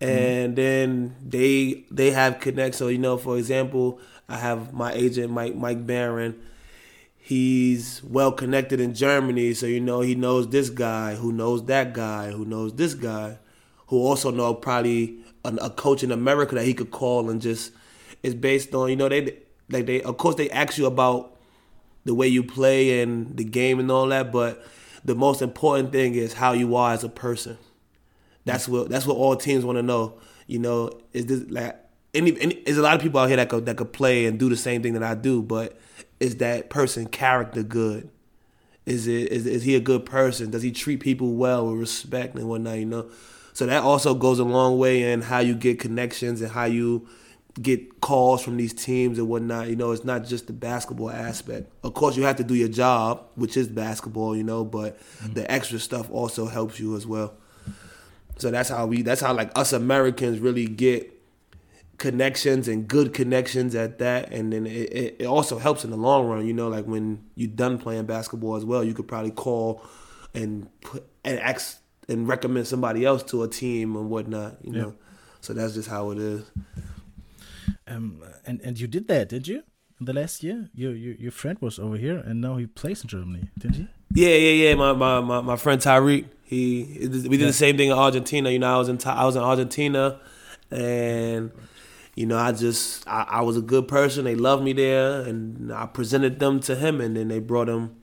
and 0.00 0.54
mm. 0.54 0.56
then 0.56 1.16
they 1.22 1.84
they 1.90 2.12
have 2.12 2.40
connects. 2.40 2.78
So 2.78 2.88
you 2.88 2.98
know, 2.98 3.18
for 3.18 3.36
example, 3.36 4.00
I 4.28 4.36
have 4.36 4.72
my 4.72 4.92
agent 4.92 5.32
Mike 5.32 5.54
Mike 5.54 5.86
Barron 5.86 6.40
he's 7.28 8.02
well 8.04 8.32
connected 8.32 8.80
in 8.80 8.94
Germany, 8.94 9.52
so 9.52 9.66
you 9.66 9.80
know 9.80 10.00
he 10.00 10.14
knows 10.14 10.48
this 10.48 10.70
guy, 10.70 11.14
who 11.14 11.30
knows 11.30 11.62
that 11.66 11.92
guy, 11.92 12.30
who 12.30 12.46
knows 12.46 12.72
this 12.72 12.94
guy 12.94 13.36
who 13.88 13.98
also 13.98 14.30
know 14.30 14.54
probably 14.54 15.18
a, 15.44 15.54
a 15.56 15.68
coach 15.68 16.02
in 16.02 16.10
America 16.10 16.54
that 16.54 16.64
he 16.64 16.72
could 16.72 16.90
call 16.90 17.28
and 17.28 17.42
just 17.42 17.72
it's 18.22 18.34
based 18.34 18.74
on 18.74 18.88
you 18.88 18.96
know 18.96 19.10
they 19.10 19.36
like 19.68 19.84
they 19.84 20.00
of 20.02 20.16
course 20.16 20.36
they 20.36 20.48
ask 20.48 20.78
you 20.78 20.86
about 20.86 21.36
the 22.06 22.14
way 22.14 22.26
you 22.26 22.42
play 22.42 23.02
and 23.02 23.36
the 23.36 23.44
game 23.44 23.78
and 23.78 23.90
all 23.90 24.06
that, 24.06 24.32
but 24.32 24.64
the 25.04 25.14
most 25.14 25.42
important 25.42 25.92
thing 25.92 26.14
is 26.14 26.32
how 26.32 26.52
you 26.52 26.76
are 26.76 26.94
as 26.94 27.04
a 27.04 27.10
person. 27.10 27.58
That's 28.46 28.66
what 28.66 28.88
that's 28.88 29.06
what 29.06 29.18
all 29.18 29.36
teams 29.36 29.66
want 29.66 29.76
to 29.76 29.82
know. 29.82 30.14
You 30.46 30.60
know, 30.60 30.92
is 31.12 31.26
this 31.26 31.44
like 31.50 31.76
any, 32.14 32.40
any 32.40 32.62
there's 32.64 32.78
a 32.78 32.82
lot 32.82 32.94
of 32.94 33.02
people 33.02 33.20
out 33.20 33.28
here 33.28 33.36
that 33.36 33.48
could 33.48 33.66
that 33.66 33.76
could 33.76 33.92
play 33.92 34.26
and 34.26 34.38
do 34.38 34.48
the 34.48 34.56
same 34.56 34.82
thing 34.82 34.94
that 34.94 35.02
I 35.02 35.14
do, 35.14 35.42
but 35.42 35.78
is 36.20 36.36
that 36.36 36.70
person 36.70 37.06
character 37.06 37.62
good? 37.62 38.10
Is 38.86 39.06
it 39.06 39.30
is 39.30 39.46
is 39.46 39.64
he 39.64 39.74
a 39.76 39.80
good 39.80 40.06
person? 40.06 40.50
Does 40.50 40.62
he 40.62 40.72
treat 40.72 41.00
people 41.00 41.34
well 41.34 41.66
with 41.66 41.78
respect 41.78 42.36
and 42.36 42.48
whatnot? 42.48 42.78
You 42.78 42.86
know, 42.86 43.10
so 43.52 43.66
that 43.66 43.82
also 43.82 44.14
goes 44.14 44.38
a 44.38 44.44
long 44.44 44.78
way 44.78 45.12
in 45.12 45.22
how 45.22 45.40
you 45.40 45.54
get 45.54 45.78
connections 45.78 46.40
and 46.40 46.50
how 46.50 46.64
you 46.64 47.06
get 47.60 48.00
calls 48.00 48.42
from 48.42 48.56
these 48.56 48.72
teams 48.72 49.18
and 49.18 49.28
whatnot. 49.28 49.68
You 49.68 49.76
know, 49.76 49.90
it's 49.90 50.04
not 50.04 50.24
just 50.24 50.46
the 50.46 50.52
basketball 50.52 51.10
aspect. 51.10 51.70
Of 51.82 51.92
course, 51.94 52.16
you 52.16 52.22
have 52.22 52.36
to 52.36 52.44
do 52.44 52.54
your 52.54 52.68
job, 52.68 53.26
which 53.34 53.56
is 53.56 53.68
basketball. 53.68 54.34
You 54.34 54.44
know, 54.44 54.64
but 54.64 54.98
mm-hmm. 54.98 55.34
the 55.34 55.50
extra 55.50 55.78
stuff 55.78 56.10
also 56.10 56.46
helps 56.46 56.80
you 56.80 56.96
as 56.96 57.06
well. 57.06 57.34
So 58.38 58.50
that's 58.50 58.70
how 58.70 58.86
we. 58.86 59.02
That's 59.02 59.20
how 59.20 59.34
like 59.34 59.56
us 59.58 59.72
Americans 59.72 60.38
really 60.38 60.66
get 60.66 61.17
connections 61.98 62.68
and 62.68 62.88
good 62.88 63.12
connections 63.12 63.74
at 63.74 63.98
that 63.98 64.32
and 64.32 64.52
then 64.52 64.66
it, 64.66 65.16
it 65.18 65.26
also 65.26 65.58
helps 65.58 65.84
in 65.84 65.90
the 65.90 65.96
long 65.96 66.26
run 66.26 66.46
you 66.46 66.52
know 66.52 66.68
like 66.68 66.84
when 66.84 67.22
you're 67.34 67.50
done 67.50 67.76
playing 67.76 68.06
basketball 68.06 68.54
as 68.54 68.64
well 68.64 68.84
you 68.84 68.94
could 68.94 69.08
probably 69.08 69.32
call 69.32 69.82
and 70.32 70.68
put 70.80 71.04
and 71.24 71.38
ask 71.40 71.80
and 72.08 72.26
recommend 72.26 72.66
somebody 72.66 73.04
else 73.04 73.22
to 73.24 73.42
a 73.42 73.48
team 73.48 73.94
and 73.96 74.10
whatnot. 74.10 74.56
You 74.62 74.72
know, 74.72 74.94
so 75.40 75.52
that's 75.52 75.74
just 75.74 75.88
how 75.88 76.10
it 76.10 76.18
is. 76.18 76.50
Um, 77.86 78.22
and 78.46 78.60
and 78.62 78.78
you 78.78 78.86
did 78.86 79.08
that, 79.08 79.28
did 79.28 79.46
you? 79.46 79.62
In 80.00 80.06
the 80.06 80.12
last 80.12 80.42
year, 80.42 80.68
your 80.74 80.94
your 80.94 81.14
your 81.14 81.32
friend 81.32 81.58
was 81.60 81.78
over 81.78 81.96
here, 81.96 82.18
and 82.18 82.40
now 82.40 82.56
he 82.56 82.66
plays 82.66 83.02
in 83.02 83.08
Germany, 83.08 83.48
didn't 83.58 83.76
he? 83.76 83.88
Yeah, 84.14 84.36
yeah, 84.36 84.68
yeah. 84.68 84.74
My 84.74 84.92
my 84.92 85.20
my, 85.20 85.40
my 85.40 85.56
friend 85.56 85.80
Tyreek. 85.80 86.26
He 86.44 86.98
we 87.02 87.08
did 87.08 87.40
yeah. 87.40 87.46
the 87.46 87.52
same 87.52 87.76
thing 87.76 87.90
in 87.90 87.98
Argentina. 87.98 88.50
You 88.50 88.58
know, 88.58 88.74
I 88.74 88.78
was 88.78 88.88
in 88.88 88.98
I 89.04 89.24
was 89.24 89.36
in 89.36 89.42
Argentina, 89.42 90.20
and 90.70 91.50
you 92.18 92.26
know, 92.26 92.36
I 92.36 92.50
just 92.50 93.06
I, 93.06 93.26
I, 93.28 93.40
was 93.42 93.56
a 93.56 93.60
good 93.60 93.86
person. 93.86 94.24
They 94.24 94.34
loved 94.34 94.64
me 94.64 94.72
there, 94.72 95.20
and 95.20 95.72
I 95.72 95.86
presented 95.86 96.40
them 96.40 96.58
to 96.62 96.74
him, 96.74 97.00
and 97.00 97.16
then 97.16 97.28
they 97.28 97.38
brought 97.38 97.68
him 97.68 97.94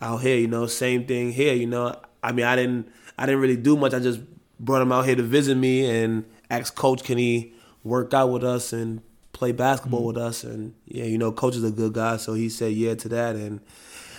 out 0.00 0.22
here. 0.22 0.36
You 0.36 0.48
know, 0.48 0.66
same 0.66 1.06
thing 1.06 1.30
here. 1.30 1.54
You 1.54 1.68
know, 1.68 1.94
I 2.20 2.32
mean, 2.32 2.46
I 2.46 2.56
didn't 2.56 2.90
I 3.16 3.26
didn't 3.26 3.40
really 3.40 3.56
do 3.56 3.76
much. 3.76 3.94
I 3.94 4.00
just 4.00 4.18
brought 4.58 4.82
him 4.82 4.90
out 4.90 5.04
here 5.04 5.14
to 5.14 5.22
visit 5.22 5.56
me 5.56 5.88
and 5.88 6.24
asked 6.50 6.74
coach, 6.74 7.04
can 7.04 7.16
he 7.16 7.54
work 7.84 8.12
out 8.12 8.30
with 8.32 8.42
us 8.42 8.72
and 8.72 9.02
play 9.32 9.52
basketball 9.52 10.00
mm-hmm. 10.00 10.08
with 10.08 10.16
us? 10.16 10.42
And 10.42 10.74
yeah, 10.86 11.04
you 11.04 11.16
know, 11.16 11.30
coach 11.30 11.54
is 11.54 11.62
a 11.62 11.70
good 11.70 11.92
guy, 11.92 12.16
so 12.16 12.34
he 12.34 12.48
said 12.48 12.72
yeah 12.72 12.96
to 12.96 13.08
that, 13.10 13.36
and 13.36 13.60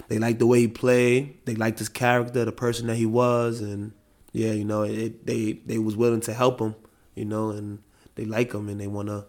they 0.07 0.17
liked 0.17 0.39
the 0.39 0.47
way 0.47 0.61
he 0.61 0.69
played. 0.69 1.39
They 1.43 1.55
liked 1.55 1.79
his 1.79 1.89
character, 1.89 2.45
the 2.45 2.53
person 2.53 2.87
that 2.87 2.95
he 2.95 3.05
was, 3.05 3.59
and 3.59 3.91
yeah, 4.31 4.53
you 4.53 4.63
know, 4.63 4.83
it, 4.83 5.25
they 5.25 5.59
they 5.65 5.77
was 5.77 5.97
willing 5.97 6.21
to 6.21 6.33
help 6.33 6.61
him. 6.61 6.75
You 7.15 7.25
know, 7.25 7.49
and 7.49 7.79
they 8.15 8.25
like 8.25 8.53
him 8.53 8.69
and 8.69 8.79
they 8.79 8.87
want 8.87 9.09
to, 9.09 9.25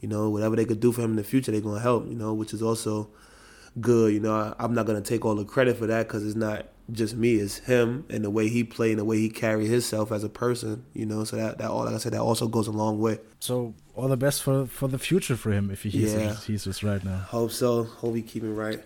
you 0.00 0.08
know, 0.08 0.30
whatever 0.30 0.56
they 0.56 0.64
could 0.64 0.80
do 0.80 0.92
for 0.92 1.02
him 1.02 1.10
in 1.10 1.16
the 1.16 1.24
future, 1.24 1.52
they're 1.52 1.60
gonna 1.60 1.80
help. 1.80 2.06
You 2.06 2.14
know, 2.14 2.34
which 2.34 2.54
is 2.54 2.62
also 2.62 3.10
good. 3.80 4.12
You 4.12 4.20
know, 4.20 4.54
I, 4.58 4.64
am 4.64 4.74
not 4.74 4.86
gonna 4.86 5.00
take 5.00 5.24
all 5.24 5.34
the 5.34 5.44
credit 5.44 5.76
for 5.76 5.86
that 5.86 6.08
because 6.08 6.24
it's 6.24 6.36
not 6.36 6.66
just 6.90 7.14
me, 7.14 7.34
it's 7.36 7.58
him 7.58 8.04
and 8.10 8.24
the 8.24 8.30
way 8.30 8.48
he 8.48 8.64
played 8.64 8.92
and 8.92 9.00
the 9.00 9.04
way 9.04 9.18
he 9.18 9.30
carried 9.30 9.68
himself 9.68 10.12
as 10.12 10.24
a 10.24 10.28
person. 10.28 10.84
You 10.94 11.06
know, 11.06 11.24
so 11.24 11.36
that 11.36 11.58
that 11.58 11.70
all 11.70 11.84
like 11.84 11.94
I 11.94 11.98
said, 11.98 12.12
that 12.12 12.20
also 12.20 12.48
goes 12.48 12.66
a 12.66 12.72
long 12.72 13.00
way. 13.00 13.18
So 13.40 13.74
all 13.94 14.08
the 14.08 14.16
best 14.16 14.42
for 14.42 14.66
for 14.66 14.88
the 14.88 14.98
future 14.98 15.36
for 15.36 15.52
him 15.52 15.70
if 15.70 15.82
he 15.82 15.90
he's 15.90 16.14
yeah. 16.14 16.34
he's 16.34 16.64
just 16.64 16.82
right 16.82 17.02
now. 17.04 17.18
Hope 17.18 17.52
so. 17.52 17.84
Hope 17.84 18.14
he 18.14 18.22
keep 18.22 18.42
it 18.42 18.52
right. 18.52 18.82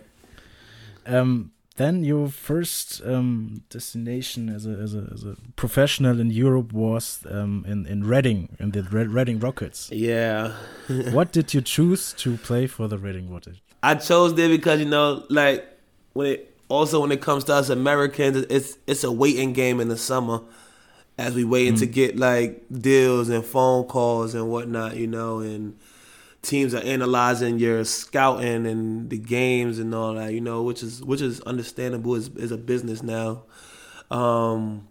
Um, 1.05 1.51
then 1.77 2.03
your 2.03 2.27
first 2.27 3.01
um, 3.05 3.63
destination 3.69 4.49
as 4.49 4.65
a, 4.65 4.71
as 4.71 4.93
a, 4.93 5.09
as 5.13 5.23
a 5.23 5.35
professional 5.55 6.19
in 6.19 6.29
Europe 6.29 6.73
was 6.73 7.25
um, 7.29 7.63
in 7.67 7.85
in 7.85 8.03
Reading 8.03 8.49
in 8.59 8.71
the 8.71 8.83
Red, 8.83 9.11
Reading 9.11 9.39
Rockets. 9.39 9.89
Yeah. 9.91 10.53
what 11.11 11.31
did 11.31 11.53
you 11.53 11.61
choose 11.61 12.13
to 12.13 12.37
play 12.37 12.67
for 12.67 12.87
the 12.87 12.97
Reading 12.97 13.31
Rockets? 13.31 13.59
I 13.81 13.95
chose 13.95 14.35
there 14.35 14.49
because 14.49 14.79
you 14.79 14.87
know, 14.87 15.23
like 15.29 15.65
when 16.13 16.27
it 16.27 16.55
also 16.67 17.01
when 17.01 17.11
it 17.11 17.21
comes 17.21 17.43
to 17.45 17.53
us 17.53 17.69
Americans, 17.69 18.45
it's 18.49 18.77
it's 18.87 19.03
a 19.03 19.11
waiting 19.11 19.53
game 19.53 19.79
in 19.79 19.87
the 19.87 19.97
summer 19.97 20.41
as 21.17 21.33
we 21.33 21.43
waiting 21.43 21.75
mm. 21.75 21.79
to 21.79 21.85
get 21.85 22.17
like 22.17 22.63
deals 22.71 23.29
and 23.29 23.45
phone 23.45 23.85
calls 23.85 24.35
and 24.35 24.49
whatnot, 24.49 24.95
you 24.95 25.07
know, 25.07 25.39
and 25.39 25.77
teams 26.41 26.73
are 26.73 26.83
analyzing 26.83 27.59
your 27.59 27.83
scouting 27.83 28.65
and 28.65 29.09
the 29.09 29.17
games 29.17 29.79
and 29.79 29.93
all 29.93 30.13
that, 30.13 30.33
you 30.33 30.41
know, 30.41 30.63
which 30.63 30.83
is 30.83 31.03
which 31.03 31.21
is 31.21 31.41
understandable 31.41 32.15
as, 32.15 32.29
as 32.39 32.51
a 32.51 32.57
business 32.57 33.03
now. 33.03 33.43
Um, 34.09 34.87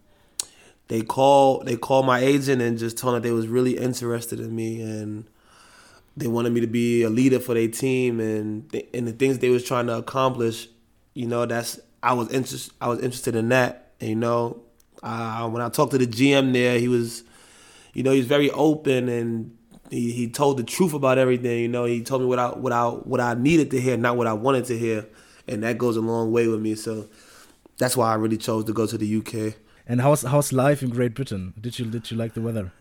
they 0.89 1.03
call 1.03 1.65
they 1.65 1.77
call 1.77 2.03
my 2.03 2.21
agent 2.21 2.63
and 2.63 2.79
just 2.79 2.99
told 2.99 3.15
them 3.15 3.23
they 3.23 3.33
was 3.33 3.49
really 3.49 3.77
interested 3.77 4.39
in 4.41 4.55
me 4.55 4.81
and 4.81 5.25
they 6.17 6.27
wanted 6.27 6.53
me 6.53 6.61
to 6.61 6.67
be 6.67 7.03
a 7.03 7.11
leader 7.11 7.41
for 7.41 7.55
their 7.55 7.69
team 7.69 8.21
and 8.21 8.73
and 8.95 9.07
the 9.07 9.13
things 9.13 9.39
they 9.39 9.51
was 9.51 9.65
trying 9.65 9.87
to 9.87 9.97
accomplish. 9.97 10.69
You 11.15 11.27
know, 11.27 11.47
that's 11.47 11.81
I 12.03 12.13
was 12.13 12.31
interest 12.31 12.73
I 12.81 12.89
was 12.89 13.01
interested 13.01 13.35
in 13.35 13.49
that. 13.51 13.93
And, 14.01 14.11
you 14.11 14.17
know, 14.17 14.63
uh, 15.03 15.49
when 15.49 15.63
I 15.63 15.69
talked 15.69 15.93
to 15.93 15.99
the 15.99 16.07
GM 16.07 16.53
there, 16.53 16.79
he 16.79 16.89
was, 16.89 17.25
you 17.95 18.03
know, 18.03 18.13
he 18.13 18.19
was 18.19 18.27
very 18.27 18.51
open 18.51 19.09
and 19.09 19.56
he, 19.91 20.13
he 20.13 20.29
told 20.29 20.59
the 20.59 20.65
truth 20.65 20.93
about 20.93 21.19
everything. 21.19 21.61
You 21.61 21.69
know, 21.69 21.85
he 21.85 22.03
told 22.03 22.23
me 22.23 22.29
what 22.29 22.39
I 22.39 22.49
what 22.49 22.73
I 22.73 22.87
what 22.87 23.21
I 23.21 23.35
needed 23.35 23.71
to 23.73 23.81
hear, 23.81 23.97
not 23.97 24.17
what 24.17 24.27
I 24.27 24.33
wanted 24.33 24.65
to 24.67 24.79
hear, 24.79 25.07
and 25.47 25.63
that 25.63 25.79
goes 25.79 25.97
a 25.97 26.01
long 26.01 26.33
way 26.33 26.49
with 26.49 26.61
me. 26.61 26.75
So 26.75 27.09
that's 27.79 27.97
why 27.97 28.11
I 28.11 28.15
really 28.15 28.37
chose 28.39 28.65
to 28.65 28.73
go 28.73 28.87
to 28.87 28.99
the 28.99 29.17
UK. 29.17 29.55
And 29.87 30.01
how's 30.01 30.23
how's 30.23 30.53
life 30.53 30.83
in 30.83 30.91
Great 30.91 31.15
Britain? 31.15 31.55
Did 31.61 31.79
you 31.79 31.87
did 31.87 32.11
you 32.11 32.17
like 32.17 32.35
the 32.35 32.41
weather? 32.41 32.73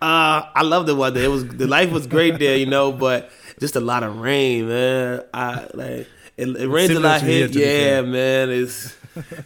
Uh, 0.00 0.46
I 0.54 0.62
love 0.62 0.86
the 0.86 0.94
weather. 0.94 1.20
It 1.20 1.28
was 1.28 1.46
the 1.48 1.66
life 1.66 1.90
was 1.90 2.06
great 2.06 2.38
there, 2.38 2.56
you 2.56 2.66
know, 2.66 2.92
but 2.92 3.30
just 3.58 3.74
a 3.74 3.80
lot 3.80 4.04
of 4.04 4.18
rain, 4.18 4.68
man. 4.68 5.24
I 5.34 5.66
like 5.74 6.06
it, 6.36 6.48
it 6.48 6.68
rains 6.68 6.90
a 6.90 7.00
lot 7.00 7.22
here. 7.22 7.46
Yeah, 7.46 8.02
man. 8.02 8.50
It's 8.50 8.96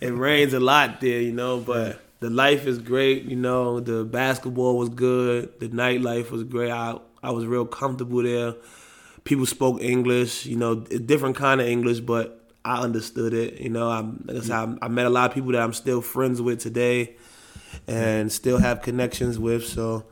it 0.03 0.11
rains 0.11 0.53
a 0.53 0.61
lot 0.61 1.01
there, 1.01 1.23
you 1.23 1.33
know, 1.33 1.59
but 1.61 2.02
the 2.23 2.31
life 2.31 2.67
is 2.67 2.79
great. 2.79 3.25
You 3.25 3.37
know, 3.37 3.81
the 3.81 4.05
basketball 4.05 4.79
was 4.79 4.89
good. 4.89 5.59
The 5.59 5.69
nightlife 5.69 6.31
was 6.31 6.45
great. 6.45 6.71
I 6.71 6.99
I 7.23 7.33
was 7.33 7.45
real 7.47 7.67
comfortable 7.67 8.23
there. 8.23 8.55
People 9.25 9.45
spoke 9.45 9.83
English. 9.83 10.47
You 10.47 10.57
know, 10.57 10.77
different 10.77 11.37
kind 11.37 11.61
of 11.61 11.67
English, 11.67 11.99
but 11.99 12.49
I 12.65 12.81
understood 12.81 13.35
it. 13.35 13.61
You 13.61 13.71
know, 13.71 13.91
I, 13.91 14.01
like 14.25 14.37
I, 14.37 14.41
said, 14.41 14.53
I, 14.53 14.87
I 14.87 14.89
met 14.89 15.07
a 15.07 15.11
lot 15.11 15.31
of 15.31 15.35
people 15.35 15.51
that 15.53 15.63
I'm 15.63 15.73
still 15.73 16.01
friends 16.01 16.41
with 16.41 16.61
today, 16.61 17.17
and 17.89 18.31
still 18.31 18.59
have 18.59 18.83
connections 18.83 19.37
with. 19.37 19.67
So, 19.67 20.05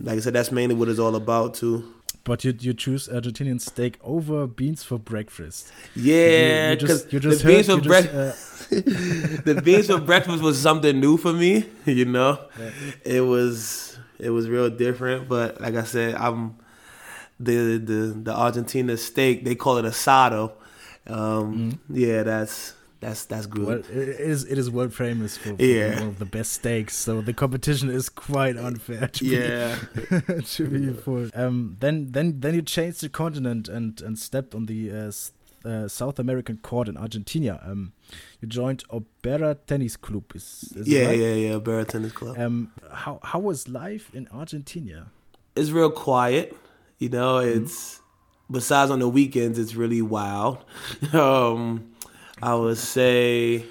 like 0.00 0.16
I 0.16 0.20
said, 0.20 0.32
that's 0.32 0.50
mainly 0.50 0.74
what 0.74 0.88
it's 0.88 0.98
all 0.98 1.14
about 1.14 1.54
too. 1.54 1.94
But 2.28 2.44
you 2.44 2.54
you 2.60 2.74
choose 2.74 3.08
Argentinian 3.08 3.58
steak 3.58 3.98
over 4.02 4.46
beans 4.46 4.84
for 4.84 4.98
breakfast. 4.98 5.72
Yeah, 5.96 6.74
because 6.74 7.06
the 7.06 7.42
beans 7.44 7.66
for 7.66 7.80
breakfast. 7.80 8.70
Uh, 8.70 8.76
the 9.48 9.62
beans 9.64 9.86
for 9.86 9.98
breakfast 9.98 10.42
was 10.42 10.60
something 10.60 11.00
new 11.00 11.16
for 11.16 11.32
me. 11.32 11.64
You 11.86 12.04
know, 12.04 12.38
yeah. 12.60 12.70
it 13.02 13.20
was 13.22 13.98
it 14.18 14.28
was 14.28 14.46
real 14.46 14.68
different. 14.68 15.26
But 15.26 15.58
like 15.58 15.74
I 15.74 15.84
said, 15.84 16.16
I'm 16.16 16.56
the 17.40 17.78
the 17.78 18.00
the 18.22 18.34
Argentina 18.36 18.98
steak. 18.98 19.46
They 19.46 19.54
call 19.54 19.78
it 19.78 19.86
asado. 19.86 20.52
Um, 21.06 21.72
mm. 21.72 21.78
Yeah, 21.88 22.24
that's 22.24 22.74
that's 23.00 23.26
that's 23.26 23.46
good. 23.46 23.66
Well, 23.66 23.78
it 23.78 24.08
is 24.08 24.44
it 24.44 24.58
is 24.58 24.70
world 24.70 24.92
famous 24.92 25.36
for, 25.36 25.56
for 25.56 25.62
yeah. 25.62 26.00
one 26.00 26.08
of 26.08 26.18
the 26.18 26.24
best 26.24 26.52
steaks, 26.52 26.96
so 26.96 27.20
the 27.20 27.32
competition 27.32 27.90
is 27.90 28.08
quite 28.08 28.56
unfair. 28.56 29.06
To 29.06 29.24
yeah, 29.24 29.78
be, 29.94 30.42
to 30.42 30.66
be 30.66 30.92
full. 30.92 31.30
Um, 31.34 31.76
then 31.78 32.10
then 32.10 32.40
then 32.40 32.54
you 32.54 32.62
changed 32.62 33.00
the 33.00 33.08
continent 33.08 33.68
and 33.68 34.00
and 34.00 34.18
stepped 34.18 34.52
on 34.52 34.66
the 34.66 34.90
uh, 34.90 35.12
uh, 35.64 35.86
South 35.86 36.18
American 36.18 36.58
court 36.58 36.88
in 36.88 36.96
Argentina. 36.96 37.60
Um, 37.64 37.92
you 38.40 38.48
joined 38.48 38.82
Oberá 38.88 39.56
Tennis 39.66 39.96
Club. 39.96 40.24
Is, 40.34 40.72
is 40.74 40.88
yeah 40.88 41.06
right? 41.06 41.18
yeah 41.18 41.34
yeah 41.34 41.50
Oberá 41.52 41.86
Tennis 41.86 42.12
Club. 42.12 42.36
Um, 42.36 42.72
how 42.92 43.20
how 43.22 43.38
was 43.38 43.68
life 43.68 44.12
in 44.12 44.26
Argentina? 44.32 45.12
It's 45.54 45.70
real 45.70 45.92
quiet. 45.92 46.56
You 46.98 47.10
know, 47.10 47.34
mm-hmm. 47.36 47.62
it's 47.62 47.94
mm 47.94 48.00
-hmm. 48.00 48.54
besides 48.54 48.90
on 48.90 48.98
the 48.98 49.08
weekends, 49.08 49.56
it's 49.56 49.76
really 49.76 50.02
wild. 50.02 50.58
um 51.12 51.94
I 52.42 52.54
would 52.54 52.78
say, 52.78 53.64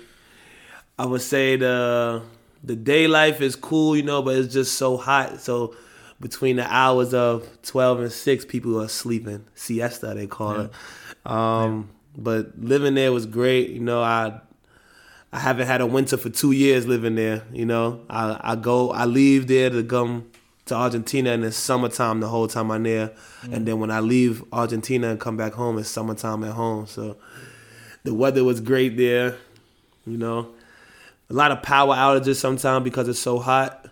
I 0.98 1.06
would 1.06 1.22
say 1.22 1.56
the 1.56 2.24
the 2.64 2.76
day 2.76 3.08
life 3.08 3.42
is 3.42 3.56
cool, 3.56 3.96
you 3.96 4.04
know, 4.04 4.22
but 4.22 4.36
it's 4.36 4.54
just 4.54 4.78
so 4.78 4.98
hot. 4.98 5.40
So 5.40 5.76
between 6.20 6.58
the 6.58 6.74
hours 6.74 7.14
of 7.14 7.48
twelve 7.62 8.00
and 8.00 8.12
six, 8.12 8.46
people 8.46 8.82
are 8.82 8.88
sleeping. 8.88 9.46
Siesta 9.56 10.14
they 10.14 10.28
call 10.28 10.56
yeah. 10.56 10.64
it. 10.64 11.32
Um, 11.32 11.90
yeah. 11.90 11.94
But 12.20 12.60
living 12.60 12.96
there 12.96 13.12
was 13.12 13.26
great. 13.26 13.70
You 13.70 13.80
know, 13.80 14.02
I 14.02 14.40
I 15.32 15.40
haven't 15.40 15.68
had 15.68 15.82
a 15.82 15.86
winter 15.86 16.18
for 16.18 16.30
two 16.30 16.52
years 16.52 16.88
living 16.88 17.16
there. 17.16 17.44
You 17.54 17.66
know, 17.66 18.02
I 18.10 18.40
I 18.42 18.56
go 18.56 18.92
I 18.92 19.06
leave 19.06 19.48
there 19.48 19.70
to 19.70 19.84
come 19.84 20.32
to 20.66 20.76
Argentina 20.76 21.32
and 21.32 21.46
it's 21.46 21.56
summertime 21.56 22.20
the 22.20 22.28
whole 22.28 22.48
time 22.48 22.72
I'm 22.72 22.84
there, 22.84 23.14
mm. 23.44 23.54
and 23.54 23.66
then 23.66 23.80
when 23.80 23.92
I 23.92 24.00
leave 24.00 24.44
Argentina 24.52 25.10
and 25.10 25.20
come 25.20 25.38
back 25.38 25.54
home, 25.54 25.78
it's 25.78 25.90
summertime 25.90 26.44
at 26.44 26.54
home. 26.54 26.88
So 26.88 27.18
the 28.08 28.14
weather 28.14 28.42
was 28.42 28.62
great 28.62 28.96
there. 28.96 29.36
You 30.06 30.18
know, 30.18 30.54
a 31.30 31.34
lot 31.34 31.52
of 31.52 31.62
power 31.62 31.94
outages 31.94 32.38
sometimes 32.38 32.86
because 32.86 33.10
it's 33.10 33.20
so 33.20 33.38
hot. 33.38 33.90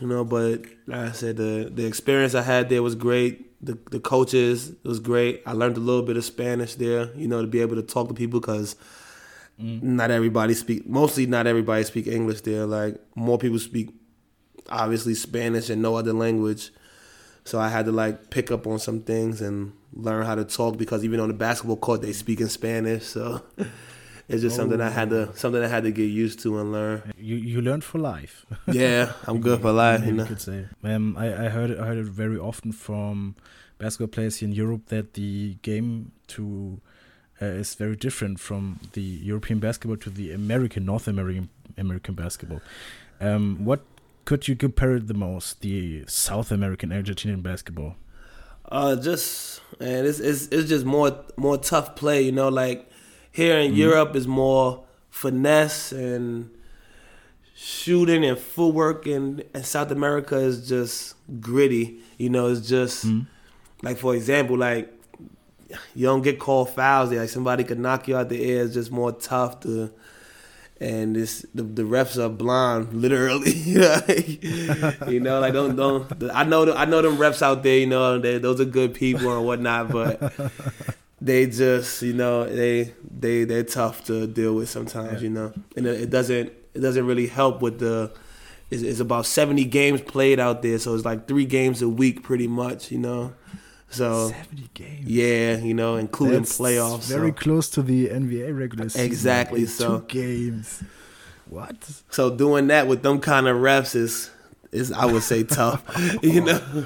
You 0.00 0.06
know, 0.06 0.24
but 0.24 0.62
like 0.86 1.00
I 1.00 1.12
said, 1.12 1.36
the 1.36 1.68
the 1.74 1.84
experience 1.84 2.36
I 2.36 2.42
had 2.42 2.68
there 2.68 2.82
was 2.82 2.94
great. 2.94 3.60
The 3.64 3.76
the 3.90 3.98
coaches 3.98 4.72
was 4.84 5.00
great. 5.00 5.42
I 5.46 5.52
learned 5.52 5.76
a 5.76 5.80
little 5.80 6.04
bit 6.04 6.16
of 6.16 6.24
Spanish 6.24 6.76
there. 6.76 7.12
You 7.16 7.26
know, 7.26 7.40
to 7.40 7.48
be 7.48 7.60
able 7.60 7.74
to 7.74 7.82
talk 7.82 8.06
to 8.06 8.14
people 8.14 8.38
because 8.38 8.76
mm. 9.60 9.82
not 9.82 10.12
everybody 10.12 10.54
speak. 10.54 10.86
Mostly, 10.86 11.26
not 11.26 11.48
everybody 11.48 11.82
speak 11.82 12.06
English 12.06 12.42
there. 12.42 12.66
Like 12.66 13.00
more 13.16 13.36
people 13.36 13.58
speak 13.58 13.90
obviously 14.68 15.14
Spanish 15.16 15.70
and 15.70 15.82
no 15.82 15.96
other 15.96 16.12
language. 16.12 16.70
So 17.50 17.58
I 17.58 17.68
had 17.68 17.86
to 17.86 17.90
like 17.90 18.30
pick 18.30 18.52
up 18.52 18.64
on 18.68 18.78
some 18.78 19.00
things 19.00 19.40
and 19.40 19.72
learn 19.92 20.24
how 20.24 20.36
to 20.36 20.44
talk 20.44 20.76
because 20.76 21.02
even 21.02 21.18
on 21.18 21.26
the 21.26 21.34
basketball 21.34 21.78
court 21.78 22.00
they 22.00 22.12
speak 22.12 22.40
in 22.40 22.48
Spanish. 22.48 23.04
So 23.06 23.42
it's 24.28 24.42
just 24.42 24.54
oh. 24.54 24.58
something 24.58 24.80
I 24.80 24.88
had 24.88 25.10
to 25.10 25.30
oh. 25.30 25.32
something 25.34 25.60
I 25.60 25.66
had 25.66 25.82
to 25.82 25.90
get 25.90 26.04
used 26.04 26.38
to 26.44 26.60
and 26.60 26.70
learn. 26.70 27.12
You 27.18 27.34
you 27.34 27.60
learned 27.60 27.82
for 27.82 27.98
life. 27.98 28.46
yeah, 28.68 29.14
I'm 29.26 29.40
good 29.40 29.60
for 29.62 29.72
life. 29.72 30.06
You, 30.06 30.12
know? 30.12 30.26
could 30.26 30.40
say. 30.40 30.66
Um, 30.84 31.16
I 31.16 31.46
I 31.46 31.48
heard 31.48 31.76
I 31.76 31.86
heard 31.86 31.98
it 31.98 32.06
very 32.06 32.38
often 32.38 32.70
from 32.70 33.34
basketball 33.78 34.12
players 34.14 34.36
here 34.36 34.48
in 34.48 34.54
Europe 34.54 34.86
that 34.86 35.14
the 35.14 35.56
game 35.62 36.12
to 36.28 36.80
uh, 37.42 37.46
is 37.46 37.74
very 37.74 37.96
different 37.96 38.38
from 38.38 38.78
the 38.92 39.02
European 39.02 39.58
basketball 39.58 39.96
to 39.96 40.10
the 40.10 40.30
American 40.30 40.84
North 40.84 41.08
American 41.08 41.48
American 41.76 42.14
basketball. 42.14 42.60
Um, 43.20 43.64
what 43.64 43.80
could 44.24 44.48
you 44.48 44.56
compare 44.56 44.96
it 44.96 45.06
the 45.06 45.14
most? 45.14 45.60
The 45.60 46.04
South 46.06 46.52
American 46.52 46.90
Argentinian 46.90 47.42
basketball. 47.42 47.96
Uh, 48.70 48.94
just 48.96 49.60
and 49.80 50.06
it's 50.06 50.20
it's 50.20 50.46
it's 50.48 50.68
just 50.68 50.84
more 50.84 51.24
more 51.36 51.58
tough 51.58 51.96
play. 51.96 52.22
You 52.22 52.32
know, 52.32 52.48
like 52.48 52.88
here 53.32 53.58
in 53.58 53.72
mm-hmm. 53.72 53.80
Europe 53.80 54.14
is 54.14 54.28
more 54.28 54.84
finesse 55.08 55.92
and 55.92 56.50
shooting 57.54 58.24
and 58.24 58.38
footwork, 58.38 59.06
and, 59.06 59.44
and 59.52 59.66
South 59.66 59.90
America 59.90 60.36
is 60.36 60.68
just 60.68 61.16
gritty. 61.40 61.98
You 62.16 62.30
know, 62.30 62.48
it's 62.48 62.68
just 62.68 63.06
mm-hmm. 63.06 63.22
like 63.82 63.98
for 63.98 64.14
example, 64.14 64.56
like 64.56 64.92
you 65.94 66.06
don't 66.06 66.22
get 66.22 66.38
called 66.38 66.70
fouls. 66.70 67.12
Like 67.12 67.28
somebody 67.28 67.64
could 67.64 67.78
knock 67.78 68.06
you 68.06 68.16
out 68.16 68.28
the 68.28 68.44
air. 68.44 68.64
It's 68.64 68.74
just 68.74 68.92
more 68.92 69.12
tough 69.12 69.60
to. 69.60 69.92
And 70.80 71.14
this 71.14 71.44
the, 71.54 71.62
the 71.62 71.82
refs 71.82 72.16
are 72.16 72.30
blind, 72.30 72.94
literally. 72.94 73.52
you 75.12 75.20
know, 75.20 75.38
like 75.38 75.52
don't 75.52 75.76
don't. 75.76 76.10
I 76.32 76.44
know 76.44 76.64
the, 76.64 76.74
I 76.74 76.86
know 76.86 77.02
them 77.02 77.18
refs 77.18 77.42
out 77.42 77.62
there. 77.62 77.76
You 77.76 77.86
know, 77.86 78.18
they, 78.18 78.38
those 78.38 78.60
are 78.60 78.64
good 78.64 78.94
people 78.94 79.36
and 79.36 79.44
whatnot, 79.46 79.90
but 79.90 80.32
they 81.20 81.46
just 81.46 82.00
you 82.00 82.14
know 82.14 82.46
they 82.46 82.94
they 83.10 83.44
they're 83.44 83.62
tough 83.62 84.04
to 84.04 84.26
deal 84.26 84.54
with 84.54 84.70
sometimes. 84.70 85.20
Yeah. 85.20 85.28
You 85.28 85.30
know, 85.30 85.52
and 85.76 85.86
it, 85.86 86.02
it 86.02 86.10
doesn't 86.10 86.50
it 86.74 86.80
doesn't 86.80 87.06
really 87.06 87.26
help 87.26 87.62
with 87.62 87.78
the. 87.78 88.12
It's, 88.70 88.82
it's 88.82 89.00
about 89.00 89.26
seventy 89.26 89.64
games 89.64 90.00
played 90.00 90.38
out 90.38 90.62
there, 90.62 90.78
so 90.78 90.94
it's 90.94 91.04
like 91.04 91.26
three 91.26 91.44
games 91.44 91.82
a 91.82 91.88
week, 91.88 92.22
pretty 92.22 92.46
much. 92.46 92.92
You 92.92 92.98
know, 92.98 93.34
so 93.90 94.28
70 94.30 94.70
games. 94.74 95.06
yeah, 95.06 95.56
you 95.58 95.74
know, 95.74 95.96
including 95.96 96.40
That's 96.40 96.58
playoffs. 96.58 97.08
Very 97.08 97.30
so. 97.30 97.34
close 97.34 97.68
to 97.70 97.82
the 97.82 98.08
NBA 98.08 98.56
regular 98.56 98.88
season. 98.88 99.06
Exactly, 99.06 99.66
so- 99.66 100.00
two 100.00 100.06
games. 100.06 100.82
What? 101.48 101.76
So 102.10 102.30
doing 102.34 102.68
that 102.68 102.86
with 102.86 103.02
them 103.02 103.20
kind 103.20 103.48
of 103.48 103.56
refs 103.56 103.96
is 103.96 104.30
is 104.70 104.92
I 104.92 105.04
would 105.06 105.22
say 105.24 105.42
tough, 105.58 105.82
you 106.22 106.40
know. 106.42 106.84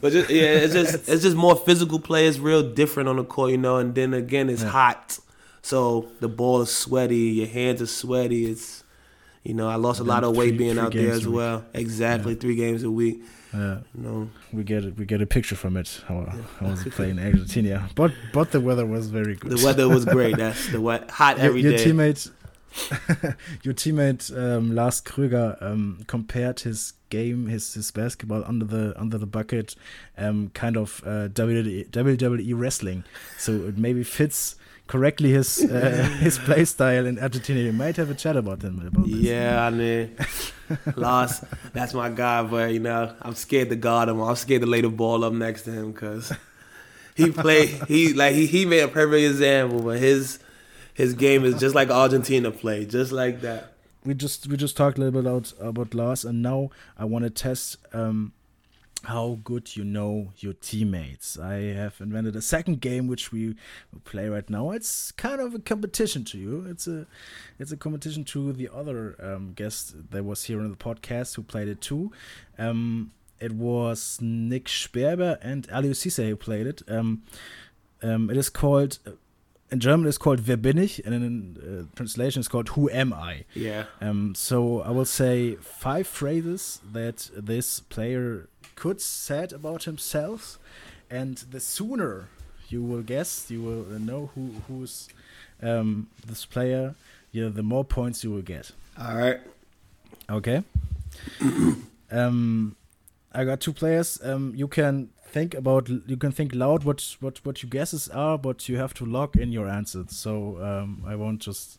But 0.00 0.12
just, 0.12 0.30
yeah, 0.30 0.42
it's 0.42 0.72
just 0.72 1.08
it's 1.08 1.22
just 1.22 1.36
more 1.36 1.54
physical 1.56 1.98
play. 2.00 2.26
It's 2.26 2.38
real 2.38 2.62
different 2.62 3.08
on 3.10 3.16
the 3.16 3.24
court, 3.24 3.50
you 3.50 3.58
know. 3.58 3.76
And 3.76 3.94
then 3.94 4.14
again, 4.14 4.48
it's 4.48 4.62
Yeah. 4.62 4.70
hot, 4.70 5.18
so 5.62 6.08
the 6.20 6.28
ball 6.28 6.62
is 6.62 6.70
sweaty. 6.74 7.16
Your 7.16 7.46
hands 7.46 7.82
are 7.82 7.86
sweaty. 7.86 8.46
It's 8.50 8.84
you 9.42 9.52
know 9.52 9.68
I 9.68 9.74
lost 9.76 10.00
a 10.00 10.04
lot 10.04 10.24
of 10.24 10.34
weight 10.34 10.56
being 10.56 10.78
out 10.78 10.92
there 10.94 11.12
as 11.12 11.28
well. 11.28 11.66
Exactly, 11.74 12.34
three 12.36 12.56
games 12.56 12.82
a 12.84 12.90
week. 12.90 13.22
Uh, 13.56 13.80
know, 13.94 14.28
we 14.52 14.62
get 14.64 14.84
it. 14.84 14.98
We 14.98 15.06
get 15.06 15.22
a 15.22 15.26
picture 15.26 15.56
from 15.56 15.78
it. 15.78 16.02
How, 16.06 16.26
how 16.60 16.66
was 16.66 16.84
it 16.84 16.92
playing 16.92 17.18
in 17.18 17.24
Argentina? 17.24 17.88
But 17.94 18.12
but 18.34 18.50
the 18.52 18.60
weather 18.60 18.84
was 18.84 19.08
very 19.08 19.34
good. 19.34 19.50
the 19.50 19.64
weather 19.64 19.88
was 19.88 20.04
great. 20.04 20.36
That's 20.44 20.68
the 20.70 20.80
wet 20.80 21.10
hot 21.10 21.38
your, 21.38 21.46
every 21.46 21.62
your 21.62 21.72
day. 21.72 21.84
teammate, 21.84 22.30
your 23.62 23.72
teammate 23.72 24.36
um, 24.36 24.74
Lars 24.74 25.00
Krüger 25.00 25.56
um, 25.62 26.02
compared 26.06 26.60
his 26.60 26.92
game, 27.08 27.46
his 27.46 27.72
his 27.72 27.90
basketball 27.90 28.44
under 28.44 28.66
the 28.66 28.92
under 29.00 29.16
the 29.16 29.26
bucket, 29.26 29.74
um, 30.18 30.50
kind 30.52 30.76
of 30.76 31.02
uh, 31.06 31.28
WWE, 31.28 31.88
WWE 31.88 32.52
wrestling. 32.54 33.04
So 33.38 33.52
it 33.52 33.78
maybe 33.78 34.04
fits 34.04 34.56
correctly 34.86 35.30
his 35.30 35.62
uh, 35.70 36.16
his 36.20 36.38
play 36.38 36.64
style 36.64 37.06
in 37.06 37.18
Argentina. 37.18 37.60
You 37.60 37.72
might 37.72 37.96
have 37.96 38.10
a 38.10 38.14
chat 38.14 38.36
about 38.36 38.62
him 38.62 38.86
about. 38.86 39.06
Yeah, 39.06 39.64
I 39.66 39.70
mean, 39.70 40.16
Lars. 40.96 41.44
That's 41.72 41.94
my 41.94 42.08
guy, 42.10 42.42
but 42.42 42.72
you 42.72 42.80
know, 42.80 43.14
I'm 43.22 43.34
scared 43.34 43.70
to 43.70 43.76
guard 43.76 44.08
him. 44.08 44.20
I'm 44.20 44.36
scared 44.36 44.62
to 44.62 44.66
lay 44.66 44.80
the 44.80 44.90
ball 44.90 45.24
up 45.24 45.32
next 45.32 45.62
to 45.62 45.72
him 45.72 45.92
because 45.92 46.32
he 47.14 47.30
played. 47.30 47.68
He 47.88 48.12
like 48.12 48.34
he, 48.34 48.46
he 48.46 48.64
made 48.66 48.80
a 48.80 48.88
perfect 48.88 49.24
example, 49.30 49.82
but 49.82 49.98
his 49.98 50.38
his 50.94 51.14
game 51.14 51.44
is 51.44 51.58
just 51.60 51.74
like 51.74 51.90
Argentina 51.90 52.50
play, 52.50 52.86
just 52.86 53.12
like 53.12 53.40
that. 53.42 53.72
we 54.04 54.14
just 54.14 54.46
we 54.46 54.56
just 54.56 54.76
talked 54.76 54.98
a 54.98 55.00
little 55.00 55.20
bit 55.20 55.28
about 55.28 55.52
about 55.60 55.94
Lars, 55.94 56.24
and 56.24 56.42
now 56.42 56.70
I 56.96 57.04
want 57.04 57.24
to 57.24 57.30
test 57.30 57.76
um, 57.92 58.32
how 59.06 59.38
good 59.44 59.76
you 59.76 59.84
know 59.84 60.32
your 60.38 60.52
teammates. 60.52 61.38
I 61.38 61.54
have 61.74 62.00
invented 62.00 62.34
a 62.34 62.42
second 62.42 62.80
game 62.80 63.06
which 63.06 63.30
we 63.30 63.54
play 64.04 64.28
right 64.28 64.48
now. 64.50 64.72
It's 64.72 65.12
kind 65.12 65.40
of 65.40 65.54
a 65.54 65.60
competition 65.60 66.24
to 66.24 66.38
you. 66.38 66.66
It's 66.68 66.88
a 66.88 67.06
it's 67.58 67.70
a 67.70 67.76
competition 67.76 68.24
to 68.24 68.52
the 68.52 68.68
other 68.68 69.16
um, 69.22 69.52
guest 69.54 70.10
that 70.10 70.24
was 70.24 70.44
here 70.44 70.60
on 70.60 70.70
the 70.70 70.76
podcast 70.76 71.36
who 71.36 71.42
played 71.42 71.68
it 71.68 71.80
too. 71.80 72.10
Um, 72.58 73.12
it 73.38 73.52
was 73.52 74.18
Nick 74.20 74.64
Sperber 74.64 75.38
and 75.40 75.68
Aliou 75.68 75.92
Cisse 75.92 76.28
who 76.28 76.36
played 76.36 76.66
it. 76.66 76.82
Um, 76.88 77.22
um, 78.02 78.28
it 78.30 78.36
is 78.36 78.48
called. 78.48 78.98
In 79.68 79.80
German, 79.80 80.06
it's 80.06 80.16
called 80.16 80.46
Wer 80.46 80.56
bin 80.56 80.78
ich? 80.78 81.00
And 81.04 81.12
in 81.12 81.88
uh, 81.90 81.96
translation, 81.96 82.38
it's 82.38 82.46
called 82.46 82.68
Who 82.70 82.88
am 82.88 83.12
I? 83.12 83.46
Yeah. 83.52 83.86
Um, 84.00 84.32
so 84.36 84.80
I 84.82 84.90
will 84.90 85.04
say 85.04 85.56
five 85.56 86.06
phrases 86.06 86.80
that 86.92 87.28
this 87.36 87.80
player 87.80 88.48
could 88.76 89.00
said 89.00 89.52
about 89.52 89.84
himself, 89.84 90.58
and 91.10 91.38
the 91.50 91.60
sooner 91.60 92.28
you 92.68 92.82
will 92.82 93.02
guess, 93.02 93.50
you 93.50 93.62
will 93.62 93.94
uh, 93.94 93.98
know 93.98 94.30
who 94.34 94.50
who's 94.68 95.08
um, 95.62 96.08
this 96.26 96.44
player. 96.44 96.94
Yeah, 97.32 97.48
the 97.48 97.62
more 97.62 97.84
points 97.84 98.22
you 98.24 98.30
will 98.30 98.42
get. 98.42 98.70
All 98.98 99.16
right. 99.16 99.40
Okay. 100.30 100.62
um, 102.10 102.76
I 103.32 103.44
got 103.44 103.60
two 103.60 103.72
players. 103.72 104.20
Um, 104.22 104.52
you 104.54 104.68
can 104.68 105.10
think 105.26 105.54
about 105.54 105.88
you 105.88 106.16
can 106.16 106.32
think 106.32 106.54
loud 106.54 106.84
what 106.84 107.16
what 107.20 107.44
what 107.44 107.62
your 107.62 107.70
guesses 107.70 108.08
are, 108.08 108.38
but 108.38 108.68
you 108.68 108.78
have 108.78 108.94
to 108.94 109.04
lock 109.04 109.36
in 109.36 109.52
your 109.52 109.68
answers. 109.68 110.12
So 110.12 110.62
um, 110.62 111.02
I 111.06 111.14
won't 111.14 111.40
just 111.40 111.78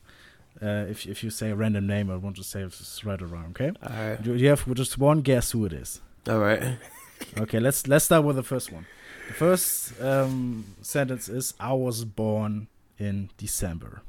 uh, 0.62 0.86
if 0.89 1.05
if 1.05 1.23
you 1.23 1.29
say 1.29 1.51
a 1.51 1.55
random 1.55 1.88
name, 1.88 2.10
I 2.10 2.17
won't 2.17 2.38
just 2.38 2.49
say 2.49 2.62
it's 2.62 3.03
right 3.03 3.21
or 3.21 3.27
wrong. 3.27 3.47
Okay. 3.49 3.71
All 3.83 4.10
right. 4.10 4.25
You 4.25 4.33
you 4.33 4.49
have 4.49 4.73
just 4.73 4.97
one 4.97 5.21
guess 5.21 5.51
who 5.51 5.65
it 5.65 5.73
is. 5.73 6.01
All 6.28 6.40
right. 6.40 6.78
Okay. 7.38 7.60
let's 7.60 7.88
let's 7.88 8.06
start 8.06 8.24
with 8.24 8.36
the 8.36 8.44
first 8.44 8.72
one. 8.72 8.86
The 9.28 9.34
first 9.34 10.02
um, 10.02 10.66
sentence 10.82 11.30
is 11.30 11.54
I 11.60 11.74
was 11.74 12.04
born 12.06 12.68
in 12.98 13.30
December. 13.38 14.02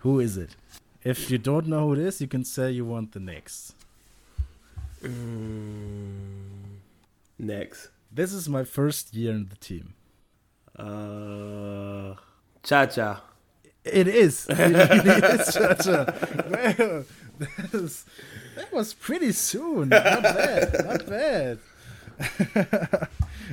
Who 0.00 0.20
is 0.20 0.36
it? 0.36 0.56
If 1.02 1.30
you 1.30 1.38
don't 1.38 1.66
know 1.66 1.88
who 1.88 1.94
it 1.94 1.98
is, 1.98 2.20
you 2.20 2.28
can 2.28 2.44
say 2.44 2.70
you 2.70 2.84
want 2.84 3.12
the 3.12 3.20
next. 3.20 3.74
Mm, 5.02 6.78
next. 7.38 7.90
This 8.10 8.32
is 8.32 8.48
my 8.48 8.64
first 8.64 9.14
year 9.14 9.32
in 9.32 9.48
the 9.48 9.56
team. 9.56 9.94
Uh, 10.78 12.14
Cha 12.62 12.86
Cha. 12.86 13.22
It 13.84 14.08
is. 14.08 14.46
It 14.48 14.58
really 14.58 15.34
is, 15.34 15.54
Chacha. 15.54 16.14
Well, 16.48 17.04
that, 17.38 17.74
is, 17.74 18.04
that 18.56 18.72
was 18.72 18.94
pretty 18.94 19.32
soon. 19.32 19.88
Not 19.90 20.22
bad. 20.22 20.84
Not 20.84 21.06
bad. 21.06 21.58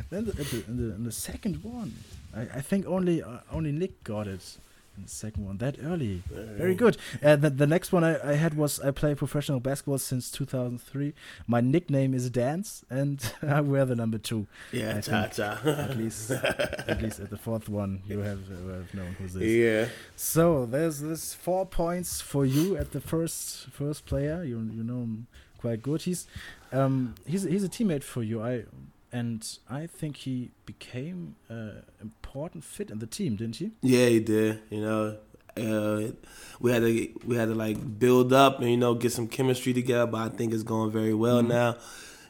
then 0.10 0.26
the, 0.26 0.32
the, 0.32 0.64
the, 0.68 0.84
the 0.98 1.12
second 1.12 1.64
one, 1.64 1.94
I, 2.36 2.42
I 2.42 2.62
think 2.62 2.86
only 2.86 3.24
uh, 3.24 3.40
only 3.52 3.72
Nick 3.72 4.04
got 4.04 4.28
it. 4.28 4.58
The 4.98 5.08
second 5.10 5.46
one 5.46 5.58
that 5.58 5.78
early, 5.84 6.22
very 6.30 6.76
good. 6.76 6.98
Uh, 7.24 7.36
the, 7.36 7.50
the 7.50 7.66
next 7.66 7.92
one 7.92 8.04
I, 8.04 8.32
I 8.32 8.34
had 8.36 8.54
was 8.56 8.80
I 8.82 8.92
play 8.92 9.16
professional 9.16 9.60
basketball 9.60 9.98
since 9.98 10.30
2003. 10.30 11.14
My 11.48 11.62
nickname 11.62 12.14
is 12.14 12.30
Dance, 12.30 12.84
and 12.90 13.34
I 13.42 13.62
wear 13.62 13.86
the 13.86 13.96
number 13.96 14.18
two. 14.18 14.48
Yeah, 14.72 14.98
I 14.98 15.02
think 15.02 15.32
Cha. 15.34 15.60
At 15.66 15.98
least, 15.98 16.30
at 16.32 17.02
least 17.02 17.20
at 17.20 17.30
the 17.30 17.38
fourth 17.38 17.68
one, 17.70 18.04
you 18.08 18.20
have, 18.20 18.40
uh, 18.52 18.74
have 18.74 18.94
known 18.94 19.16
who's 19.18 19.34
this. 19.34 19.44
yeah. 19.44 19.88
So 20.16 20.66
there's 20.66 21.00
this 21.00 21.34
four 21.34 21.66
points 21.66 22.22
for 22.22 22.46
you 22.46 22.76
at 22.78 22.92
the 22.92 23.02
first 23.02 23.70
first 23.72 24.06
player. 24.06 24.44
You 24.44 24.60
you 24.72 24.84
know 24.84 25.00
him 25.00 25.28
quite 25.58 25.82
good. 25.82 26.02
He's 26.04 26.28
um 26.72 27.16
he's 27.26 27.44
he's 27.44 27.64
a 27.64 27.70
teammate 27.70 28.04
for 28.04 28.24
you. 28.24 28.42
I 28.44 28.66
and 29.12 29.58
I 29.70 29.88
think 29.88 30.18
he 30.18 30.52
became 30.66 31.36
an 31.50 31.84
important 32.02 32.64
fit 32.64 32.90
in 32.90 33.00
the 33.00 33.08
team, 33.08 33.36
didn't 33.36 33.58
he? 33.58 33.72
Yeah, 33.82 34.08
he 34.08 34.20
did. 34.20 34.60
You 34.70 34.82
know, 34.82 35.18
uh, 35.58 36.12
we 36.60 36.72
had 36.72 36.82
to 36.84 37.10
we 37.26 37.36
had 37.36 37.50
to 37.50 37.56
like 37.56 38.00
build 38.00 38.32
up 38.34 38.60
and 38.60 38.70
you 38.70 38.78
know 38.78 38.94
get 38.96 39.12
some 39.12 39.28
chemistry 39.28 39.74
together. 39.74 40.06
But 40.10 40.18
I 40.22 40.30
think 40.36 40.54
it's 40.54 40.64
going 40.64 40.92
very 40.92 41.14
well 41.14 41.42
Mhm. 41.42 41.48
now. 41.50 41.76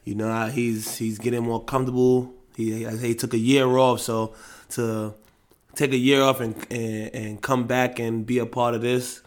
You 0.03 0.15
know, 0.15 0.47
he's 0.47 0.97
he's 0.97 1.19
getting 1.19 1.43
more 1.43 1.63
comfortable. 1.63 2.33
He 2.55 2.83
he 2.85 3.13
took 3.15 3.33
a 3.33 3.37
year 3.37 3.67
off, 3.77 4.01
so 4.01 4.33
to 4.69 5.13
take 5.75 5.93
a 5.93 5.97
year 5.97 6.21
off 6.21 6.39
and, 6.41 6.55
and 6.71 7.15
and 7.15 7.41
come 7.41 7.65
back 7.67 7.99
and 7.99 8.25
be 8.25 8.39
a 8.39 8.45
part 8.45 8.73
of 8.75 8.81
this 8.81 9.21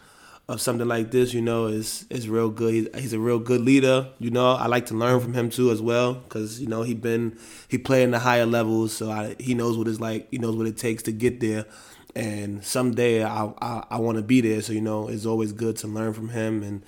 of 0.47 0.61
something 0.61 0.87
like 0.87 1.09
this, 1.11 1.33
you 1.33 1.41
know, 1.41 1.65
is 1.67 2.05
is 2.09 2.29
real 2.29 2.49
good. 2.49 2.73
He's, 2.73 2.87
he's 2.95 3.13
a 3.13 3.19
real 3.19 3.39
good 3.39 3.61
leader. 3.61 4.09
You 4.19 4.29
know, 4.29 4.51
I 4.51 4.67
like 4.67 4.85
to 4.87 4.93
learn 4.93 5.19
from 5.19 5.33
him 5.33 5.49
too 5.49 5.71
as 5.71 5.81
well 5.81 6.13
because 6.13 6.61
you 6.61 6.67
know 6.67 6.83
he 6.83 6.93
been 6.93 7.37
he 7.67 7.77
played 7.77 8.03
in 8.03 8.11
the 8.11 8.19
higher 8.19 8.45
levels, 8.45 8.93
so 8.93 9.09
I, 9.11 9.35
he 9.39 9.53
knows 9.55 9.77
what 9.77 9.87
it's 9.87 9.99
like. 9.99 10.27
He 10.29 10.37
knows 10.37 10.55
what 10.55 10.67
it 10.67 10.77
takes 10.77 11.03
to 11.03 11.11
get 11.11 11.39
there. 11.39 11.65
And 12.15 12.63
someday 12.63 13.23
I 13.23 13.51
I, 13.59 13.83
I 13.91 13.97
want 13.99 14.17
to 14.17 14.23
be 14.23 14.41
there. 14.41 14.61
So 14.61 14.73
you 14.73 14.81
know, 14.81 15.07
it's 15.07 15.25
always 15.25 15.51
good 15.51 15.77
to 15.77 15.87
learn 15.87 16.13
from 16.13 16.29
him 16.29 16.61
and 16.61 16.83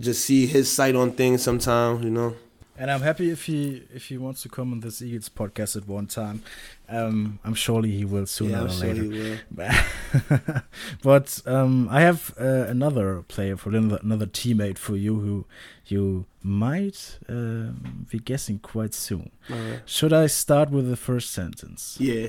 just 0.00 0.24
see 0.24 0.46
his 0.46 0.70
sight 0.70 0.96
on 0.96 1.12
things. 1.12 1.42
Sometimes 1.42 2.04
you 2.04 2.10
know. 2.10 2.34
And 2.76 2.90
I'm 2.90 3.02
happy 3.02 3.30
if 3.30 3.44
he 3.44 3.84
if 3.94 4.08
he 4.08 4.18
wants 4.18 4.42
to 4.42 4.48
come 4.48 4.72
on 4.72 4.80
this 4.80 5.00
Eagles 5.00 5.28
podcast 5.28 5.76
at 5.76 5.86
one 5.86 6.08
time. 6.08 6.42
Um, 6.88 7.38
I'm 7.44 7.54
surely 7.54 7.92
he 7.92 8.04
will 8.04 8.26
sooner 8.26 8.58
yeah, 8.58 8.64
or 8.64 8.68
sure 8.68 8.94
later. 8.94 10.64
but 11.02 11.40
um, 11.46 11.88
I 11.88 12.00
have 12.00 12.34
uh, 12.38 12.66
another 12.68 13.22
player 13.22 13.56
for 13.56 13.68
another, 13.68 14.00
another 14.02 14.26
teammate 14.26 14.78
for 14.78 14.96
you 14.96 15.20
who 15.20 15.44
you 15.86 16.24
might 16.42 17.18
um 17.28 18.06
be 18.10 18.18
guessing 18.18 18.58
quite 18.58 18.92
soon. 18.92 19.30
Right. 19.48 19.80
Should 19.86 20.12
I 20.12 20.26
start 20.26 20.70
with 20.70 20.90
the 20.90 20.96
first 20.96 21.30
sentence? 21.30 21.96
Yeah. 22.00 22.28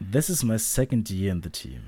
This 0.00 0.30
is 0.30 0.44
my 0.44 0.56
second 0.56 1.10
year 1.10 1.32
in 1.32 1.40
the 1.40 1.50
team. 1.50 1.82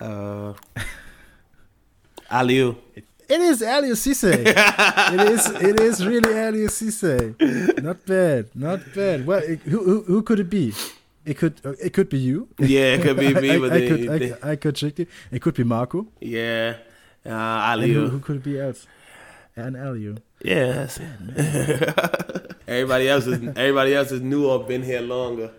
Uh, 0.00 0.54
Aliou. 2.30 2.76
It 2.94 3.04
is 3.40 3.62
Aliou 3.62 3.94
Cisse. 3.94 4.24
it 5.14 5.20
is. 5.30 5.46
It 5.50 5.80
is 5.80 6.06
really 6.06 6.32
Aliou 6.32 6.68
Cisse. 6.68 7.36
Not 7.82 8.04
bad. 8.06 8.48
Not 8.54 8.80
bad. 8.94 9.26
Well, 9.26 9.42
it, 9.42 9.60
who, 9.60 9.84
who 9.84 10.02
who 10.02 10.22
could 10.22 10.40
it 10.40 10.50
be? 10.50 10.72
It 11.24 11.36
could 11.38 11.60
uh, 11.64 11.74
it 11.80 11.92
could 11.92 12.08
be 12.08 12.18
you. 12.18 12.48
Yeah, 12.58 12.94
it 12.94 13.02
could 13.02 13.18
be 13.18 13.34
me. 13.34 13.50
I, 13.54 13.58
but 13.58 13.72
I, 13.72 13.88
could 13.88 14.10
I, 14.10 14.50
I 14.52 14.56
could 14.56 14.74
check 14.74 14.98
it. 14.98 15.08
It 15.30 15.42
could 15.42 15.54
be 15.54 15.64
Marco. 15.64 16.06
yeah, 16.20 16.76
uh, 17.24 17.30
And 17.30 17.82
who, 17.82 18.08
who 18.08 18.18
could 18.20 18.36
it 18.36 18.42
be 18.42 18.58
else? 18.58 18.86
And 19.54 19.76
Aliou. 19.76 20.18
Yeah, 20.42 20.72
that's 20.72 20.98
it. 20.98 22.56
everybody 22.66 23.08
else 23.08 23.26
is 23.26 23.38
everybody 23.56 23.94
else 23.94 24.10
is 24.10 24.22
new 24.22 24.46
or 24.48 24.64
been 24.64 24.82
here 24.82 25.02
longer. 25.02 25.52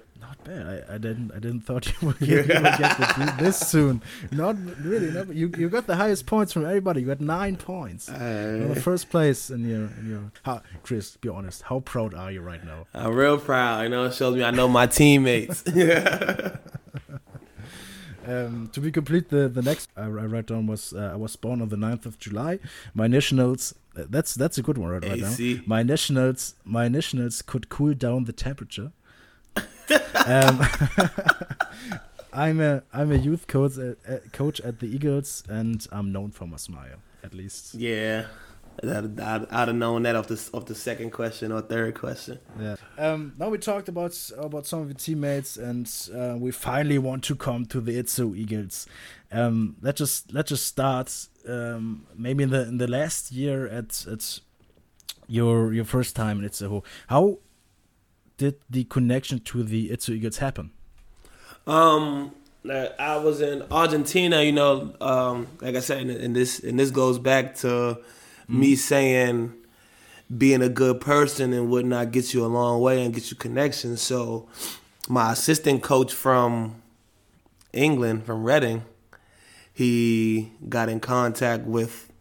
I, 0.51 0.95
I 0.95 0.97
didn't 0.97 1.31
I 1.31 1.39
didn't 1.39 1.61
thought 1.61 1.85
you 2.01 2.07
would 2.07 2.19
get, 2.19 2.29
you 2.29 2.37
would 2.37 2.47
get 2.47 2.97
the, 2.97 3.35
this 3.39 3.57
soon. 3.59 4.01
Not 4.31 4.55
really. 4.83 5.11
Not, 5.11 5.33
you 5.33 5.51
you 5.57 5.69
got 5.69 5.87
the 5.87 5.95
highest 5.95 6.25
points 6.25 6.51
from 6.53 6.65
everybody. 6.65 7.01
You 7.01 7.07
got 7.07 7.21
nine 7.21 7.55
points. 7.57 8.09
You're 8.09 8.67
the 8.67 8.81
first 8.81 9.09
place 9.09 9.49
in 9.49 9.67
your 9.67 9.85
in 9.99 10.09
your. 10.09 10.31
How, 10.43 10.61
Chris, 10.83 11.17
be 11.17 11.29
honest. 11.29 11.61
How 11.63 11.79
proud 11.79 12.13
are 12.13 12.31
you 12.31 12.41
right 12.41 12.63
now? 12.65 12.85
I'm 12.93 13.13
real 13.15 13.37
proud. 13.37 13.83
You 13.83 13.89
know, 13.89 14.05
it 14.05 14.13
shows 14.13 14.35
me 14.35 14.43
I 14.43 14.51
know 14.51 14.67
my 14.67 14.87
teammates. 14.87 15.63
Um, 18.23 18.69
to 18.73 18.79
be 18.79 18.91
complete, 18.91 19.29
the 19.29 19.49
the 19.49 19.63
next 19.63 19.89
I, 19.97 20.03
I 20.03 20.07
write 20.09 20.45
down 20.45 20.67
was 20.67 20.93
uh, 20.93 21.09
I 21.13 21.15
was 21.15 21.35
born 21.35 21.59
on 21.59 21.69
the 21.69 21.75
9th 21.75 22.05
of 22.05 22.19
July. 22.19 22.59
My 22.93 23.07
nationals. 23.07 23.73
uh, 23.97 24.03
That's 24.07 24.35
that's 24.35 24.59
a 24.59 24.61
good 24.61 24.77
one 24.77 24.89
right, 24.91 25.03
right 25.03 25.19
now. 25.19 25.55
My 25.65 25.81
nationals. 25.81 26.53
My 26.63 26.87
nationals 26.87 27.41
could 27.41 27.69
cool 27.69 27.95
down 27.95 28.25
the 28.25 28.31
temperature. 28.33 28.91
Um, 30.25 30.61
I'm 32.33 32.61
a 32.61 32.83
I'm 32.93 33.11
a 33.11 33.15
youth 33.15 33.47
coach 33.47 33.77
uh, 33.77 33.95
uh, 34.07 34.17
coach 34.31 34.61
at 34.61 34.79
the 34.79 34.87
Eagles, 34.87 35.43
and 35.49 35.85
I'm 35.91 36.11
known 36.11 36.31
for 36.31 36.47
my 36.47 36.57
smile. 36.57 36.97
At 37.23 37.33
least, 37.33 37.75
yeah, 37.75 38.27
I'd, 38.81 39.19
I'd, 39.19 39.45
I'd 39.51 39.67
have 39.67 39.75
known 39.75 40.03
that 40.03 40.15
off 40.15 40.27
the 40.27 40.49
off 40.53 40.65
the 40.65 40.75
second 40.75 41.11
question 41.11 41.51
or 41.51 41.61
third 41.61 41.95
question. 41.95 42.39
yeah. 42.59 42.75
Um, 42.97 43.33
now 43.37 43.49
we 43.49 43.57
talked 43.57 43.89
about 43.89 44.17
about 44.37 44.65
some 44.65 44.81
of 44.81 44.87
your 44.87 44.95
teammates, 44.95 45.57
and 45.57 45.91
uh, 46.15 46.35
we 46.37 46.51
finally 46.51 46.97
want 46.97 47.23
to 47.25 47.35
come 47.35 47.65
to 47.67 47.81
the 47.81 48.01
Itzehoe 48.01 48.35
Eagles. 48.35 48.87
Um, 49.31 49.75
let's 49.81 49.99
just 49.99 50.33
let's 50.33 50.49
just 50.49 50.65
start. 50.65 51.27
Um, 51.47 52.05
maybe 52.15 52.43
in 52.43 52.51
the 52.51 52.67
in 52.67 52.77
the 52.77 52.87
last 52.87 53.31
year 53.31 53.67
at 53.67 54.05
at 54.07 54.39
your 55.27 55.73
your 55.73 55.85
first 55.85 56.15
time 56.15 56.39
in 56.39 56.49
Itzehoe. 56.49 56.83
How 57.07 57.39
did 58.41 58.55
the 58.71 58.85
connection 58.85 59.39
to 59.39 59.61
the 59.61 59.89
Itzehoe 59.89 60.15
Eagles 60.15 60.37
happen? 60.37 60.71
Um, 61.67 62.31
I 62.67 63.17
was 63.17 63.39
in 63.39 63.63
Argentina. 63.69 64.41
You 64.41 64.51
know, 64.51 64.95
um, 64.99 65.47
like 65.61 65.75
I 65.75 65.79
said, 65.79 66.01
and, 66.01 66.09
and 66.09 66.35
this 66.35 66.59
and 66.59 66.79
this 66.79 66.89
goes 66.89 67.19
back 67.19 67.53
to 67.57 67.99
me 68.47 68.75
saying 68.75 69.53
being 70.35 70.63
a 70.63 70.69
good 70.69 71.01
person 71.01 71.53
and 71.53 71.69
whatnot 71.69 72.11
gets 72.11 72.33
you 72.33 72.43
a 72.43 72.47
long 72.47 72.81
way 72.81 73.05
and 73.05 73.13
gets 73.13 73.29
you 73.29 73.37
connections. 73.37 74.01
So, 74.01 74.49
my 75.07 75.33
assistant 75.33 75.83
coach 75.83 76.11
from 76.11 76.81
England, 77.73 78.25
from 78.25 78.43
Reading, 78.43 78.85
he 79.71 80.51
got 80.67 80.89
in 80.89 80.99
contact 80.99 81.65
with 81.65 82.11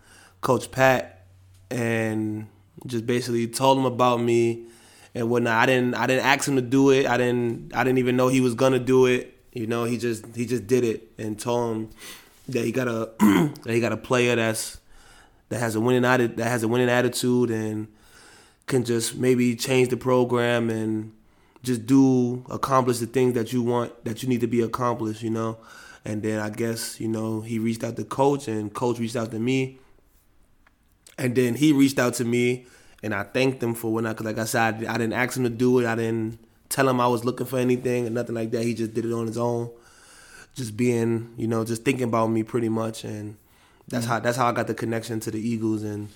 Coach 0.43 0.71
Pat 0.71 1.25
and 1.71 2.47
just 2.87 3.07
basically 3.07 3.47
told 3.47 3.79
him 3.79 3.87
about 3.87 4.21
me 4.21 4.67
and 5.15 5.31
whatnot. 5.31 5.57
I 5.57 5.67
didn't 5.67 5.95
I 5.95 6.07
didn't 6.07 6.25
ask 6.25 6.49
him 6.49 6.57
to 6.57 6.63
do 6.63 6.91
it. 6.91 7.07
I 7.07 7.17
didn't 7.17 7.75
I 7.75 7.85
didn't 7.85 7.99
even 7.99 8.17
know 8.17 8.29
he 8.29 8.41
was 8.41 8.55
gonna 8.55 8.79
do 8.79 9.07
it. 9.07 9.37
You 9.53 9.67
know, 9.67 9.85
he 9.85 9.99
just 9.99 10.25
he 10.35 10.47
just 10.47 10.67
did 10.67 10.85
it 10.85 11.13
and 11.19 11.39
told 11.39 11.77
him 11.77 11.91
that 12.49 12.65
he 12.65 12.73
got 12.73 12.89
a 12.89 13.11
that 13.65 13.73
he 13.73 13.81
got 13.81 13.93
a 13.93 13.97
player 13.97 14.37
that's 14.37 14.79
that 15.49 15.59
has 15.59 15.75
a 15.75 15.81
winning 15.81 16.03
that 16.03 16.39
has 16.39 16.63
a 16.63 16.69
winning 16.69 16.89
attitude 16.89 17.51
and 17.51 17.89
can 18.67 18.85
just 18.85 19.17
maybe 19.17 19.57
change 19.57 19.89
the 19.89 19.97
program 19.97 20.71
and 20.71 21.13
just 21.63 21.87
do 21.87 22.45
accomplish 22.49 22.99
the 22.99 23.07
things 23.07 23.35
that 23.35 23.53
you 23.53 23.63
want 23.63 24.05
that 24.05 24.23
you 24.23 24.29
need 24.29 24.41
to 24.41 24.47
be 24.47 24.61
accomplished, 24.61 25.23
you 25.23 25.31
know. 25.31 25.59
And 26.05 26.23
then 26.23 26.41
I 26.41 26.49
guess, 26.49 26.99
you 26.99 27.09
know, 27.09 27.43
he 27.43 27.59
reached 27.59 27.85
out 27.85 27.97
to 27.97 28.05
coach 28.05 28.49
and 28.49 28.73
coach 28.73 28.99
reached 28.99 29.17
out 29.17 29.31
to 29.33 29.39
me. 29.39 29.79
And 31.19 31.35
then 31.35 31.57
he 31.57 31.73
reached 31.73 31.99
out 31.99 32.15
to 32.15 32.25
me 32.25 32.67
and 33.03 33.15
I 33.15 33.23
thanked 33.23 33.63
him 33.63 33.75
for 33.75 33.93
when 33.93 34.07
I 34.07 34.15
cause 34.15 34.27
like 34.27 34.39
I 34.39 34.45
said 34.45 34.85
I, 34.85 34.95
I 34.95 34.99
didn't 34.99 35.15
ask 35.15 35.37
him 35.37 35.45
to 35.45 35.51
do 35.51 35.79
it. 35.81 35.87
I 35.87 35.95
didn't 35.95 36.39
tell 36.69 36.89
him 36.89 37.01
I 37.01 37.09
was 37.09 37.25
looking 37.25 37.47
for 37.47 37.59
anything 37.59 38.07
or 38.07 38.11
nothing 38.11 38.35
like 38.35 38.51
that. 38.53 38.65
He 38.65 38.75
just 38.75 38.95
did 38.95 39.05
it 39.05 39.13
on 39.13 39.27
his 39.27 39.39
own. 39.39 39.71
Just 40.55 40.77
being, 40.77 41.33
you 41.37 41.47
know, 41.47 41.65
just 41.65 41.85
thinking 41.85 42.05
about 42.05 42.29
me 42.29 42.43
pretty 42.43 42.69
much 42.69 43.05
and 43.05 43.37
that's 43.89 44.07
how 44.07 44.21
that's 44.21 44.37
how 44.37 44.47
I 44.47 44.53
got 44.53 44.67
the 44.67 44.75
connection 44.75 45.21
to 45.21 45.31
the 45.31 45.41
Eagles 45.41 45.83
and 45.83 46.09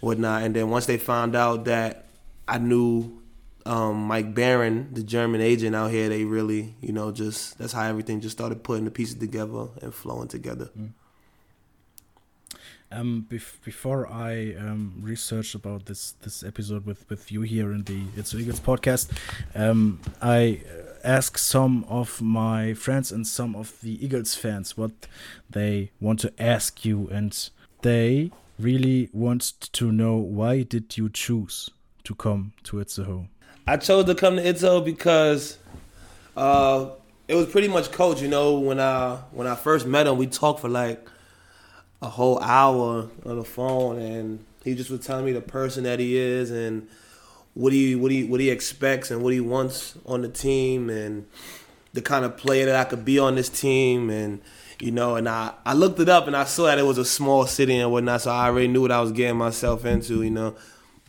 whatnot. 0.00 0.42
And 0.42 0.54
then 0.54 0.70
once 0.70 0.86
they 0.86 0.98
found 0.98 1.34
out 1.34 1.64
that 1.64 2.06
I 2.46 2.58
knew 2.58 3.22
um, 3.66 3.96
Mike 4.06 4.34
Barron, 4.34 4.88
the 4.92 5.02
German 5.02 5.40
agent 5.40 5.76
out 5.76 5.90
here, 5.90 6.08
they 6.08 6.24
really, 6.24 6.74
you 6.80 6.92
know, 6.92 7.12
just 7.12 7.58
that's 7.58 7.72
how 7.72 7.82
everything 7.82 8.20
just 8.20 8.36
started 8.36 8.62
putting 8.62 8.84
the 8.84 8.90
pieces 8.90 9.16
together 9.16 9.68
and 9.82 9.94
flowing 9.94 10.28
together. 10.28 10.70
Um, 12.90 13.26
bef- 13.30 13.62
before 13.64 14.06
I 14.10 14.54
um, 14.58 15.04
about 15.54 15.84
this 15.84 16.12
this 16.22 16.42
episode 16.42 16.86
with, 16.86 17.08
with 17.10 17.30
you 17.30 17.42
here 17.42 17.70
in 17.72 17.84
the 17.84 18.00
Itzehoe 18.16 18.40
Eagles 18.40 18.60
podcast, 18.60 19.10
um, 19.54 20.00
I 20.22 20.62
uh, 20.64 20.92
asked 21.04 21.38
some 21.44 21.84
of 21.88 22.22
my 22.22 22.72
friends 22.72 23.12
and 23.12 23.26
some 23.26 23.54
of 23.54 23.78
the 23.82 24.02
Eagles 24.02 24.34
fans 24.34 24.76
what 24.78 24.92
they 25.50 25.90
want 26.00 26.20
to 26.20 26.32
ask 26.38 26.84
you, 26.86 27.08
and 27.12 27.50
they 27.82 28.30
really 28.58 29.10
want 29.12 29.42
to 29.72 29.92
know 29.92 30.16
why 30.16 30.62
did 30.62 30.96
you 30.96 31.10
choose 31.10 31.70
to 32.04 32.14
come 32.14 32.52
to 32.64 32.76
Itzehoe? 32.78 33.28
I 33.66 33.76
chose 33.76 34.06
to 34.06 34.14
come 34.14 34.36
to 34.36 34.42
Itzehoe 34.42 34.82
because 34.82 35.58
uh, 36.36 36.88
it 37.28 37.34
was 37.34 37.46
pretty 37.46 37.68
much 37.68 37.92
coach. 37.92 38.22
You 38.22 38.28
know, 38.28 38.58
when 38.58 38.80
I 38.80 39.16
when 39.30 39.46
I 39.46 39.54
first 39.54 39.86
met 39.86 40.06
him, 40.06 40.16
we 40.16 40.26
talked 40.26 40.60
for 40.60 40.70
like 40.70 41.06
a 42.00 42.08
whole 42.08 42.38
hour 42.40 43.08
on 43.24 43.36
the 43.36 43.44
phone, 43.44 43.98
and 43.98 44.44
he 44.64 44.74
just 44.74 44.90
was 44.90 45.04
telling 45.04 45.24
me 45.24 45.32
the 45.32 45.40
person 45.40 45.84
that 45.84 45.98
he 45.98 46.16
is 46.16 46.50
and 46.50 46.88
what 47.54 47.72
he 47.72 47.96
what 47.96 48.12
he 48.12 48.24
what 48.24 48.40
he 48.40 48.50
expects 48.50 49.10
and 49.10 49.22
what 49.22 49.32
he 49.32 49.40
wants 49.40 49.96
on 50.06 50.22
the 50.22 50.28
team 50.28 50.88
and 50.88 51.26
the 51.92 52.00
kind 52.00 52.24
of 52.24 52.36
player 52.36 52.66
that 52.66 52.76
I 52.76 52.84
could 52.84 53.04
be 53.04 53.18
on 53.18 53.34
this 53.34 53.48
team 53.48 54.10
and 54.10 54.40
you 54.80 54.92
know 54.92 55.16
and 55.16 55.28
I, 55.28 55.54
I 55.66 55.74
looked 55.74 55.98
it 55.98 56.08
up 56.08 56.28
and 56.28 56.36
I 56.36 56.44
saw 56.44 56.66
that 56.66 56.78
it 56.78 56.84
was 56.84 56.98
a 56.98 57.04
small 57.04 57.46
city 57.46 57.76
and 57.76 57.90
whatnot 57.90 58.22
so 58.22 58.30
I 58.30 58.46
already 58.46 58.68
knew 58.68 58.82
what 58.82 58.92
I 58.92 59.00
was 59.00 59.10
getting 59.10 59.36
myself 59.36 59.84
into 59.84 60.22
you 60.22 60.30
know. 60.30 60.54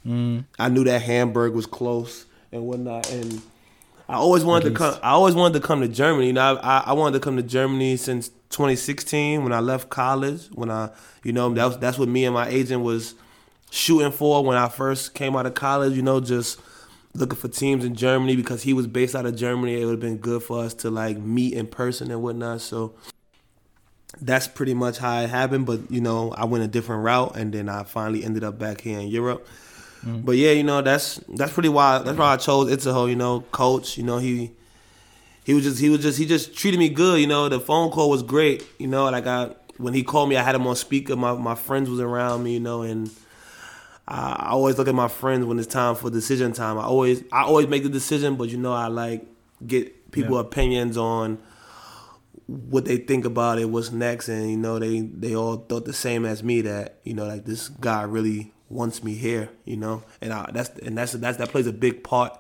Mm. 0.08 0.46
I 0.58 0.70
knew 0.70 0.86
that 0.86 1.02
Hamburg 1.02 1.54
was 1.54 1.66
close 1.66 2.26
and 2.52 2.64
whatnot 2.66 3.12
and 3.12 3.42
I 4.10 4.16
always 4.16 4.44
wanted 4.44 4.70
to 4.70 4.76
come 4.76 4.96
I 5.02 5.12
always 5.12 5.36
wanted 5.36 5.62
to 5.62 5.66
come 5.66 5.82
to 5.82 5.88
Germany 5.88 6.28
you 6.28 6.34
know 6.34 6.58
I, 6.58 6.80
I, 6.80 6.84
I 6.88 6.94
wanted 6.94 7.20
to 7.20 7.24
come 7.24 7.38
to 7.38 7.44
Germany 7.44 7.96
since 7.96 8.30
2016 8.50 9.44
when 9.44 9.54
I 9.54 9.60
left 9.60 9.90
college 9.90 10.48
when 10.52 10.70
I 10.70 10.90
you 11.24 11.32
know 11.32 11.50
that 11.54 11.66
was, 11.66 11.78
that's 11.78 11.98
what 11.98 12.10
me 12.10 12.26
and 12.26 12.34
my 12.34 12.48
agent 12.50 12.84
was 12.84 13.16
shooting 13.72 14.12
for 14.12 14.44
when 14.44 14.58
I 14.58 14.70
first 14.70 15.14
came 15.14 15.36
out 15.36 15.46
of 15.46 15.54
college, 15.54 15.94
you 15.94 16.02
know, 16.02 16.20
just 16.20 16.60
looking 17.14 17.38
for 17.38 17.48
teams 17.48 17.86
in 17.86 17.96
Germany 17.96 18.36
because 18.36 18.64
he 18.64 18.74
was 18.74 18.88
based 18.88 19.16
out 19.16 19.26
of 19.26 19.36
Germany. 19.36 19.82
It 19.82 19.86
would 19.86 19.92
have 19.92 20.00
been 20.00 20.18
good 20.18 20.44
for 20.44 20.64
us 20.64 20.74
to 20.76 20.90
like 20.90 21.18
meet 21.18 21.54
in 21.54 21.68
person 21.68 22.12
and 22.12 22.22
whatnot. 22.22 22.62
So 22.62 22.94
that's 24.22 24.48
pretty 24.48 24.74
much 24.74 24.98
how 24.98 25.22
it 25.22 25.30
happened. 25.30 25.66
But 25.66 25.92
you 25.92 26.02
know, 26.02 26.32
I 26.32 26.46
went 26.46 26.64
a 26.64 26.68
different 26.68 27.04
route, 27.04 27.36
and 27.36 27.54
then 27.54 27.70
I 27.70 27.84
finally 27.84 28.24
ended 28.24 28.44
up 28.44 28.58
back 28.58 28.82
here 28.82 29.00
in 29.00 29.08
Europe. 29.08 29.48
Mm-hmm. 30.06 30.22
But 30.22 30.38
yeah, 30.38 30.52
you 30.52 30.64
know, 30.64 30.82
that's 30.82 31.18
that's 31.36 31.52
pretty 31.54 31.70
why 31.70 32.00
that's 32.00 32.18
why 32.18 32.34
I 32.34 32.38
chose 32.38 32.72
Itzehoe. 32.72 33.10
You 33.10 33.16
know, 33.16 33.42
coach. 33.52 33.98
You 33.98 34.04
know, 34.04 34.18
he 34.18 34.52
he 35.44 35.54
was 35.54 35.64
just 35.64 35.80
he 35.80 35.90
was 35.90 36.02
just 36.02 36.18
he 36.18 36.26
just 36.26 36.56
treated 36.56 36.80
me 36.80 36.90
good. 36.90 37.20
You 37.20 37.28
know, 37.28 37.50
the 37.50 37.60
phone 37.60 37.92
call 37.92 38.10
was 38.10 38.24
great. 38.24 38.66
You 38.78 38.88
know, 38.88 39.06
like 39.10 39.28
I 39.28 39.56
when 39.78 39.94
he 39.94 40.04
called 40.04 40.30
me, 40.30 40.38
I 40.38 40.44
had 40.44 40.56
him 40.56 40.66
on 40.68 40.76
speaker. 40.76 41.16
My 41.16 41.34
my 41.34 41.56
friends 41.56 41.90
was 41.90 42.00
around 42.00 42.44
me. 42.44 42.54
You 42.54 42.60
know, 42.62 42.82
and 42.84 43.10
I, 44.08 44.36
I 44.40 44.50
always 44.52 44.78
look 44.78 44.88
at 44.88 44.96
my 44.96 45.08
friends 45.10 45.46
when 45.46 45.60
it's 45.60 45.68
time 45.68 45.96
for 45.96 46.10
decision 46.10 46.54
time. 46.54 46.78
I 46.78 46.84
always 46.84 47.24
I 47.32 47.44
always 47.44 47.68
make 47.68 47.84
the 47.84 47.90
decision, 47.90 48.36
but 48.38 48.50
you 48.50 48.58
know, 48.58 48.74
I 48.74 48.88
like 48.88 49.26
get 49.68 50.12
people 50.12 50.36
Yeah. 50.36 50.42
opinions 50.42 50.98
on 50.98 51.38
what 52.48 52.86
they 52.86 52.98
think 52.98 53.26
about 53.26 53.60
it, 53.60 53.66
what's 53.70 53.92
next, 53.92 54.28
and 54.30 54.50
you 54.50 54.58
know, 54.58 54.80
they 54.80 55.02
they 55.02 55.36
all 55.36 55.58
thought 55.58 55.86
the 55.86 55.94
same 55.94 56.26
as 56.26 56.42
me 56.44 56.62
that 56.62 57.00
you 57.04 57.14
know, 57.14 57.26
like 57.26 57.46
this 57.46 57.68
guy 57.68 58.02
really 58.04 58.52
wants 58.70 59.04
me 59.04 59.14
here. 59.16 59.50
You 59.66 59.78
know, 59.78 60.04
and 60.22 60.34
I, 60.34 60.50
that's 60.52 60.70
and 60.80 60.98
that's 60.98 61.14
that's 61.14 61.38
that 61.38 61.50
plays 61.50 61.68
a 61.68 61.74
big 61.74 62.04
part 62.04 62.38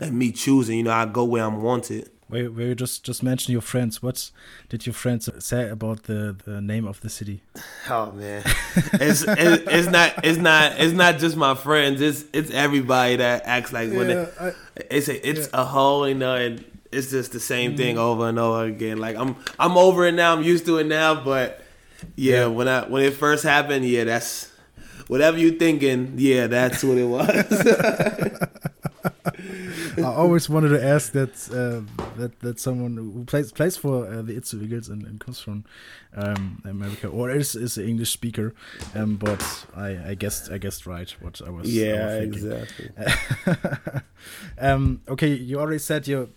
in 0.00 0.16
me 0.16 0.32
choosing. 0.32 0.78
You 0.78 0.84
know, 0.84 0.92
I 0.92 1.06
go 1.06 1.24
where 1.24 1.44
I'm 1.44 1.62
wanted. 1.62 2.10
Where, 2.28 2.50
where 2.50 2.68
you 2.68 2.74
just 2.74 3.04
just 3.04 3.22
mentioned 3.22 3.52
your 3.52 3.62
friends. 3.62 4.02
What 4.02 4.30
did 4.68 4.86
your 4.86 4.94
friends 4.94 5.28
say 5.44 5.68
about 5.68 6.04
the, 6.04 6.34
the 6.44 6.60
name 6.60 6.86
of 6.86 7.00
the 7.00 7.10
city? 7.10 7.42
Oh 7.88 8.12
man, 8.12 8.42
it's 8.94 9.22
it, 9.22 9.64
it's 9.66 9.88
not 9.88 10.24
it's 10.24 10.38
not 10.38 10.80
it's 10.80 10.94
not 10.94 11.18
just 11.18 11.36
my 11.36 11.54
friends. 11.54 12.00
It's 12.00 12.24
it's 12.32 12.50
everybody 12.50 13.16
that 13.16 13.42
acts 13.44 13.72
like 13.72 13.92
when 13.92 14.08
they, 14.08 14.28
I, 14.40 14.52
it's 14.90 15.08
a 15.08 15.28
it's 15.28 15.48
a 15.52 15.64
whole 15.64 16.08
you 16.08 16.14
know 16.14 16.34
and 16.34 16.64
it's 16.90 17.10
just 17.10 17.32
the 17.32 17.40
same 17.40 17.72
mm-hmm. 17.72 17.76
thing 17.76 17.98
over 17.98 18.28
and 18.28 18.38
over 18.38 18.64
again. 18.64 18.98
Like 18.98 19.16
I'm 19.16 19.36
I'm 19.58 19.76
over 19.76 20.06
it 20.06 20.12
now. 20.12 20.34
I'm 20.34 20.42
used 20.42 20.64
to 20.66 20.78
it 20.78 20.86
now, 20.86 21.22
but 21.22 21.60
Yeah, 22.16 22.46
when 22.46 22.68
I 22.68 22.88
when 22.88 23.02
it 23.02 23.14
first 23.14 23.44
happened, 23.44 23.84
yeah, 23.84 24.04
that's 24.04 24.50
whatever 25.08 25.38
you 25.38 25.52
thinking. 25.52 26.14
Yeah, 26.16 26.46
that's 26.46 26.82
what 26.84 26.98
it 26.98 27.04
was. 27.04 28.48
I 29.98 30.02
always 30.02 30.48
wanted 30.48 30.70
to 30.70 30.84
ask 30.84 31.12
that 31.12 31.30
uh, 31.50 31.82
that 32.16 32.40
that 32.40 32.58
someone 32.58 32.96
who 32.96 33.24
plays 33.24 33.52
plays 33.52 33.76
for 33.76 34.06
uh, 34.06 34.22
the 34.22 34.34
Itzehoe 34.34 34.64
Eagles 34.64 34.88
and, 34.88 35.04
and, 35.04 35.20
comes 35.20 35.40
from 35.40 35.64
um, 36.16 36.62
America 36.64 37.08
or 37.08 37.30
is 37.30 37.54
is 37.54 37.78
an 37.78 37.88
English 37.88 38.10
speaker, 38.10 38.54
um, 38.94 39.16
but 39.16 39.66
I, 39.76 40.10
I 40.10 40.14
guessed 40.14 40.50
I 40.50 40.58
guessed 40.58 40.86
right 40.86 41.10
what 41.20 41.40
I 41.46 41.50
was. 41.50 41.72
Yeah, 41.72 42.20
I 42.22 42.26
was 42.26 42.44
exactly. 42.44 42.90
um, 44.58 45.02
okay, 45.08 45.28
you 45.28 45.60
already 45.60 45.78
said 45.78 46.08
you 46.08 46.32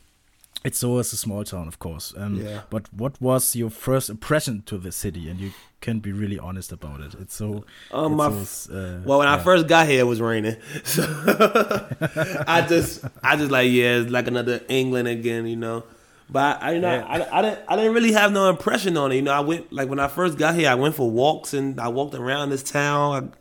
it's 0.64 0.84
always 0.84 1.14
a 1.14 1.18
small 1.18 1.44
town, 1.44 1.68
of 1.68 1.80
course. 1.80 2.14
Um, 2.18 2.42
yeah. 2.42 2.62
But 2.70 2.92
what 2.94 3.22
was 3.22 3.56
your 3.56 3.70
first 3.70 4.10
impression 4.10 4.64
to 4.64 4.78
the 4.78 4.92
city? 4.92 5.30
And 5.30 5.40
you 5.40 5.52
can 5.82 6.00
be 6.00 6.12
really 6.12 6.40
honest 6.40 6.72
about 6.72 7.02
it. 7.02 7.16
It's 7.20 7.36
so. 7.36 7.64
Um, 7.92 8.20
it's 8.20 8.70
uh, 8.70 9.02
well, 9.06 9.20
when 9.20 9.28
yeah. 9.28 9.36
I 9.36 9.40
first 9.40 9.68
got 9.68 9.88
here, 9.88 10.02
it 10.02 10.08
was 10.08 10.22
raining. 10.22 10.58
So 10.84 11.04
I 12.48 12.66
just, 12.68 13.06
I 13.22 13.36
just 13.36 13.52
like, 13.52 13.70
yeah, 13.72 13.98
it's 13.98 14.12
like 14.12 14.28
another 14.28 14.62
England 14.68 15.08
again, 15.08 15.46
you 15.48 15.56
know. 15.56 15.84
But 16.30 16.62
I, 16.62 16.74
you 16.74 16.82
know, 16.82 16.94
yeah. 16.94 17.06
I, 17.06 17.40
I, 17.40 17.42
didn't, 17.42 17.60
I 17.70 17.76
didn't 17.76 17.94
really 17.94 18.12
have 18.12 18.32
no 18.34 18.50
impression 18.50 18.98
on 18.98 19.12
it. 19.12 19.16
You 19.16 19.22
know, 19.22 19.34
I 19.34 19.40
went 19.40 19.72
like 19.72 19.90
when 19.90 20.00
I 20.00 20.08
first 20.08 20.38
got 20.38 20.56
here, 20.56 20.70
I 20.70 20.76
went 20.76 20.96
for 20.96 21.10
walks 21.10 21.54
and 21.54 21.80
I 21.80 21.88
walked 21.88 22.16
around 22.16 22.50
this 22.50 22.64
town. 22.64 23.32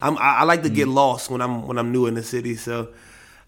I, 0.00 0.06
I'm, 0.06 0.18
I, 0.18 0.38
I 0.38 0.42
like 0.44 0.62
to 0.62 0.70
mm. 0.70 0.74
get 0.74 0.88
lost 0.88 1.28
when 1.30 1.40
I'm 1.40 1.66
when 1.66 1.78
I'm 1.78 1.92
new 1.92 2.06
in 2.06 2.14
the 2.14 2.22
city, 2.22 2.56
so. 2.56 2.88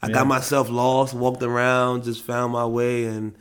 I 0.02 0.08
yeah. 0.08 0.14
got 0.14 0.26
myself 0.26 0.68
lost, 0.70 1.14
walked 1.14 1.42
around, 1.42 2.04
just 2.04 2.22
found 2.22 2.52
my 2.52 2.66
way, 2.66 3.04
and 3.04 3.34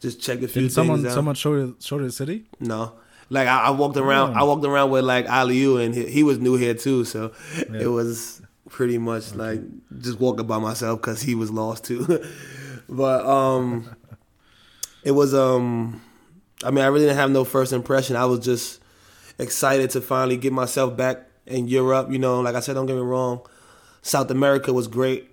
just 0.00 0.20
checked 0.20 0.42
a 0.42 0.48
few 0.48 0.62
Did 0.62 0.72
someone, 0.72 0.98
things 0.98 1.12
out. 1.12 1.14
Someone 1.14 1.34
show 1.34 1.54
you, 1.54 1.76
show 1.80 1.98
the 1.98 2.10
city? 2.10 2.44
No. 2.60 2.92
Like 3.28 3.48
I, 3.48 3.64
I 3.64 3.70
walked 3.70 3.96
around, 3.96 4.36
oh. 4.36 4.40
I 4.40 4.42
walked 4.44 4.64
around 4.64 4.90
with 4.90 5.04
like 5.04 5.26
Aliou, 5.26 5.84
and 5.84 5.94
he, 5.94 6.06
he, 6.06 6.22
was 6.22 6.38
new 6.38 6.56
here 6.56 6.74
too, 6.74 7.04
so 7.04 7.32
yeah. 7.56 7.80
it 7.80 7.86
was 7.86 8.40
pretty 8.68 8.98
much 8.98 9.28
okay. 9.30 9.36
like 9.36 9.60
just 9.98 10.20
walking 10.20 10.46
by 10.46 10.58
myself 10.58 11.00
because 11.00 11.22
he 11.22 11.34
was 11.34 11.50
lost 11.50 11.84
too. 11.84 12.24
but 12.88 13.26
um, 13.26 13.94
it 15.02 15.10
was 15.10 15.34
um, 15.34 16.00
I 16.62 16.70
mean, 16.70 16.84
I 16.84 16.86
really 16.86 17.06
didn't 17.06 17.18
have 17.18 17.30
no 17.30 17.44
first 17.44 17.72
impression. 17.72 18.16
I 18.16 18.26
was 18.26 18.40
just 18.40 18.80
excited 19.38 19.90
to 19.90 20.00
finally 20.00 20.36
get 20.36 20.52
myself 20.52 20.96
back 20.96 21.26
in 21.46 21.68
Europe. 21.68 22.10
You 22.10 22.18
know, 22.18 22.40
like 22.40 22.54
I 22.54 22.60
said, 22.60 22.74
don't 22.74 22.86
get 22.86 22.96
me 22.96 23.02
wrong, 23.02 23.40
South 24.02 24.30
America 24.30 24.72
was 24.72 24.86
great 24.88 25.30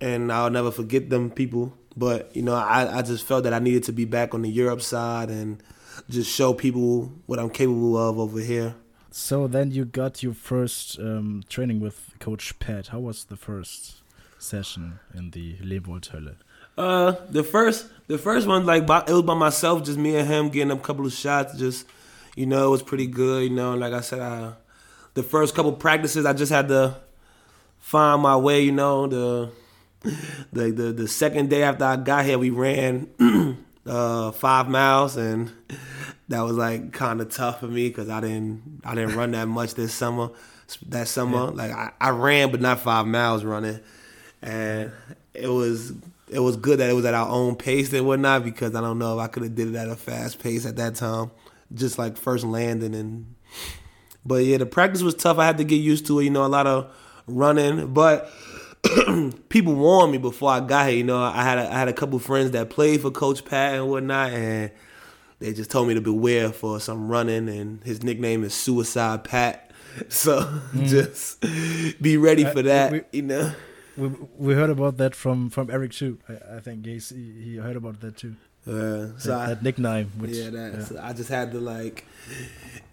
and 0.00 0.32
I'll 0.32 0.50
never 0.50 0.70
forget 0.70 1.10
them 1.10 1.30
people. 1.30 1.72
But 1.96 2.34
you 2.34 2.42
know, 2.42 2.54
I, 2.54 2.98
I 2.98 3.02
just 3.02 3.24
felt 3.24 3.44
that 3.44 3.52
I 3.52 3.58
needed 3.58 3.84
to 3.84 3.92
be 3.92 4.04
back 4.04 4.34
on 4.34 4.42
the 4.42 4.50
Europe 4.50 4.82
side 4.82 5.30
and 5.30 5.62
just 6.10 6.30
show 6.30 6.52
people 6.52 7.12
what 7.26 7.38
I'm 7.38 7.50
capable 7.50 7.96
of 7.96 8.18
over 8.18 8.40
here. 8.40 8.74
So 9.10 9.46
then 9.46 9.70
you 9.70 9.84
got 9.84 10.24
your 10.24 10.34
first 10.34 10.98
um, 10.98 11.44
training 11.48 11.78
with 11.78 12.14
Coach 12.18 12.58
Pat. 12.58 12.88
How 12.88 12.98
was 12.98 13.24
the 13.24 13.36
first 13.36 14.02
session 14.40 14.98
in 15.14 15.30
the 15.30 15.54
Leopoldhölle? 15.62 16.34
Uh, 16.76 17.14
the 17.30 17.44
first, 17.44 17.86
the 18.08 18.18
first 18.18 18.48
one, 18.48 18.66
like 18.66 18.86
by, 18.86 19.04
it 19.06 19.12
was 19.12 19.22
by 19.22 19.34
myself, 19.34 19.84
just 19.84 19.98
me 19.98 20.16
and 20.16 20.26
him 20.26 20.48
getting 20.48 20.72
a 20.72 20.76
couple 20.76 21.06
of 21.06 21.12
shots. 21.12 21.56
Just, 21.56 21.86
you 22.34 22.46
know, 22.46 22.66
it 22.66 22.70
was 22.70 22.82
pretty 22.82 23.06
good. 23.06 23.44
You 23.44 23.50
know, 23.50 23.74
like 23.74 23.92
I 23.92 24.00
said, 24.00 24.20
I, 24.20 24.54
the 25.14 25.22
first 25.22 25.54
couple 25.54 25.72
practices, 25.74 26.26
I 26.26 26.32
just 26.32 26.50
had 26.50 26.66
to 26.68 26.96
find 27.78 28.20
my 28.20 28.36
way. 28.36 28.62
You 28.62 28.72
know, 28.72 29.06
the 29.06 29.52
the, 30.52 30.70
the 30.70 30.92
the 30.92 31.08
second 31.08 31.50
day 31.50 31.62
after 31.62 31.84
I 31.84 31.96
got 31.96 32.24
here, 32.24 32.38
we 32.38 32.50
ran 32.50 33.08
uh, 33.86 34.32
five 34.32 34.68
miles, 34.68 35.16
and 35.16 35.50
that 36.28 36.42
was 36.42 36.56
like 36.56 36.92
kind 36.92 37.20
of 37.20 37.30
tough 37.30 37.60
for 37.60 37.66
me 37.66 37.88
because 37.88 38.10
I 38.10 38.20
didn't 38.20 38.82
I 38.84 38.94
didn't 38.94 39.16
run 39.16 39.30
that 39.32 39.48
much 39.48 39.74
this 39.74 39.94
summer. 39.94 40.30
That 40.88 41.08
summer, 41.08 41.44
yeah. 41.44 41.50
like 41.50 41.70
I, 41.70 41.92
I 42.00 42.10
ran, 42.10 42.50
but 42.50 42.60
not 42.60 42.80
five 42.80 43.06
miles 43.06 43.44
running, 43.44 43.80
and 44.42 44.92
it 45.32 45.48
was 45.48 45.92
it 46.30 46.40
was 46.40 46.56
good 46.56 46.80
that 46.80 46.90
it 46.90 46.94
was 46.94 47.04
at 47.04 47.14
our 47.14 47.28
own 47.28 47.56
pace 47.56 47.92
and 47.92 48.06
whatnot 48.06 48.44
because 48.44 48.74
I 48.74 48.80
don't 48.80 48.98
know 48.98 49.18
if 49.18 49.24
I 49.24 49.28
could 49.28 49.42
have 49.42 49.54
did 49.54 49.68
it 49.68 49.74
at 49.74 49.88
a 49.88 49.96
fast 49.96 50.38
pace 50.38 50.66
at 50.66 50.76
that 50.76 50.96
time, 50.96 51.30
just 51.72 51.98
like 51.98 52.16
first 52.16 52.44
landing 52.44 52.94
and. 52.94 53.34
But 54.26 54.36
yeah, 54.46 54.56
the 54.56 54.64
practice 54.64 55.02
was 55.02 55.14
tough. 55.14 55.36
I 55.36 55.44
had 55.44 55.58
to 55.58 55.64
get 55.64 55.76
used 55.76 56.06
to 56.06 56.18
it. 56.18 56.24
You 56.24 56.30
know, 56.30 56.46
a 56.46 56.48
lot 56.48 56.66
of 56.66 56.90
running, 57.26 57.92
but 57.92 58.32
people 59.48 59.74
warned 59.74 60.12
me 60.12 60.18
before 60.18 60.50
I 60.50 60.60
got 60.60 60.88
here. 60.88 60.98
You 60.98 61.04
know, 61.04 61.22
I 61.22 61.42
had 61.42 61.58
a, 61.58 61.72
I 61.72 61.78
had 61.78 61.88
a 61.88 61.92
couple 61.92 62.18
friends 62.18 62.52
that 62.52 62.70
played 62.70 63.00
for 63.00 63.10
Coach 63.10 63.44
Pat 63.44 63.74
and 63.74 63.88
whatnot, 63.88 64.32
and 64.32 64.70
they 65.38 65.52
just 65.52 65.70
told 65.70 65.88
me 65.88 65.94
to 65.94 66.00
beware 66.00 66.50
for 66.50 66.80
some 66.80 67.08
running. 67.08 67.48
And 67.48 67.82
his 67.84 68.02
nickname 68.02 68.44
is 68.44 68.54
Suicide 68.54 69.24
Pat. 69.24 69.60
So 70.08 70.40
mm. 70.40 70.88
just 70.88 71.40
be 72.02 72.16
ready 72.16 72.44
uh, 72.44 72.50
for 72.50 72.62
that. 72.62 72.90
We, 72.90 73.02
you 73.12 73.22
know, 73.22 73.52
we, 73.96 74.08
we 74.36 74.54
heard 74.54 74.70
about 74.70 74.96
that 74.96 75.14
from 75.14 75.50
from 75.50 75.70
Eric 75.70 75.92
too. 75.92 76.18
I, 76.28 76.56
I 76.56 76.58
think 76.58 76.84
he 76.84 76.98
he 76.98 77.56
heard 77.58 77.76
about 77.76 78.00
that 78.00 78.16
too. 78.16 78.34
Uh, 78.66 79.16
so 79.18 79.28
that, 79.28 79.38
I, 79.38 79.46
that, 79.50 79.62
nickname. 79.62 80.10
Which, 80.18 80.32
yeah, 80.32 80.50
that. 80.50 80.72
Yeah. 80.74 80.84
So 80.84 81.00
I 81.00 81.12
just 81.12 81.28
had 81.28 81.52
to 81.52 81.60
like 81.60 82.04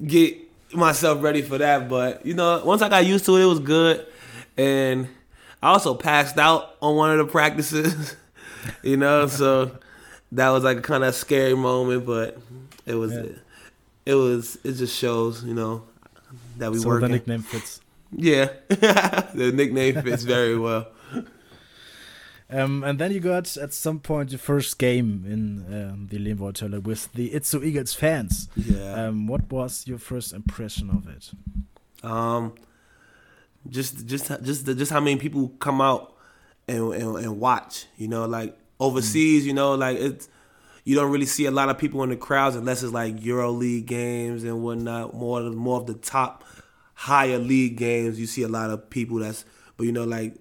get 0.05 0.37
myself 0.73 1.23
ready 1.23 1.41
for 1.41 1.57
that. 1.57 1.89
But 1.89 2.23
you 2.23 2.35
know, 2.35 2.61
once 2.63 2.83
I 2.83 2.89
got 2.89 3.03
used 3.03 3.25
to 3.25 3.35
it, 3.37 3.41
it 3.41 3.45
was 3.45 3.59
good, 3.59 4.05
and 4.55 5.07
I 5.61 5.69
also 5.69 5.93
passed 5.93 6.37
out 6.37 6.75
on 6.81 6.95
one 6.95 7.11
of 7.11 7.25
the 7.25 7.31
practices, 7.31 8.15
you 8.83 8.97
know, 8.97 9.27
so 9.27 9.77
that 10.31 10.49
was 10.49 10.63
like 10.63 10.77
a 10.77 10.81
kind 10.81 11.03
of 11.03 11.13
scary 11.13 11.55
moment, 11.55 12.05
but 12.05 12.37
it 12.85 12.95
was, 12.95 13.13
yeah. 13.13 13.19
it, 13.19 13.39
it, 14.07 14.15
was, 14.15 14.57
it 14.63 14.73
just 14.73 14.97
shows, 14.97 15.43
you 15.43 15.53
know, 15.53 15.83
that 16.57 16.71
we 16.71 16.79
so 16.79 16.87
working. 16.87 17.07
the 17.07 17.13
nickname 17.13 17.41
fits. 17.43 17.81
Yeah, 18.11 18.49
the 18.69 19.51
nickname 19.53 20.01
fits 20.01 20.23
very 20.23 20.57
well. 20.57 20.87
Um, 22.49 22.83
and 22.83 22.99
then 22.99 23.13
you 23.13 23.21
got 23.21 23.55
at 23.55 23.71
some 23.71 23.99
point 23.99 24.31
your 24.31 24.39
first 24.39 24.77
game 24.77 25.23
in 25.25 25.65
um, 25.73 26.07
the 26.07 26.17
Leopoldhölle 26.17 26.83
with 26.83 27.11
the 27.13 27.29
Itzehoe 27.29 27.63
Eagles 27.63 27.93
fans. 27.93 28.49
Yeah. 28.57 29.05
Um, 29.05 29.25
what 29.25 29.49
was 29.49 29.87
your 29.87 29.97
first 29.97 30.33
impression 30.33 30.89
of 30.89 31.07
it? 31.07 31.31
Um, 32.03 32.53
just 33.69 34.05
just 34.07 34.27
just 34.43 34.65
just 34.65 34.91
how 34.91 34.99
many 34.99 35.17
people 35.17 35.49
come 35.59 35.81
out 35.81 36.15
and 36.67 36.93
and, 36.93 37.15
and 37.17 37.39
watch. 37.39 37.85
You 37.97 38.07
know, 38.07 38.25
like 38.25 38.57
overseas. 38.79 39.45
You 39.45 39.53
know, 39.53 39.75
like 39.75 39.97
it's 39.97 40.29
you 40.83 40.95
don't 40.95 41.11
really 41.11 41.25
see 41.25 41.45
a 41.45 41.51
lot 41.51 41.69
of 41.69 41.77
people 41.77 42.03
in 42.03 42.09
the 42.09 42.15
crowds 42.15 42.55
unless 42.55 42.83
it's 42.83 42.93
like 42.93 43.23
Euro 43.23 43.51
League 43.51 43.85
games 43.85 44.43
and 44.43 44.63
whatnot. 44.63 45.13
More 45.13 45.41
more 45.41 45.79
of 45.79 45.87
the 45.87 45.93
top 45.93 46.43
higher 46.93 47.39
league 47.39 47.77
games, 47.77 48.19
you 48.19 48.27
see 48.27 48.43
a 48.43 48.47
lot 48.47 48.69
of 48.69 48.89
people. 48.89 49.17
That's 49.19 49.45
but 49.77 49.85
you 49.85 49.91
know 49.91 50.03
like 50.03 50.35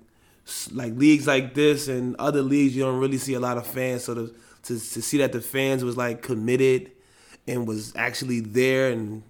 like 0.72 0.94
leagues 0.94 1.26
like 1.26 1.54
this 1.54 1.88
and 1.88 2.16
other 2.16 2.42
leagues, 2.42 2.74
you 2.74 2.82
don't 2.82 2.98
really 2.98 3.18
see 3.18 3.34
a 3.34 3.40
lot 3.40 3.56
of 3.56 3.66
fans. 3.66 4.04
So 4.04 4.14
to 4.14 4.34
to, 4.64 4.74
to 4.74 5.02
see 5.02 5.18
that 5.18 5.32
the 5.32 5.40
fans 5.40 5.84
was 5.84 5.96
like 5.96 6.22
committed 6.22 6.90
and 7.46 7.66
was 7.66 7.94
actually 7.96 8.40
there 8.40 8.90
and 8.90 9.22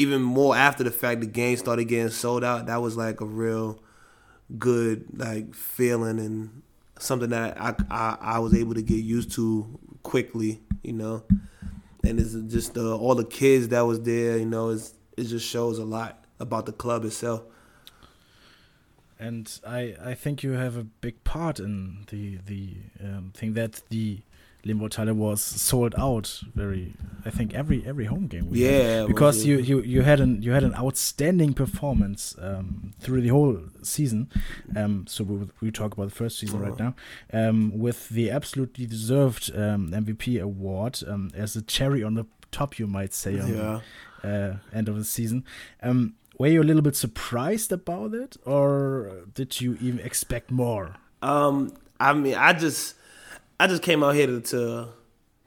even 0.00 0.22
more 0.22 0.56
after 0.56 0.82
the 0.82 0.90
fact 0.90 1.20
the 1.20 1.26
game 1.26 1.56
started 1.56 1.84
getting 1.84 2.08
sold 2.08 2.42
out. 2.42 2.66
That 2.66 2.80
was 2.80 2.96
like 2.96 3.20
a 3.20 3.26
real 3.26 3.82
good 4.58 5.04
like 5.14 5.54
feeling 5.54 6.18
and 6.18 6.62
something 6.98 7.30
that 7.30 7.60
I, 7.60 7.74
I, 7.90 8.16
I 8.20 8.38
was 8.38 8.54
able 8.54 8.74
to 8.74 8.82
get 8.82 9.04
used 9.04 9.32
to 9.32 9.78
quickly 10.02 10.60
you 10.82 10.94
know? 10.94 11.22
And 12.02 12.18
it's 12.18 12.32
just 12.52 12.76
all 12.76 13.14
the 13.14 13.24
kids 13.24 13.68
that 13.68 13.82
was 13.82 14.00
there 14.00 14.38
you 14.38 14.46
know 14.46 14.70
it's, 14.70 14.94
it 15.16 15.24
just 15.24 15.46
shows 15.46 15.78
a 15.78 15.84
lot 15.84 16.24
about 16.40 16.66
the 16.66 16.72
club 16.72 17.04
itself. 17.04 17.42
And 19.18 19.60
I 19.66 19.94
I 20.02 20.14
think 20.14 20.42
you 20.42 20.52
have 20.52 20.76
a 20.76 20.84
big 20.84 21.22
part 21.24 21.60
in 21.60 22.06
the 22.10 22.38
the 22.46 22.76
um, 23.04 23.32
thing 23.34 23.52
that 23.52 23.82
the 23.90 24.20
Leopoldhölle 24.64 25.14
was 25.14 25.40
sold 25.40 25.94
out 25.96 26.42
very 26.54 26.94
I 27.24 27.30
think 27.30 27.54
every 27.54 27.84
every 27.86 28.06
home 28.06 28.26
game 28.26 28.48
yeah 28.50 29.06
because 29.06 29.44
you, 29.44 29.58
you 29.58 29.80
you 29.82 30.02
had 30.02 30.20
an 30.20 30.42
you 30.42 30.52
had 30.52 30.64
an 30.64 30.74
outstanding 30.74 31.54
performance 31.54 32.34
um, 32.40 32.92
through 33.00 33.20
the 33.20 33.28
whole 33.28 33.58
season. 33.82 34.30
Um, 34.76 35.06
so 35.08 35.24
we, 35.24 35.48
we 35.60 35.70
talk 35.70 35.94
about 35.94 36.08
the 36.08 36.14
first 36.14 36.38
season 36.38 36.60
right 36.60 36.78
now. 36.78 36.94
Um, 37.32 37.78
with 37.78 38.08
the 38.08 38.30
absolutely 38.30 38.86
deserved 38.86 39.52
MVP 39.52 40.38
um, 40.38 40.44
award 40.44 41.00
um, 41.06 41.30
as 41.34 41.56
a 41.56 41.62
cherry 41.62 42.02
on 42.02 42.14
the 42.14 42.26
top 42.50 42.78
you 42.78 42.86
might 42.86 43.14
say 43.14 43.38
on 43.38 43.48
yeah. 43.48 43.80
the 44.22 44.28
uh, 44.28 44.76
end 44.76 44.88
of 44.88 44.96
the 44.96 45.04
season. 45.04 45.44
Um, 45.82 46.14
were 46.38 46.48
you 46.48 46.62
a 46.62 46.64
little 46.64 46.82
bit 46.82 46.96
surprised 46.96 47.70
about 47.70 48.14
it 48.14 48.38
or 48.46 49.24
did 49.34 49.60
you 49.60 49.76
even 49.80 50.00
expect 50.00 50.50
more? 50.50 50.96
Um 51.20 51.74
I 51.98 52.14
mean 52.14 52.34
I 52.34 52.54
just 52.54 52.94
I 53.60 53.66
just 53.66 53.82
came 53.82 54.02
out 54.02 54.14
here 54.14 54.26
to 54.26 54.40
to, 54.40 54.88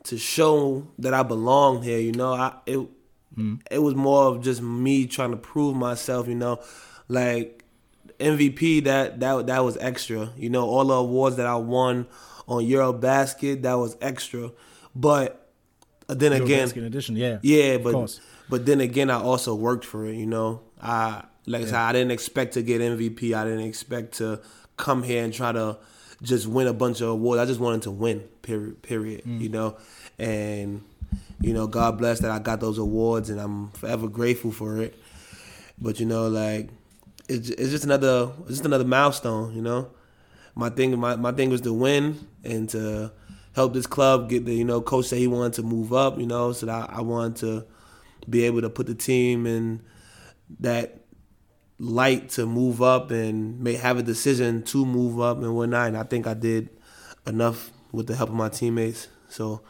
to 0.04 0.18
show 0.20 0.88
that 1.00 1.16
I 1.16 1.24
belong 1.24 1.82
here. 1.82 1.98
You 2.00 2.12
know, 2.12 2.34
I 2.34 2.54
it 2.68 2.78
mm. 3.36 3.60
it 3.72 3.80
was 3.80 3.96
more 3.96 4.26
of 4.26 4.44
just 4.44 4.62
me 4.62 5.08
trying 5.08 5.32
to 5.32 5.38
prove 5.38 5.76
myself. 5.76 6.28
You 6.28 6.36
know, 6.36 6.62
like 7.08 7.66
MVP 8.20 8.84
that 8.84 9.20
that 9.22 9.48
that 9.48 9.64
was 9.64 9.78
extra. 9.78 10.32
You 10.38 10.52
know, 10.52 10.70
all 10.70 10.86
the 10.86 10.94
awards 10.94 11.38
that 11.38 11.48
I 11.48 11.56
won 11.56 12.06
on 12.48 12.64
Eurobasket 12.64 13.64
that 13.64 13.74
was 13.74 13.98
extra. 14.00 14.52
But 14.94 15.50
then 16.08 16.34
Euro 16.34 16.46
again, 16.46 16.68
Basket 16.68 16.84
edition, 16.84 17.16
yeah, 17.16 17.40
yeah, 17.42 17.78
but 17.78 18.20
But 18.48 18.68
then 18.68 18.80
again, 18.80 19.10
I 19.10 19.20
also 19.20 19.56
worked 19.56 19.86
for 19.86 20.06
it. 20.06 20.18
You 20.18 20.28
know, 20.28 20.62
I 20.80 21.24
like 21.48 21.64
I 21.64 21.66
said, 21.66 21.76
I 21.76 21.94
didn't 21.94 22.12
expect 22.12 22.54
to 22.54 22.62
get 22.62 22.80
MVP. 22.80 23.34
I 23.34 23.44
didn't 23.44 23.66
expect 23.66 24.18
to 24.20 24.40
come 24.78 25.02
here 25.02 25.24
and 25.24 25.34
try 25.34 25.52
to 25.52 25.80
just 26.24 26.48
win 26.48 26.68
a 26.68 26.74
bunch 26.74 27.02
of 27.02 27.10
awards. 27.10 27.40
I 27.42 27.46
just 27.46 27.60
wanted 27.60 27.84
to 27.84 27.92
win. 27.92 28.22
Period. 28.42 28.82
Period. 28.82 29.22
You 29.26 29.50
know, 29.50 29.78
and 30.18 30.82
you 31.42 31.54
know, 31.54 31.68
God 31.68 31.98
bless 31.98 32.20
that 32.22 32.32
I 32.32 32.40
got 32.40 32.60
those 32.60 32.78
awards, 32.78 33.30
and 33.30 33.40
I'm 33.40 33.70
forever 33.72 34.08
grateful 34.08 34.52
for 34.52 34.82
it. 34.82 34.98
But 35.80 36.00
you 36.00 36.06
know, 36.06 36.28
like 36.28 36.70
it's 37.28 37.50
it's 37.50 37.70
just 37.70 37.84
another 37.84 38.32
it's 38.42 38.52
just 38.52 38.66
another 38.66 38.86
milestone. 38.86 39.54
You 39.56 39.62
know, 39.62 39.92
my 40.56 40.70
thing 40.70 40.98
my 40.98 41.16
my 41.16 41.32
thing 41.32 41.50
was 41.50 41.62
to 41.62 41.74
win 41.74 42.28
and 42.44 42.70
to 42.70 43.12
help 43.56 43.74
this 43.74 43.86
club 43.86 44.30
get 44.30 44.46
the 44.46 44.54
you 44.54 44.66
know 44.66 44.82
coach 44.82 45.08
said 45.08 45.20
he 45.20 45.28
wanted 45.28 45.54
to 45.54 45.64
move 45.64 45.94
up. 45.94 46.18
You 46.18 46.26
know, 46.26 46.54
so 46.54 46.66
that 46.66 46.90
I, 46.90 46.98
I 46.98 47.02
wanted 47.02 47.36
to 47.38 47.66
be 48.30 48.46
able 48.46 48.62
to 48.62 48.70
put 48.70 48.88
the 48.88 48.96
team 48.96 49.46
in 49.46 49.82
that 50.62 51.03
light 51.84 52.30
to 52.30 52.46
move 52.46 52.82
up 52.82 53.12
and 53.12 53.60
may 53.60 53.74
have 53.76 53.98
a 53.98 54.04
decision 54.04 54.64
to 54.64 54.86
move 54.86 55.20
up 55.20 55.38
and 55.38 55.56
whatnot. 55.56 55.88
And 55.90 55.98
I 55.98 56.04
think 56.04 56.26
I 56.28 56.34
did 56.34 56.70
enough 57.28 57.72
with 57.92 58.08
the 58.08 58.16
help 58.16 58.30
of 58.30 58.36
my 58.36 58.50
teammates. 58.50 59.08
So 59.30 59.62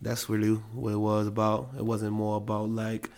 that's 0.00 0.28
really 0.28 0.54
what 0.74 0.92
it 0.92 0.96
was 0.98 1.26
about. 1.28 1.70
It 1.76 1.84
wasn't 1.84 2.12
more 2.12 2.36
about 2.38 2.70
like 2.70 3.10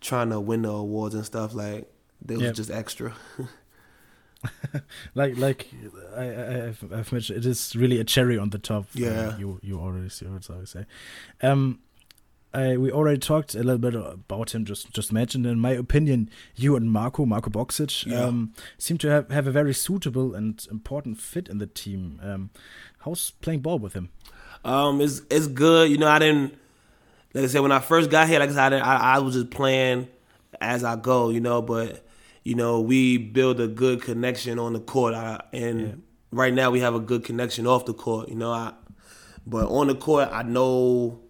trying 0.00 0.30
to 0.30 0.38
win 0.40 0.62
the 0.62 0.70
awards 0.70 1.14
and 1.14 1.24
stuff. 1.24 1.54
Like 1.54 1.90
it 2.28 2.36
was 2.38 2.52
just 2.56 2.70
extra. 2.70 3.14
like 5.14 5.36
like 5.38 5.68
I, 6.16 6.24
I 6.24 6.66
I've, 6.68 6.92
I've 6.92 7.12
mentioned, 7.12 7.38
it 7.38 7.46
is 7.46 7.74
really 7.74 7.98
a 7.98 8.04
cherry 8.04 8.38
on 8.38 8.50
the 8.50 8.58
top. 8.58 8.84
uh, 8.84 8.86
Yeah. 9.00 9.36
you 9.38 9.58
you 9.62 9.80
already 9.80 10.08
see 10.08 10.26
what 10.26 10.48
I 10.50 10.56
would 10.56 10.68
say. 10.68 10.86
Um, 11.42 11.80
I, 12.54 12.76
we 12.78 12.90
already 12.90 13.18
talked 13.18 13.54
a 13.54 13.58
little 13.58 13.78
bit 13.78 13.94
about 13.94 14.54
him. 14.54 14.64
Just 14.64 14.90
just 14.92 15.12
mentioned. 15.12 15.44
In 15.46 15.60
my 15.60 15.72
opinion, 15.72 16.30
you 16.54 16.74
and 16.76 16.90
Marco 16.90 17.26
Marco 17.26 17.50
Boxic 17.50 18.06
Yeah. 18.06 18.24
um, 18.24 18.52
seem 18.78 18.96
to 18.98 19.08
have 19.08 19.30
have 19.30 19.46
a 19.46 19.50
very 19.50 19.74
suitable 19.74 20.34
and 20.34 20.66
important 20.70 21.18
fit 21.20 21.48
in 21.48 21.58
the 21.58 21.66
team. 21.66 22.18
Um, 22.22 22.50
how's 23.00 23.30
playing 23.42 23.60
ball 23.60 23.78
with 23.78 23.92
him? 23.92 24.08
Um, 24.64 25.00
it's 25.00 25.20
it's 25.30 25.48
good. 25.48 25.90
You 25.90 25.98
know, 25.98 26.08
I 26.08 26.18
didn't 26.18 26.54
like 27.34 27.44
I 27.44 27.46
said 27.48 27.60
when 27.60 27.72
I 27.72 27.80
first 27.80 28.10
got 28.10 28.26
here. 28.28 28.38
Like 28.40 28.50
I 28.50 28.52
said, 28.54 28.64
I, 28.64 28.70
didn't, 28.70 28.86
I, 28.86 28.96
I 28.96 29.18
was 29.18 29.34
just 29.34 29.50
playing 29.50 30.08
as 30.60 30.82
I 30.82 30.96
go. 30.96 31.28
You 31.28 31.40
know, 31.40 31.60
but 31.60 32.06
you 32.42 32.54
know 32.54 32.80
we 32.80 33.18
build 33.18 33.60
a 33.60 33.68
good 33.68 34.00
connection 34.02 34.58
on 34.58 34.72
the 34.72 34.80
court, 34.80 35.12
I, 35.12 35.42
and 35.52 36.02
right 36.30 36.54
now 36.54 36.70
we 36.70 36.80
have 36.80 36.94
a 36.94 37.00
good 37.00 37.22
connection 37.24 37.66
off 37.66 37.84
the 37.84 37.92
court. 37.92 38.30
You 38.30 38.36
know, 38.36 38.50
I 38.52 38.72
but 39.46 39.68
on 39.68 39.88
the 39.88 39.94
court 39.94 40.30
I 40.32 40.42
know 40.42 41.20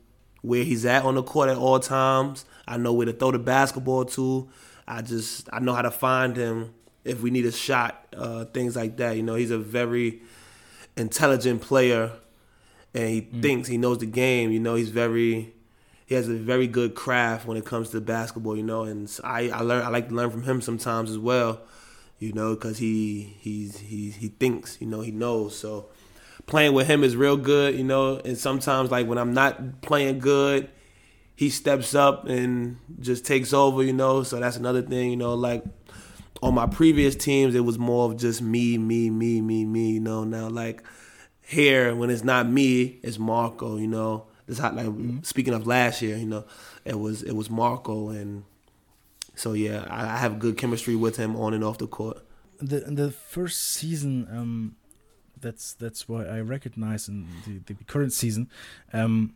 where 0.47 0.63
he's 0.63 0.87
at 0.87 1.05
on 1.05 1.17
the 1.17 1.23
court 1.23 1.49
at 1.49 1.57
all 1.57 1.81
times. 1.81 2.45
I 2.69 2.77
know 2.77 2.93
where 2.93 3.07
to 3.07 3.13
throw 3.13 3.33
the 3.33 3.39
basketball 3.39 4.05
to. 4.07 4.49
I 4.87 5.03
just 5.03 5.49
I 5.53 5.59
know 5.59 5.75
how 5.75 5.83
to 5.83 5.91
find 5.91 6.37
him 6.37 6.73
if 7.05 7.21
we 7.21 7.31
need 7.31 7.47
a 7.47 7.53
shot, 7.53 8.07
uh, 8.17 8.45
things 8.45 8.77
like 8.77 8.97
that. 8.99 9.17
You 9.17 9.25
know, 9.25 9.35
he's 9.35 9.51
a 9.51 9.59
very 9.59 10.23
intelligent 10.97 11.63
player 11.63 12.13
and 12.95 13.09
he 13.09 13.21
thinks 13.21 13.69
he 13.69 13.77
knows 13.77 13.99
the 13.99 14.07
game. 14.07 14.53
You 14.53 14.61
know, 14.61 14.77
he's 14.77 14.91
very 14.91 15.53
he 16.07 16.15
has 16.15 16.29
a 16.29 16.35
very 16.35 16.69
good 16.69 16.95
craft 16.95 17.47
when 17.47 17.57
it 17.57 17.65
comes 17.65 17.91
to 17.91 18.01
basketball. 18.01 18.57
You 18.57 18.63
know, 18.63 18.85
and 18.85 19.11
I 19.25 19.51
I 19.51 19.61
learn 19.63 19.85
I 19.85 19.89
like 19.89 20.09
to 20.09 20.15
learn 20.15 20.31
from 20.31 20.45
him 20.45 20.61
sometimes 20.61 21.11
as 21.11 21.19
well. 21.19 21.61
You 22.21 22.33
know, 22.33 22.55
because 22.55 22.79
he 22.79 23.37
he's 23.41 23.79
he 23.79 24.11
he 24.11 24.29
thinks. 24.29 24.81
You 24.81 24.87
know, 24.87 25.01
he 25.01 25.11
knows. 25.11 25.59
So 25.59 25.87
playing 26.47 26.73
with 26.73 26.87
him 26.87 27.05
is 27.05 27.17
real 27.17 27.37
good. 27.37 27.77
You 27.77 27.85
know, 27.85 28.17
and 28.25 28.39
sometimes 28.39 28.91
like 28.91 29.07
when 29.07 29.19
I'm 29.19 29.33
not 29.33 29.83
playing 29.83 30.19
good. 30.21 30.71
He 31.39 31.51
steps 31.51 31.95
up 31.95 32.27
and 32.27 32.79
just 32.99 33.27
takes 33.27 33.53
over, 33.53 33.83
you 33.83 33.93
know. 33.93 34.23
So 34.23 34.41
that's 34.41 34.57
another 34.57 34.81
thing, 34.81 35.11
you 35.11 35.19
know. 35.19 35.35
Like 35.35 35.65
on 36.43 36.55
my 36.55 36.67
previous 36.67 37.15
teams, 37.15 37.55
it 37.55 37.61
was 37.61 37.79
more 37.79 38.11
of 38.11 38.17
just 38.17 38.41
me, 38.41 38.79
me, 38.79 39.11
me, 39.11 39.41
me, 39.41 39.65
me. 39.65 39.91
You 39.93 40.01
know, 40.01 40.25
now 40.25 40.49
like 40.49 40.83
here 41.43 41.95
when 41.95 42.11
it's 42.11 42.25
not 42.25 42.49
me, 42.49 42.99
it's 43.03 43.19
Marco. 43.19 43.77
You 43.77 43.87
know, 43.87 44.27
this 44.47 44.59
how 44.59 44.73
like 44.73 44.87
speaking 45.23 45.55
of 45.55 45.67
last 45.67 46.03
year, 46.03 46.17
you 46.17 46.27
know, 46.27 46.45
it 46.85 46.99
was 46.99 47.23
it 47.23 47.33
was 47.33 47.51
Marco, 47.51 48.09
and 48.11 48.45
so 49.35 49.53
yeah, 49.53 49.87
I, 49.91 50.05
I 50.15 50.17
have 50.19 50.39
good 50.39 50.57
chemistry 50.57 50.97
with 50.97 51.17
him 51.17 51.37
on 51.37 51.55
and 51.55 51.65
off 51.65 51.79
the 51.79 51.87
court. 51.87 52.19
The 52.59 52.81
the 52.81 53.11
first 53.11 53.63
season, 53.63 54.27
um, 54.31 54.77
that's 55.41 55.75
that's 55.75 56.09
why 56.09 56.25
I 56.25 56.41
recognize 56.41 57.09
in 57.09 57.27
the, 57.47 57.75
the 57.75 57.85
current 57.85 58.13
season, 58.13 58.49
um, 58.93 59.35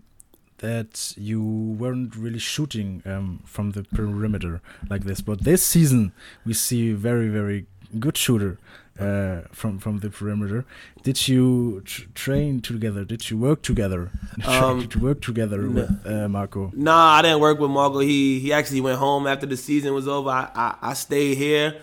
that 0.58 1.14
you 1.16 1.42
weren't 1.42 2.16
really 2.16 2.38
shooting 2.38 3.02
um, 3.06 3.42
from 3.44 3.72
the 3.72 3.82
perimeter 3.84 4.60
like 4.88 5.04
this. 5.04 5.20
But 5.20 5.44
this 5.44 5.62
season, 5.62 6.12
we 6.44 6.54
see 6.54 6.92
very 6.92 7.28
very 7.28 7.66
good 7.98 8.16
shooter 8.16 8.58
uh, 8.98 9.42
from 9.52 9.78
from 9.78 10.00
the 10.00 10.10
perimeter. 10.10 10.64
Did 11.02 11.28
you 11.28 11.82
tr 11.84 12.02
train 12.14 12.60
together? 12.60 13.04
Did 13.04 13.30
you 13.30 13.38
work 13.38 13.62
together? 13.62 14.10
Um, 14.46 14.80
Did 14.80 14.94
you 14.94 15.00
work 15.00 15.20
together 15.20 15.68
with 15.68 15.90
uh, 16.06 16.28
Marco? 16.28 16.70
Nah, 16.74 17.18
I 17.18 17.22
didn't 17.22 17.40
work 17.40 17.58
with 17.58 17.70
Marco. 17.70 17.98
He 18.00 18.40
he 18.40 18.52
actually 18.52 18.80
went 18.80 18.98
home 18.98 19.26
after 19.26 19.46
the 19.46 19.56
season 19.56 19.94
was 19.94 20.08
over. 20.08 20.30
I 20.30 20.48
I, 20.54 20.76
I 20.90 20.94
stayed 20.94 21.36
here 21.36 21.80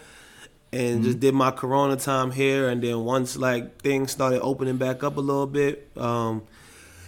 and 0.72 1.04
just 1.04 1.20
did 1.20 1.34
my 1.34 1.52
Corona 1.52 1.96
time 1.96 2.32
here. 2.32 2.70
And 2.70 2.82
then 2.82 3.06
once 3.06 3.38
like 3.38 3.82
things 3.82 4.12
started 4.12 4.42
opening 4.42 4.78
back 4.78 5.04
up 5.04 5.18
a 5.18 5.22
little 5.22 5.48
bit, 5.48 5.90
um, 5.98 6.44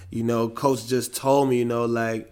you 0.09 0.23
know, 0.23 0.49
coach 0.49 0.87
just 0.87 1.15
told 1.15 1.49
me, 1.49 1.59
you 1.59 1.65
know, 1.65 1.85
like 1.85 2.31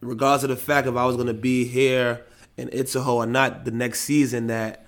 regardless 0.00 0.44
of 0.44 0.50
the 0.50 0.56
fact 0.56 0.86
if 0.86 0.96
I 0.96 1.06
was 1.06 1.16
gonna 1.16 1.34
be 1.34 1.64
here 1.64 2.24
in 2.56 2.68
Itzehoe 2.68 3.14
or 3.14 3.26
not 3.26 3.64
the 3.64 3.70
next 3.70 4.00
season, 4.00 4.48
that 4.48 4.86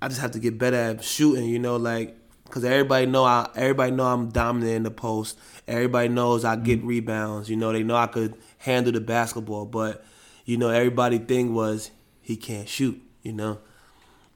I 0.00 0.08
just 0.08 0.20
have 0.20 0.32
to 0.32 0.38
get 0.38 0.58
better 0.58 0.76
at 0.76 1.04
shooting. 1.04 1.48
You 1.48 1.58
know, 1.58 1.76
like 1.76 2.16
because 2.44 2.64
everybody 2.64 3.06
know 3.06 3.24
I 3.24 3.48
everybody 3.56 3.92
know 3.92 4.04
I'm 4.04 4.28
dominant 4.28 4.72
in 4.72 4.82
the 4.82 4.90
post. 4.90 5.38
Everybody 5.66 6.08
knows 6.08 6.44
I 6.44 6.56
get 6.56 6.82
rebounds. 6.82 7.48
You 7.48 7.56
know, 7.56 7.72
they 7.72 7.82
know 7.82 7.96
I 7.96 8.08
could 8.08 8.34
handle 8.58 8.92
the 8.92 9.00
basketball, 9.00 9.64
but 9.64 10.04
you 10.44 10.56
know, 10.58 10.68
everybody 10.68 11.18
thing 11.18 11.54
was 11.54 11.90
he 12.20 12.36
can't 12.36 12.68
shoot. 12.68 13.00
You 13.22 13.32
know. 13.32 13.58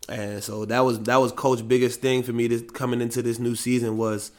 And 0.09 0.43
so 0.43 0.65
that 0.67 0.81
was 0.81 1.01
that 1.01 1.17
was 1.17 1.33
coach 1.33 1.67
biggest 1.67 2.01
thing 2.01 2.23
for 2.23 2.33
me 2.33 2.47
this 2.47 2.63
coming 2.73 3.01
into 3.01 3.23
this 3.23 3.39
new 3.39 3.55
season 3.55 3.97
was 3.97 4.31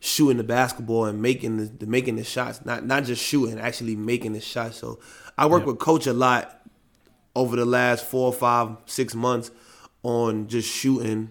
shooting 0.00 0.36
the 0.36 0.42
basketball 0.44 1.04
and 1.04 1.22
making 1.22 1.58
the, 1.58 1.64
the 1.66 1.86
making 1.86 2.16
the 2.16 2.24
shots, 2.24 2.64
not 2.64 2.84
not 2.84 3.04
just 3.04 3.22
shooting, 3.22 3.60
actually 3.60 3.94
making 3.96 4.32
the 4.32 4.40
shots. 4.40 4.76
So 4.78 4.98
I 5.38 5.46
worked 5.46 5.66
Yeah. 5.66 5.72
with 5.72 5.80
coach 5.80 6.06
a 6.06 6.12
lot 6.12 6.60
over 7.36 7.56
the 7.56 7.64
last 7.64 8.04
four, 8.04 8.32
five, 8.32 8.76
six 8.86 9.14
months 9.14 9.50
on 10.02 10.48
just 10.48 10.68
shooting 10.68 11.30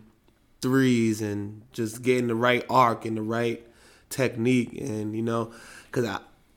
threes 0.62 1.22
and 1.22 1.62
just 1.74 2.02
getting 2.02 2.28
the 2.28 2.36
right 2.36 2.64
arc 2.70 3.04
and 3.06 3.18
the 3.18 3.22
right 3.22 3.66
technique 4.10 4.74
and 4.80 5.16
you 5.16 5.22
know 5.22 5.52
because 5.86 6.06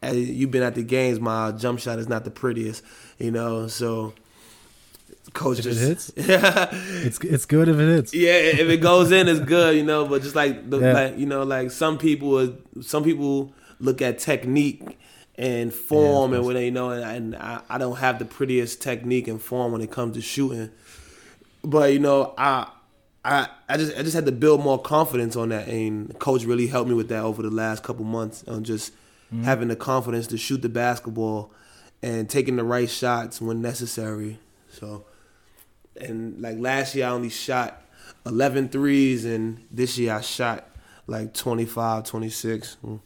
I 0.03 0.11
you've 0.11 0.51
been 0.51 0.62
at 0.62 0.74
the 0.74 0.82
games 0.82 1.18
my 1.20 1.53
jump 1.53 1.78
shot 1.80 1.99
is 1.99 2.09
not 2.09 2.24
the 2.24 2.30
prettiest 2.30 2.85
you 3.18 3.30
know 3.30 3.66
so 3.68 4.12
coach 5.35 5.59
If 5.59 5.66
it 5.66 5.68
just 5.74 5.80
hits? 5.80 6.12
yeah 6.28 6.68
It's 6.72 7.18
it's 7.20 7.45
good 7.45 7.68
if 7.68 7.78
it 7.78 7.89
hits. 7.89 8.14
yeah, 8.14 8.32
if 8.32 8.68
it 8.68 8.78
goes 8.78 9.12
in, 9.12 9.28
it's 9.28 9.41
good, 9.41 9.76
you 9.76 9.85
know. 9.85 10.07
But 10.07 10.22
just 10.22 10.35
like 10.35 10.70
the, 10.70 10.78
Yeah. 10.78 10.93
like 10.93 11.18
you 11.18 11.26
know, 11.26 11.43
like 11.43 11.70
some 11.70 11.99
people, 11.99 12.28
would- 12.30 12.62
some 12.82 13.05
people 13.05 13.53
look 13.80 14.01
at 14.01 14.18
technique 14.18 14.99
and 15.37 15.72
form 15.74 16.32
and 16.32 16.43
course. 16.43 16.55
what 16.55 16.62
you 16.62 16.70
know, 16.70 16.91
and, 16.91 17.05
and 17.05 17.37
I, 17.37 17.61
I 17.68 17.76
don't 17.78 17.97
have 17.97 18.18
the 18.18 18.24
prettiest 18.24 18.80
technique 18.80 19.26
and 19.28 19.43
form 19.43 19.72
when 19.72 19.80
it 19.82 19.91
comes 19.91 20.14
to 20.16 20.22
shooting. 20.22 20.70
But 21.62 21.93
you 21.93 21.99
know, 21.99 22.35
I. 22.39 22.68
I, 23.26 23.49
I 23.70 23.78
just 23.78 23.97
I 23.99 24.03
just 24.03 24.14
had 24.14 24.26
to 24.26 24.32
build 24.32 24.61
more 24.61 24.78
confidence 24.78 25.35
on 25.35 25.49
that, 25.49 25.66
and 25.66 26.18
coach 26.18 26.45
really 26.45 26.66
helped 26.66 26.91
me 26.91 26.95
with 26.95 27.09
that 27.09 27.22
over 27.24 27.41
the 27.43 27.49
last 27.51 27.82
couple 27.82 28.05
months 28.05 28.45
on 28.47 28.64
just 28.64 28.93
mm-hmm. 29.32 29.45
having 29.45 29.68
the 29.68 29.76
confidence 29.76 30.26
to 30.26 30.37
shoot 30.37 30.61
the 30.61 30.68
basketball 30.68 31.51
and 32.03 32.28
taking 32.28 32.57
the 32.57 32.64
right 32.64 32.91
shots 32.91 33.41
when 33.41 33.62
necessary. 33.62 34.39
So, 34.68 35.07
and 36.01 36.40
like 36.40 36.59
last 36.59 36.95
year 36.95 37.07
I 37.07 37.11
only 37.11 37.30
shot 37.30 37.80
11 38.26 38.68
threes 38.70 39.24
and 39.24 39.64
this 39.70 39.97
year 39.99 40.14
I 40.14 40.20
shot 40.20 40.68
like 41.07 41.34
25, 41.34 42.05
26. 42.05 42.76
Mm. 42.84 43.01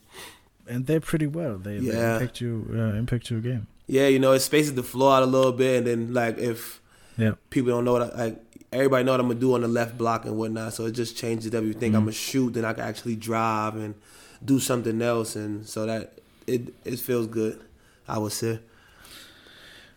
And 0.68 0.86
they're 0.86 1.00
pretty 1.00 1.26
well. 1.26 1.58
They, 1.58 1.78
they 1.78 1.90
impact 1.90 2.40
you 2.40 2.66
uh, 2.72 2.94
impact 2.96 3.30
your 3.30 3.40
game. 3.40 3.66
Yeah, 3.86 4.06
you 4.08 4.18
know, 4.18 4.32
it 4.32 4.40
spaces 4.40 4.74
the 4.74 4.82
floor 4.82 5.14
out 5.16 5.22
a 5.22 5.26
little 5.26 5.52
bit 5.52 5.78
and 5.78 5.86
then 5.86 6.14
like 6.14 6.38
if 6.38 6.80
Yeah. 7.16 7.32
people 7.50 7.70
don't 7.70 7.84
know 7.84 7.92
what 7.94 8.14
I, 8.14 8.24
like 8.24 8.44
everybody 8.72 9.02
know 9.04 9.12
what 9.12 9.20
I'm 9.20 9.28
gonna 9.28 9.40
do 9.40 9.54
on 9.54 9.62
the 9.62 9.68
left 9.68 9.96
block 9.96 10.24
and 10.26 10.36
whatnot, 10.36 10.74
so 10.74 10.84
it 10.86 10.92
just 10.92 11.16
changes 11.16 11.54
everything. 11.54 11.94
I'm 11.94 12.02
gonna 12.02 12.12
shoot, 12.12 12.52
then 12.54 12.64
I 12.66 12.72
can 12.74 12.84
actually 12.84 13.16
drive 13.16 13.76
and 13.76 13.94
do 14.44 14.60
something 14.60 15.00
else 15.02 15.34
and 15.36 15.66
so 15.66 15.86
that 15.86 16.18
it 16.46 16.72
it 16.84 16.98
feels 16.98 17.26
good, 17.26 17.60
I 18.06 18.18
would 18.18 18.32
say. 18.32 18.60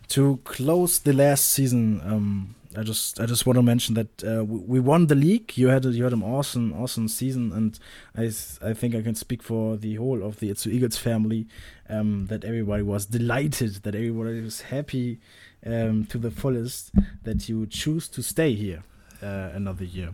To 0.09 0.39
close 0.43 0.99
the 0.99 1.13
last 1.13 1.45
season, 1.51 2.01
um, 2.03 2.55
I 2.77 2.83
just 2.83 3.19
I 3.19 3.25
just 3.25 3.45
want 3.45 3.57
to 3.57 3.63
mention 3.63 3.95
that 3.95 4.23
uh, 4.23 4.45
we 4.45 4.79
won 4.79 5.07
the 5.07 5.15
league. 5.15 5.57
You 5.57 5.67
had 5.67 5.85
a, 5.85 5.89
you 5.89 6.03
had 6.03 6.13
an 6.13 6.23
awesome 6.23 6.73
awesome 6.73 7.07
season, 7.07 7.51
and 7.51 7.77
I 8.15 8.31
I 8.65 8.73
think 8.73 8.95
I 8.95 9.01
can 9.01 9.15
speak 9.15 9.43
for 9.43 9.77
the 9.77 9.95
whole 9.95 10.23
of 10.23 10.39
the 10.39 10.49
Itzehoe 10.49 10.73
Eagles 10.73 10.97
family 10.97 11.47
um, 11.89 12.27
that 12.27 12.45
everybody 12.45 12.83
was 12.83 13.05
delighted, 13.05 13.83
that 13.83 13.95
everybody 13.95 14.41
was 14.41 14.61
happy 14.61 15.19
um, 15.65 16.05
to 16.05 16.17
the 16.17 16.31
fullest 16.31 16.91
that 17.23 17.49
you 17.49 17.65
choose 17.67 18.07
to 18.09 18.23
stay 18.23 18.53
here 18.53 18.83
uh, 19.21 19.49
another 19.53 19.83
year. 19.83 20.11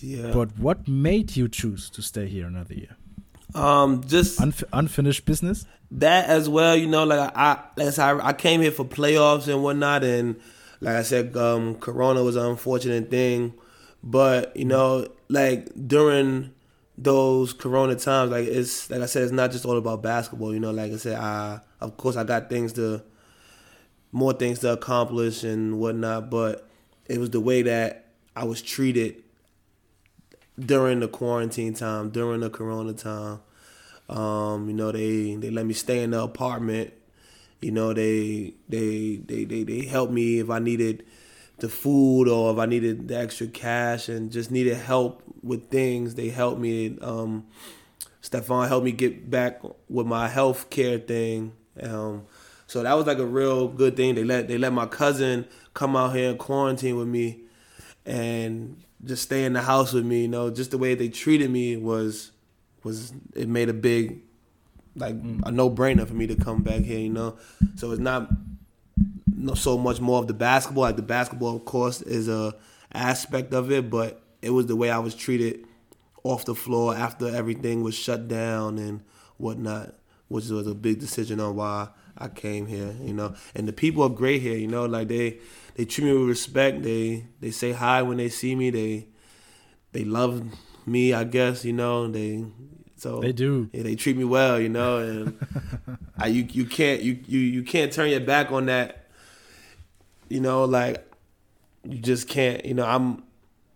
Yeah. 0.00 0.32
But 0.32 0.58
what 0.58 0.88
made 0.88 1.36
you 1.36 1.48
choose 1.48 1.88
to 1.90 2.02
stay 2.02 2.26
here 2.26 2.46
another 2.46 2.74
year? 2.74 2.96
Um, 3.54 4.02
just 4.06 4.40
Unf 4.40 4.64
unfinished 4.72 5.24
business. 5.24 5.66
That 5.92 6.28
as 6.28 6.48
well, 6.48 6.74
you 6.74 6.86
know, 6.86 7.04
like 7.04 7.30
I, 7.36 7.60
like 7.76 7.98
I, 7.98 8.28
I 8.28 8.32
came 8.32 8.62
here 8.62 8.70
for 8.70 8.84
playoffs 8.84 9.46
and 9.46 9.62
whatnot, 9.62 10.04
and 10.04 10.40
like 10.82 10.96
I 10.96 11.02
said, 11.02 11.36
um, 11.36 11.76
Corona 11.76 12.24
was 12.24 12.34
an 12.34 12.44
unfortunate 12.44 13.08
thing, 13.08 13.54
but 14.02 14.54
you 14.56 14.64
know, 14.64 15.06
like 15.28 15.68
during 15.86 16.52
those 16.98 17.52
Corona 17.52 17.94
times, 17.94 18.32
like 18.32 18.48
it's 18.48 18.90
like 18.90 19.00
I 19.00 19.06
said, 19.06 19.22
it's 19.22 19.32
not 19.32 19.52
just 19.52 19.64
all 19.64 19.78
about 19.78 20.02
basketball. 20.02 20.52
You 20.52 20.58
know, 20.58 20.72
like 20.72 20.90
I 20.90 20.96
said, 20.96 21.18
I 21.18 21.60
of 21.80 21.96
course 21.96 22.16
I 22.16 22.24
got 22.24 22.50
things 22.50 22.72
to 22.74 23.00
more 24.10 24.32
things 24.32 24.58
to 24.60 24.72
accomplish 24.72 25.44
and 25.44 25.78
whatnot, 25.78 26.30
but 26.30 26.68
it 27.06 27.18
was 27.18 27.30
the 27.30 27.40
way 27.40 27.62
that 27.62 28.06
I 28.34 28.44
was 28.44 28.60
treated 28.60 29.22
during 30.58 30.98
the 30.98 31.08
quarantine 31.08 31.74
time, 31.74 32.10
during 32.10 32.40
the 32.40 32.50
Corona 32.50 32.92
time. 32.92 33.40
Um, 34.08 34.68
you 34.68 34.74
know, 34.74 34.90
they 34.90 35.36
they 35.36 35.50
let 35.50 35.64
me 35.64 35.74
stay 35.74 36.02
in 36.02 36.10
the 36.10 36.22
apartment. 36.22 36.92
You 37.62 37.70
know, 37.70 37.92
they 37.92 38.54
they 38.68 39.16
they 39.24 39.44
they 39.44 39.62
they 39.62 39.86
helped 39.86 40.12
me 40.12 40.40
if 40.40 40.50
I 40.50 40.58
needed 40.58 41.04
the 41.58 41.68
food 41.68 42.28
or 42.28 42.52
if 42.52 42.58
I 42.58 42.66
needed 42.66 43.06
the 43.06 43.16
extra 43.16 43.46
cash 43.46 44.08
and 44.08 44.32
just 44.32 44.50
needed 44.50 44.76
help 44.76 45.22
with 45.42 45.70
things. 45.70 46.16
They 46.16 46.28
helped 46.28 46.60
me. 46.60 46.98
Um, 47.00 47.46
Stefan 48.20 48.68
helped 48.68 48.84
me 48.84 48.92
get 48.92 49.30
back 49.30 49.62
with 49.88 50.06
my 50.06 50.28
health 50.28 50.70
care 50.70 50.98
thing. 50.98 51.52
Um, 51.80 52.24
so 52.66 52.82
that 52.82 52.94
was 52.94 53.06
like 53.06 53.18
a 53.18 53.26
real 53.26 53.68
good 53.68 53.96
thing. 53.96 54.16
They 54.16 54.24
let 54.24 54.48
they 54.48 54.58
let 54.58 54.72
my 54.72 54.86
cousin 54.86 55.46
come 55.72 55.94
out 55.94 56.16
here 56.16 56.30
and 56.30 56.38
quarantine 56.38 56.96
with 56.96 57.08
me, 57.08 57.42
and 58.04 58.82
just 59.04 59.22
stay 59.22 59.44
in 59.44 59.52
the 59.52 59.62
house 59.62 59.92
with 59.92 60.04
me. 60.04 60.22
You 60.22 60.28
know, 60.28 60.50
just 60.50 60.72
the 60.72 60.78
way 60.78 60.94
they 60.94 61.08
treated 61.08 61.50
me 61.50 61.76
was 61.76 62.32
was 62.82 63.12
it 63.34 63.48
made 63.48 63.68
a 63.68 63.74
big 63.74 64.22
like 64.94 65.14
mm. 65.14 65.40
a 65.44 65.50
no 65.50 65.70
brainer 65.70 66.06
for 66.06 66.14
me 66.14 66.26
to 66.26 66.36
come 66.36 66.62
back 66.62 66.82
here. 66.82 66.98
You 66.98 67.10
know, 67.10 67.36
so 67.76 67.90
it's 67.90 68.00
not 68.00 68.28
no 69.34 69.54
so 69.54 69.78
much 69.78 70.00
more 70.00 70.18
of 70.18 70.26
the 70.26 70.34
basketball. 70.34 70.84
Like 70.84 70.96
the 70.96 71.02
basketball, 71.02 71.56
of 71.56 71.64
course, 71.64 72.02
is 72.02 72.28
a 72.28 72.54
aspect 72.92 73.52
of 73.54 73.70
it, 73.70 73.90
but 73.90 74.22
it 74.40 74.50
was 74.50 74.66
the 74.66 74.76
way 74.76 74.90
I 74.90 74.98
was 74.98 75.14
treated 75.14 75.66
off 76.24 76.44
the 76.44 76.54
floor 76.54 76.94
after 76.94 77.28
everything 77.34 77.82
was 77.82 77.94
shut 77.94 78.28
down 78.28 78.78
and 78.78 79.02
whatnot, 79.38 79.94
which 80.28 80.46
was 80.46 80.66
a 80.66 80.74
big 80.74 81.00
decision 81.00 81.40
on 81.40 81.56
why 81.56 81.88
I 82.16 82.28
came 82.28 82.66
here. 82.66 82.94
You 83.02 83.14
know, 83.14 83.34
and 83.54 83.66
the 83.66 83.72
people 83.72 84.02
are 84.04 84.10
great 84.10 84.42
here. 84.42 84.56
You 84.56 84.68
know, 84.68 84.86
like 84.86 85.08
they 85.08 85.38
they 85.74 85.84
treat 85.84 86.04
me 86.04 86.12
with 86.12 86.28
respect. 86.28 86.82
They 86.82 87.26
they 87.40 87.50
say 87.50 87.72
hi 87.72 88.02
when 88.02 88.18
they 88.18 88.28
see 88.28 88.54
me. 88.54 88.70
They 88.70 89.08
they 89.92 90.04
love 90.04 90.42
me. 90.86 91.12
I 91.12 91.24
guess 91.24 91.64
you 91.64 91.72
know 91.72 92.08
they. 92.08 92.44
So 93.02 93.18
they 93.18 93.32
do. 93.32 93.68
Yeah, 93.72 93.82
they 93.82 93.96
treat 93.96 94.16
me 94.16 94.22
well. 94.22 94.60
You 94.60 94.68
know, 94.68 94.98
and 94.98 95.36
I, 96.18 96.28
you 96.28 96.46
you 96.48 96.64
can't 96.64 97.02
you, 97.02 97.18
you 97.26 97.40
you 97.40 97.62
can't 97.64 97.92
turn 97.92 98.10
your 98.10 98.20
back 98.20 98.52
on 98.52 98.66
that. 98.66 99.08
You 100.28 100.38
know, 100.38 100.64
like 100.64 101.04
you 101.82 101.98
just 101.98 102.28
can't. 102.28 102.64
You 102.64 102.74
know, 102.74 102.86
I'm. 102.86 103.24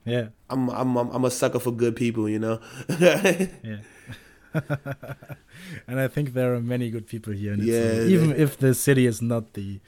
Yeah. 0.04 0.28
I'm 0.48 0.70
I'm 0.70 0.96
I'm 0.96 1.24
a 1.24 1.30
sucker 1.32 1.58
for 1.58 1.72
good 1.72 1.96
people. 1.96 2.28
You 2.28 2.38
know. 2.38 2.60
yeah. 3.00 3.78
and 5.88 5.98
I 5.98 6.06
think 6.06 6.32
there 6.32 6.54
are 6.54 6.60
many 6.60 6.88
good 6.88 7.08
people 7.08 7.32
here. 7.32 7.56
yeah, 7.56 8.02
even 8.02 8.30
if 8.30 8.56
the 8.56 8.74
city 8.74 9.06
is 9.06 9.20
not 9.20 9.54
the 9.54 9.80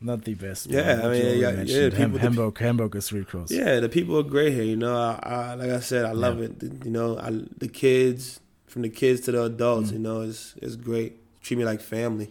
not 0.00 0.22
the 0.22 0.34
best. 0.34 0.66
Yeah, 0.66 1.00
I 1.02 1.08
mean, 1.08 1.38
yeah, 1.40 1.62
yeah, 1.62 1.90
Ham- 1.90 2.14
Hamburg, 2.14 2.58
Hamburg 2.58 2.94
is 2.94 3.12
really 3.12 3.24
close. 3.24 3.50
Yeah, 3.50 3.80
the 3.80 3.88
people 3.88 4.16
are 4.18 4.22
great 4.22 4.52
here. 4.52 4.62
You 4.62 4.76
know, 4.76 4.94
I, 4.96 5.18
I 5.24 5.54
like 5.54 5.70
I 5.70 5.80
said, 5.80 6.04
I 6.04 6.12
love 6.12 6.38
yeah. 6.38 6.44
it. 6.46 6.84
You 6.84 6.92
know, 6.92 7.18
I, 7.18 7.30
the 7.58 7.68
kids, 7.68 8.40
from 8.72 8.82
the 8.82 8.88
kids 8.88 9.20
to 9.20 9.32
the 9.32 9.44
adults, 9.44 9.90
mm. 9.90 9.94
you 9.94 9.98
know, 9.98 10.22
it's 10.22 10.54
it's 10.62 10.76
great. 10.76 11.18
Treat 11.42 11.58
me 11.58 11.64
like 11.64 11.80
family, 11.82 12.30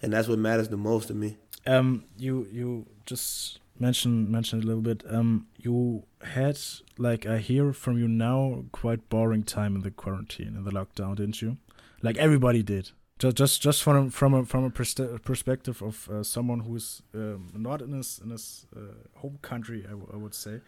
and 0.00 0.12
that's 0.12 0.28
what 0.28 0.38
matters 0.38 0.68
the 0.68 0.76
most 0.76 1.08
to 1.08 1.14
me. 1.14 1.38
Um, 1.66 2.04
you 2.16 2.46
you 2.52 2.86
just 3.04 3.58
mentioned 3.78 4.28
mentioned 4.28 4.62
a 4.62 4.66
little 4.66 4.82
bit. 4.82 5.02
Um, 5.08 5.48
you 5.58 6.04
had 6.22 6.56
like 6.98 7.26
I 7.26 7.38
hear 7.38 7.72
from 7.72 7.98
you 7.98 8.06
now 8.06 8.64
quite 8.70 9.08
boring 9.08 9.42
time 9.42 9.74
in 9.74 9.82
the 9.82 9.90
quarantine 9.90 10.54
in 10.56 10.62
the 10.62 10.70
lockdown, 10.70 11.16
didn't 11.16 11.42
you? 11.42 11.56
Like 12.00 12.16
everybody 12.16 12.62
did 12.62 12.92
just 13.20 13.36
just 13.36 13.62
just 13.62 13.82
from 13.82 14.10
from 14.10 14.34
a, 14.34 14.44
from 14.44 14.64
a 14.64 14.70
perspective 14.70 15.82
of 15.82 16.08
uh, 16.08 16.22
someone 16.22 16.60
who's 16.60 17.02
um, 17.14 17.50
not 17.54 17.82
in 17.82 17.92
his 17.92 18.20
in 18.22 18.30
his 18.30 18.66
uh, 18.74 18.80
home 19.18 19.38
country, 19.42 19.84
I, 19.90 20.16
would 20.16 20.34
say. 20.34 20.60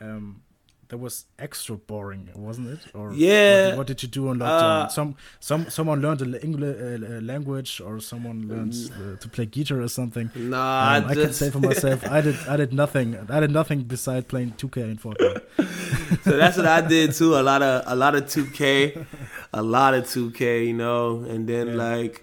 Um, 0.00 0.42
that 0.88 0.98
was 0.98 1.26
extra 1.38 1.76
boring, 1.76 2.28
wasn't 2.34 2.68
it? 2.68 2.80
Or 2.94 3.12
yeah. 3.12 3.68
What, 3.68 3.78
what 3.78 3.86
did 3.88 4.02
you 4.02 4.08
do 4.08 4.28
on 4.28 4.38
lockdown? 4.38 4.84
Uh, 4.84 4.88
some 4.88 5.16
some 5.40 5.68
someone 5.70 6.00
learned 6.00 6.22
an 6.22 6.34
English 6.36 6.76
uh, 6.78 7.20
language, 7.22 7.80
or 7.80 8.00
someone 8.00 8.48
learned 8.48 8.74
uh, 8.92 9.16
to 9.20 9.28
play 9.28 9.46
guitar 9.46 9.80
or 9.80 9.88
something. 9.88 10.30
Nah, 10.34 10.96
um, 10.96 11.04
I 11.06 11.14
can 11.14 11.32
say 11.32 11.50
for 11.50 11.58
myself, 11.58 12.08
I 12.08 12.20
did 12.20 12.36
I 12.48 12.56
did 12.56 12.72
nothing. 12.72 13.16
I 13.28 13.40
did 13.40 13.50
nothing 13.50 13.82
besides 13.82 14.26
playing 14.26 14.52
2K 14.52 14.82
and 14.82 15.00
Fortnite. 15.00 16.22
so 16.24 16.36
that's 16.36 16.56
what 16.56 16.66
I 16.66 16.80
did 16.80 17.12
too. 17.12 17.36
A 17.36 17.42
lot 17.42 17.62
of 17.62 17.82
a 17.86 17.96
lot 17.96 18.14
of 18.14 18.24
2K, 18.24 19.06
a 19.52 19.62
lot 19.62 19.94
of 19.94 20.04
2K, 20.04 20.68
you 20.68 20.74
know, 20.74 21.20
and 21.20 21.48
then 21.48 21.68
yeah. 21.68 21.74
like. 21.74 22.22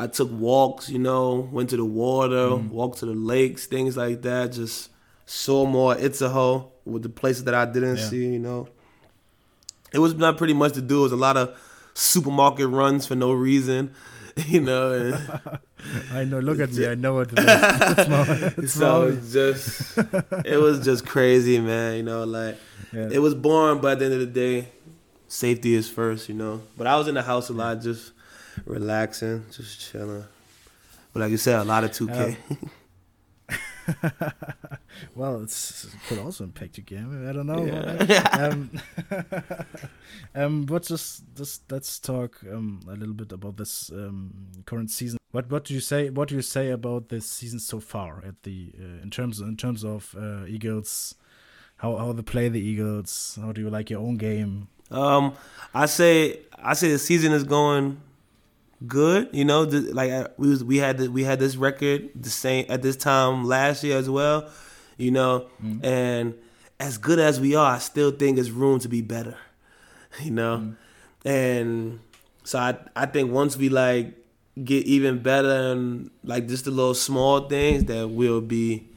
I 0.00 0.06
took 0.06 0.30
walks, 0.30 0.88
you 0.88 1.00
know, 1.00 1.48
went 1.50 1.70
to 1.70 1.76
the 1.76 1.84
water, 1.84 2.50
mm. 2.54 2.68
walked 2.68 2.98
to 2.98 3.06
the 3.06 3.16
lakes, 3.16 3.66
things 3.66 3.96
like 3.96 4.22
that. 4.22 4.52
Just 4.52 4.90
saw 5.28 5.66
more 5.66 5.94
Itzehoe 5.94 6.70
with 6.86 7.02
the 7.02 7.08
places 7.10 7.44
that 7.44 7.54
I 7.54 7.66
didn't 7.66 7.96
yeah. 7.96 8.08
see. 8.08 8.26
You 8.26 8.38
know, 8.38 8.68
it 9.92 9.98
was 9.98 10.14
not 10.14 10.38
pretty 10.38 10.54
much 10.54 10.72
to 10.72 10.80
do. 10.80 11.00
It 11.00 11.02
was 11.02 11.12
a 11.12 11.16
lot 11.16 11.36
of 11.36 11.56
supermarket 11.94 12.68
runs 12.68 13.06
for 13.06 13.14
no 13.14 13.32
reason. 13.32 13.94
You 14.46 14.60
know, 14.60 15.18
I 16.12 16.22
know. 16.22 16.38
Look 16.38 16.60
at 16.60 16.70
me. 16.70 16.86
I 16.86 16.94
know 16.94 17.14
what 17.14 17.32
it 17.32 17.40
is. 17.40 17.44
It's 18.56 18.58
it's 18.58 18.72
so 18.74 19.10
just 19.32 19.98
it 20.44 20.60
was 20.60 20.84
just 20.84 21.04
crazy, 21.04 21.58
man. 21.58 21.96
You 21.96 22.02
know, 22.04 22.22
like 22.22 22.56
yeah. 22.92 23.08
it 23.10 23.18
was 23.18 23.34
boring, 23.34 23.80
but 23.80 23.94
at 23.94 23.98
the 23.98 24.04
end 24.04 24.14
of 24.14 24.20
the 24.20 24.26
day, 24.26 24.68
safety 25.26 25.74
is 25.74 25.90
first. 25.90 26.28
You 26.28 26.36
know, 26.36 26.62
but 26.76 26.86
I 26.86 26.96
was 26.96 27.08
in 27.08 27.16
the 27.16 27.22
house 27.22 27.48
a 27.48 27.52
lot, 27.52 27.82
just 27.82 28.12
relaxing, 28.64 29.44
just 29.50 29.80
chilling. 29.80 30.24
But 31.12 31.20
like 31.20 31.32
you 31.32 31.36
said, 31.36 31.58
a 31.58 31.64
lot 31.64 31.82
of 31.82 31.90
two 31.90 32.06
K. 32.06 32.36
well, 35.14 35.42
it's, 35.42 35.84
it 35.84 35.90
could 36.08 36.18
also 36.18 36.44
impact 36.44 36.78
your 36.78 36.84
game. 36.84 37.28
I 37.28 37.32
don't 37.32 37.46
know. 37.46 37.64
Yeah. 37.64 38.28
um, 38.32 38.70
um, 40.34 40.62
but 40.64 40.82
just 40.84 41.22
just 41.34 41.70
let's 41.70 41.98
talk 41.98 42.40
um, 42.52 42.80
a 42.88 42.94
little 42.94 43.14
bit 43.14 43.32
about 43.32 43.56
this 43.56 43.90
um, 43.90 44.32
current 44.66 44.90
season. 44.90 45.18
What 45.30 45.50
what 45.50 45.64
do 45.64 45.74
you 45.74 45.80
say? 45.80 46.10
What 46.10 46.28
do 46.28 46.34
you 46.34 46.42
say 46.42 46.70
about 46.70 47.08
this 47.08 47.26
season 47.26 47.60
so 47.60 47.80
far? 47.80 48.22
At 48.26 48.42
the 48.42 48.72
uh, 48.78 49.02
in 49.02 49.10
terms 49.10 49.40
in 49.40 49.56
terms 49.56 49.84
of 49.84 50.14
uh, 50.18 50.46
Eagles, 50.46 51.14
how 51.76 51.96
how 51.96 52.12
they 52.12 52.22
play 52.22 52.48
the 52.48 52.60
Eagles? 52.60 53.38
How 53.40 53.52
do 53.52 53.60
you 53.60 53.70
like 53.70 53.90
your 53.90 54.00
own 54.00 54.16
game? 54.16 54.68
Um, 54.90 55.34
I 55.74 55.86
say 55.86 56.40
I 56.56 56.74
say 56.74 56.90
the 56.90 56.98
season 56.98 57.32
is 57.32 57.44
going 57.44 58.00
good. 58.86 59.28
You 59.32 59.44
know, 59.44 59.62
like 59.62 60.10
uh, 60.10 60.28
we 60.36 60.48
was, 60.48 60.64
we 60.64 60.78
had 60.78 60.98
the, 60.98 61.08
we 61.10 61.24
had 61.24 61.38
this 61.38 61.56
record 61.56 62.10
the 62.14 62.30
same 62.30 62.66
at 62.68 62.82
this 62.82 62.96
time 62.96 63.44
last 63.44 63.82
year 63.84 63.98
as 63.98 64.08
well. 64.08 64.50
You 64.96 65.10
know, 65.10 65.46
mm-hmm. 65.62 65.84
and 65.84 66.34
as 66.80 66.98
good 66.98 67.18
as 67.18 67.40
we 67.40 67.54
are, 67.54 67.74
I 67.74 67.78
still 67.78 68.10
think 68.10 68.36
there's 68.36 68.50
room 68.50 68.78
to 68.80 68.88
be 68.88 69.02
better. 69.02 69.36
You 70.22 70.30
know, 70.30 70.56
mm-hmm. 70.56 71.28
and 71.28 72.00
so 72.42 72.58
I 72.58 72.76
I 72.96 73.04
think 73.06 73.30
once 73.30 73.56
we 73.58 73.68
like 73.68 74.14
get 74.64 74.86
even 74.86 75.22
better 75.22 75.72
and 75.72 76.10
like 76.24 76.48
just 76.48 76.64
the 76.64 76.70
little 76.70 76.94
small 76.94 77.48
things 77.48 77.84
that 77.84 78.08
we'll 78.08 78.40
be 78.40 78.88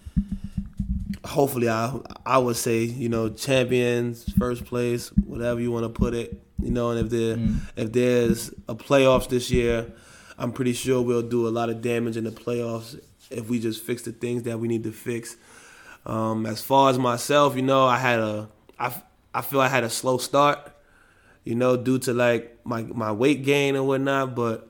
hopefully 1.25 1.69
I 1.69 1.97
I 2.25 2.37
would 2.37 2.55
say 2.55 2.83
you 2.83 3.09
know 3.09 3.29
champions 3.29 4.23
first 4.37 4.65
place 4.65 5.09
whatever 5.09 5.59
you 5.59 5.71
want 5.71 5.83
to 5.83 5.89
put 5.89 6.13
it 6.13 6.41
you 6.61 6.71
know, 6.71 6.91
and 6.91 6.99
if 6.99 7.09
there 7.09 7.35
mm. 7.37 7.59
if 7.75 7.91
there's 7.91 8.49
a 8.67 8.75
playoffs 8.75 9.29
this 9.29 9.51
year, 9.51 9.91
I'm 10.37 10.51
pretty 10.51 10.73
sure 10.73 11.01
we'll 11.01 11.21
do 11.21 11.47
a 11.47 11.49
lot 11.49 11.69
of 11.69 11.81
damage 11.81 12.17
in 12.17 12.23
the 12.23 12.31
playoffs 12.31 12.99
if 13.29 13.49
we 13.49 13.59
just 13.59 13.83
fix 13.83 14.03
the 14.03 14.11
things 14.11 14.43
that 14.43 14.59
we 14.59 14.67
need 14.67 14.83
to 14.83 14.91
fix. 14.91 15.35
Um, 16.05 16.45
as 16.45 16.61
far 16.61 16.89
as 16.89 16.97
myself, 16.97 17.55
you 17.55 17.61
know, 17.61 17.85
I 17.85 17.97
had 17.97 18.19
a 18.19 18.49
I 18.79 18.93
I 19.33 19.41
feel 19.41 19.61
I 19.61 19.67
had 19.67 19.83
a 19.83 19.89
slow 19.89 20.17
start, 20.17 20.71
you 21.43 21.55
know, 21.55 21.77
due 21.77 21.99
to 21.99 22.13
like 22.13 22.59
my 22.65 22.83
my 22.83 23.11
weight 23.11 23.43
gain 23.43 23.75
and 23.75 23.87
whatnot, 23.87 24.35
but. 24.35 24.67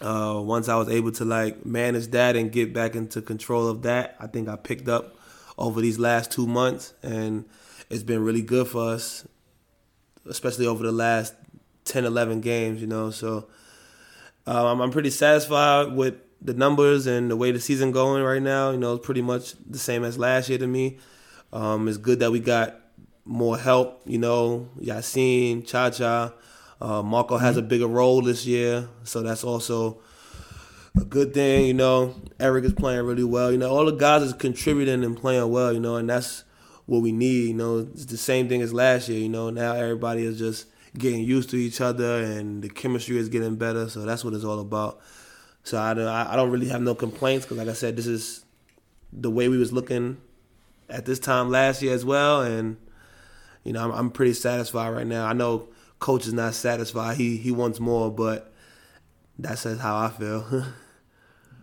Uh, 0.00 0.40
once 0.40 0.68
I 0.68 0.76
was 0.76 0.88
able 0.88 1.10
to 1.10 1.24
like 1.24 1.66
manage 1.66 2.12
that 2.12 2.36
and 2.36 2.52
get 2.52 2.72
back 2.72 2.94
into 2.94 3.20
control 3.20 3.66
of 3.66 3.82
that, 3.82 4.14
I 4.20 4.28
think 4.28 4.48
I 4.48 4.54
picked 4.54 4.88
up 4.88 5.16
over 5.58 5.80
these 5.80 5.98
last 5.98 6.30
two 6.30 6.46
months, 6.46 6.94
and 7.02 7.44
it's 7.90 8.04
been 8.04 8.22
really 8.22 8.42
good 8.42 8.68
for 8.68 8.90
us, 8.90 9.26
especially 10.28 10.66
over 10.66 10.84
the 10.84 10.92
last 10.92 11.34
10, 11.84 12.04
11 12.04 12.40
games. 12.40 12.80
You 12.80 12.86
know, 12.86 13.10
so 13.10 13.48
um, 14.46 14.80
I'm 14.80 14.90
pretty 14.90 15.10
satisfied 15.10 15.92
with 15.92 16.14
the 16.40 16.54
numbers 16.54 17.06
and 17.06 17.30
the 17.30 17.36
way 17.36 17.50
the 17.50 17.60
season 17.60 17.92
going 17.92 18.22
right 18.22 18.42
now. 18.42 18.70
You 18.70 18.78
know, 18.78 18.94
it's 18.94 19.04
pretty 19.04 19.22
much 19.22 19.54
the 19.68 19.78
same 19.78 20.04
as 20.04 20.18
last 20.18 20.48
year 20.48 20.58
to 20.58 20.66
me. 20.66 20.98
Um, 21.52 21.88
it's 21.88 21.98
good 21.98 22.20
that 22.20 22.30
we 22.30 22.40
got 22.40 22.80
more 23.24 23.58
help. 23.58 24.02
You 24.06 24.18
know, 24.18 24.68
Yassine, 24.80 25.66
Cha 25.66 25.90
Cha. 25.90 26.32
Uh, 26.80 27.02
Marco 27.02 27.36
has 27.36 27.56
a 27.56 27.62
bigger 27.62 27.88
role 27.88 28.22
this 28.22 28.46
year, 28.46 28.88
so 29.02 29.20
that's 29.22 29.42
also 29.42 30.00
a 30.96 31.04
good 31.04 31.34
thing. 31.34 31.66
You 31.66 31.74
know, 31.74 32.14
Eric 32.38 32.64
is 32.64 32.72
playing 32.72 33.04
really 33.04 33.24
well. 33.24 33.50
You 33.50 33.58
know, 33.58 33.70
all 33.70 33.84
the 33.84 33.92
guys 33.92 34.22
is 34.22 34.32
contributing 34.32 35.02
and 35.04 35.16
playing 35.16 35.50
well. 35.50 35.72
You 35.72 35.80
know, 35.80 35.96
and 35.96 36.08
that's 36.08 36.44
what 36.88 37.02
we 37.02 37.12
need. 37.12 37.48
You 37.48 37.54
know, 37.54 37.78
it's 37.78 38.06
the 38.06 38.16
same 38.16 38.48
thing 38.48 38.62
as 38.62 38.72
last 38.72 39.08
year. 39.08 39.20
You 39.20 39.28
know, 39.28 39.50
now 39.50 39.74
everybody 39.74 40.24
is 40.24 40.38
just 40.38 40.66
getting 40.96 41.22
used 41.22 41.50
to 41.50 41.56
each 41.56 41.80
other 41.80 42.22
and 42.22 42.62
the 42.62 42.68
chemistry 42.68 43.18
is 43.18 43.28
getting 43.28 43.56
better. 43.56 43.88
So 43.88 44.00
that's 44.00 44.24
what 44.24 44.32
it's 44.32 44.42
all 44.42 44.58
about. 44.58 44.98
So 45.62 45.78
I 45.78 45.92
don't, 45.92 46.08
I 46.08 46.34
don't 46.34 46.50
really 46.50 46.68
have 46.68 46.80
no 46.80 46.94
complaints 46.94 47.44
because, 47.44 47.58
like 47.58 47.68
I 47.68 47.74
said, 47.74 47.96
this 47.96 48.06
is 48.06 48.44
the 49.12 49.30
way 49.30 49.48
we 49.48 49.58
was 49.58 49.70
looking 49.70 50.16
at 50.88 51.04
this 51.04 51.18
time 51.18 51.50
last 51.50 51.82
year 51.82 51.92
as 51.92 52.06
well, 52.06 52.40
and 52.40 52.78
you 53.64 53.74
know 53.74 53.84
I'm, 53.84 53.90
I'm 53.90 54.10
pretty 54.10 54.32
satisfied 54.32 54.88
right 54.90 55.06
now. 55.06 55.26
I 55.26 55.34
know 55.34 55.68
coach 55.98 56.26
is 56.26 56.32
not 56.32 56.54
satisfied; 56.54 57.18
he 57.18 57.36
he 57.36 57.50
wants 57.50 57.80
more, 57.80 58.10
but 58.10 58.50
that's 59.38 59.64
how 59.64 59.98
I 59.98 60.08
feel. 60.08 60.64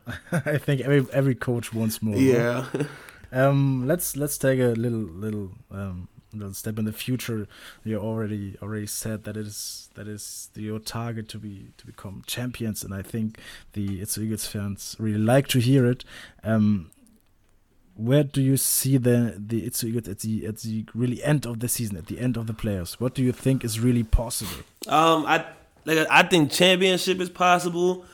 I 0.31 0.57
think 0.57 0.81
every 0.81 1.05
every 1.11 1.35
coach 1.35 1.73
wants 1.73 2.01
more. 2.01 2.15
Yeah. 2.15 2.65
um, 3.31 3.87
let's 3.87 4.15
let's 4.15 4.37
take 4.37 4.59
a 4.59 4.73
little 4.73 4.99
little 4.99 5.51
um, 5.71 6.07
little 6.33 6.53
step 6.53 6.77
in 6.77 6.85
the 6.85 6.93
future. 6.93 7.47
You 7.83 7.97
already 7.97 8.57
already 8.61 8.87
said 8.87 9.23
that 9.23 9.37
it 9.37 9.47
is 9.47 9.89
that 9.95 10.07
is 10.07 10.49
your 10.55 10.79
target 10.79 11.29
to 11.29 11.37
be 11.37 11.71
to 11.77 11.85
become 11.85 12.23
champions, 12.27 12.83
and 12.83 12.93
I 12.93 13.01
think 13.01 13.39
the 13.73 14.01
Itzehoe 14.01 14.23
Eagles 14.23 14.47
fans 14.47 14.95
really 14.99 15.19
like 15.19 15.47
to 15.49 15.59
hear 15.59 15.85
it. 15.85 16.03
Um, 16.43 16.91
where 17.95 18.23
do 18.23 18.41
you 18.41 18.57
see 18.57 18.97
the 18.97 19.35
the 19.37 19.65
Itzehoe 19.67 19.89
Eagles 19.89 20.07
at 20.09 20.19
the 20.19 20.45
at 20.45 20.57
the 20.59 20.85
really 20.93 21.23
end 21.23 21.45
of 21.45 21.59
the 21.59 21.69
season, 21.69 21.97
at 21.97 22.07
the 22.07 22.19
end 22.19 22.37
of 22.37 22.47
the 22.47 22.53
players? 22.53 22.99
What 22.99 23.15
do 23.15 23.23
you 23.23 23.31
think 23.31 23.63
is 23.63 23.79
really 23.79 24.03
possible? 24.03 24.63
Um, 24.87 25.25
I 25.25 25.45
like 25.85 26.07
I 26.09 26.23
think 26.23 26.51
championship 26.51 27.19
is 27.19 27.29
possible. 27.29 28.05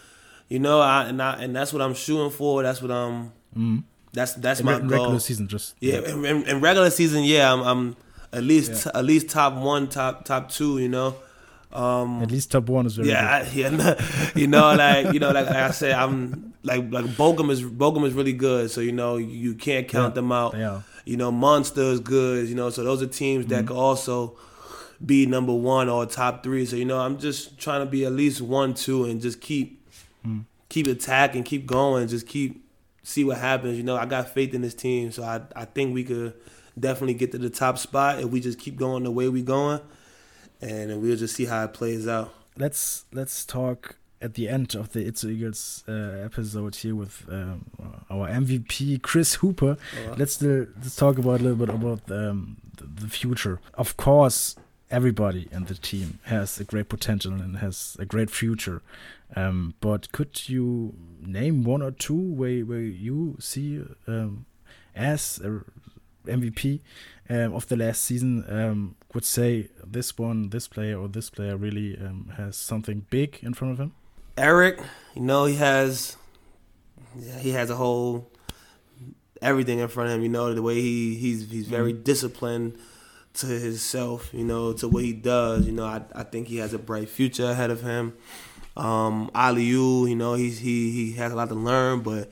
You 0.50 0.60
know, 0.60 0.80
I 0.82 1.06
and 1.06 1.22
I 1.22 1.42
and 1.42 1.56
that's 1.56 1.74
what 1.74 1.82
I'm 1.82 1.94
shooting 1.94 2.30
for. 2.30 2.62
That's 2.64 2.82
what 2.82 2.92
I'm. 2.92 3.32
Mm. 3.56 3.84
That's 4.14 4.34
that's 4.34 4.62
my 4.62 4.78
re- 4.78 4.80
goal. 4.80 4.90
regular 4.90 5.20
season, 5.20 5.48
just 5.48 5.76
yeah. 5.80 6.00
In, 6.00 6.26
in, 6.26 6.44
in 6.44 6.62
regular 6.62 6.90
season, 6.90 7.24
yeah, 7.24 7.52
I'm, 7.52 7.62
I'm 7.62 7.96
at 8.34 8.44
least 8.44 8.86
yeah. 8.86 9.00
at 9.00 9.06
least 9.06 9.30
top 9.30 9.54
one, 9.54 9.88
top 9.88 10.26
top 10.26 10.50
two. 10.50 10.80
You 10.80 10.90
know. 10.90 11.16
Um, 11.74 12.22
At 12.22 12.30
least 12.32 12.52
top 12.52 12.68
one 12.68 12.86
is 12.86 12.98
very 12.98 13.08
yeah, 13.08 13.46
good. 13.46 13.54
yeah. 13.80 14.30
you 14.36 14.48
know, 14.48 14.76
like 14.76 15.14
you 15.14 15.22
know, 15.22 15.32
like, 15.32 15.46
like 15.46 15.56
I 15.56 15.72
said, 15.72 15.94
I'm 15.94 16.54
like 16.64 16.92
like 16.92 17.06
Bochum 17.06 17.50
is 17.50 17.64
Bochum 17.64 18.06
is 18.06 18.14
really 18.14 18.34
good. 18.34 18.70
So 18.70 18.82
you 18.82 18.92
know, 18.92 19.16
you 19.16 19.56
can't 19.56 19.88
count 19.88 20.12
yeah, 20.12 20.16
them 20.16 20.32
out. 20.34 20.58
Yeah. 20.58 20.82
You 21.06 21.16
know, 21.18 21.32
Munster 21.32 21.82
is 21.82 22.02
good. 22.02 22.50
You 22.50 22.56
know, 22.56 22.72
so 22.72 22.84
those 22.84 23.02
are 23.02 23.08
teams 23.08 23.46
that 23.48 23.60
mm-hmm. 23.60 23.68
could 23.68 23.78
also 23.78 24.38
be 25.04 25.26
number 25.26 25.54
one 25.54 25.90
or 25.90 26.06
top 26.06 26.44
three. 26.44 26.66
So 26.66 26.76
you 26.76 26.86
know, 26.86 27.00
I'm 27.00 27.18
just 27.18 27.58
trying 27.58 27.80
to 27.80 27.90
be 27.90 28.06
at 28.06 28.12
least 28.12 28.42
one, 28.42 28.74
two, 28.74 29.06
and 29.06 29.22
just 29.22 29.40
keep 29.40 29.82
mm. 30.26 30.44
keep 30.70 30.88
attacking, 30.88 31.44
keep 31.44 31.66
going, 31.66 32.08
just 32.08 32.28
keep 32.28 32.61
see 33.04 33.24
what 33.24 33.38
happens. 33.38 33.78
You 33.78 33.84
know, 33.84 33.98
I 33.98 34.06
got 34.06 34.30
faith 34.30 34.54
in 34.54 34.62
this 34.62 34.74
team, 34.74 35.12
so 35.12 35.24
I 35.24 35.42
I 35.56 35.66
think 35.66 35.94
we 35.94 36.04
could 36.04 36.34
definitely 36.80 37.16
get 37.16 37.32
to 37.32 37.38
the 37.38 37.50
top 37.50 37.78
spot 37.78 38.20
if 38.20 38.26
we 38.26 38.40
just 38.40 38.60
keep 38.60 38.76
going 38.78 39.04
the 39.04 39.12
way 39.12 39.30
we're 39.30 39.44
going, 39.44 39.82
and 40.62 41.02
we'll 41.02 41.18
just 41.18 41.36
see 41.36 41.46
how 41.46 41.64
it 41.64 41.74
plays 41.74 42.08
out. 42.08 42.34
Let's 42.58 43.06
let's 43.12 43.46
talk 43.46 43.98
at 44.22 44.36
the 44.36 44.48
end 44.48 44.76
of 44.76 44.92
the 44.92 45.00
Itzehoe 45.10 45.32
Eagles 45.32 45.84
uh, 45.88 45.92
episode 46.24 46.76
here 46.76 46.96
with 46.96 47.26
um, 47.30 47.66
our 48.10 48.30
MVP 48.30 49.02
Chris 49.02 49.36
Hooper. 49.36 49.78
Oh, 49.78 50.16
let's 50.18 50.42
uh, 50.42 50.66
let's 50.78 50.96
talk 50.96 51.18
about 51.18 51.42
a 51.42 51.44
little 51.44 51.66
bit 51.66 51.70
about 51.70 52.12
um, 52.12 52.58
the, 52.78 52.86
the 53.06 53.10
future. 53.10 53.60
Of 53.74 53.98
course, 53.98 54.56
everybody 54.92 55.48
in 55.52 55.66
the 55.66 55.76
team 55.76 56.20
has 56.24 56.60
a 56.60 56.64
great 56.64 56.90
potential 56.90 57.34
and 57.34 57.58
has 57.58 57.98
a 58.00 58.06
great 58.06 58.30
future. 58.30 58.82
Um, 59.36 59.76
but 59.80 60.12
could 60.12 60.50
you 60.50 60.94
name 61.20 61.64
one 61.64 61.82
or 61.82 61.92
two 61.92 62.34
where 62.34 62.62
where 62.66 62.80
you 62.80 63.38
see 63.40 63.84
um, 64.08 64.46
as 64.96 65.40
a 65.44 65.62
MVP 66.30 66.82
um, 67.30 67.54
of 67.54 67.68
the 67.68 67.78
last 67.78 68.04
season 68.04 68.46
um, 68.50 68.96
would 69.14 69.26
say 69.26 69.70
this 69.86 70.18
one, 70.18 70.50
this 70.50 70.68
player 70.68 71.00
or 71.00 71.08
this 71.08 71.30
player 71.30 71.58
really 71.58 71.98
um, 71.98 72.34
has 72.38 72.56
something 72.56 73.06
big 73.10 73.40
in 73.42 73.54
front 73.54 73.74
of 73.74 73.80
him? 73.80 73.94
Eric, 74.38 74.80
you 75.16 75.22
know 75.22 75.46
he 75.46 75.56
has, 75.56 76.18
he 77.40 77.52
has 77.52 77.70
a 77.70 77.76
whole 77.76 78.32
everything 79.42 79.80
in 79.80 79.88
front 79.88 80.10
of 80.10 80.16
him. 80.16 80.24
You 80.24 80.30
know 80.30 80.54
the 80.54 80.62
way 80.62 80.76
he 80.76 81.16
he's 81.16 81.50
he's 81.50 81.68
very 81.68 81.94
mm-hmm. 81.94 82.04
disciplined 82.04 82.78
to 83.36 83.48
himself. 83.48 84.30
You 84.34 84.46
know 84.46 84.74
to 84.74 84.88
what 84.88 85.04
he 85.04 85.14
does. 85.14 85.66
You 85.66 85.74
know 85.74 85.86
I 85.86 86.02
I 86.14 86.24
think 86.24 86.48
he 86.48 86.58
has 86.58 86.74
a 86.74 86.80
bright 86.80 87.10
future 87.10 87.46
ahead 87.46 87.72
of 87.72 87.82
him. 87.82 88.14
Um, 88.78 89.30
you 89.58 90.16
know 90.16 90.34
he's 90.36 90.60
he 90.60 90.92
he 90.92 91.14
has 91.14 91.32
a 91.32 91.36
lot 91.36 91.50
to 91.50 91.56
learn, 91.56 92.02
but 92.02 92.32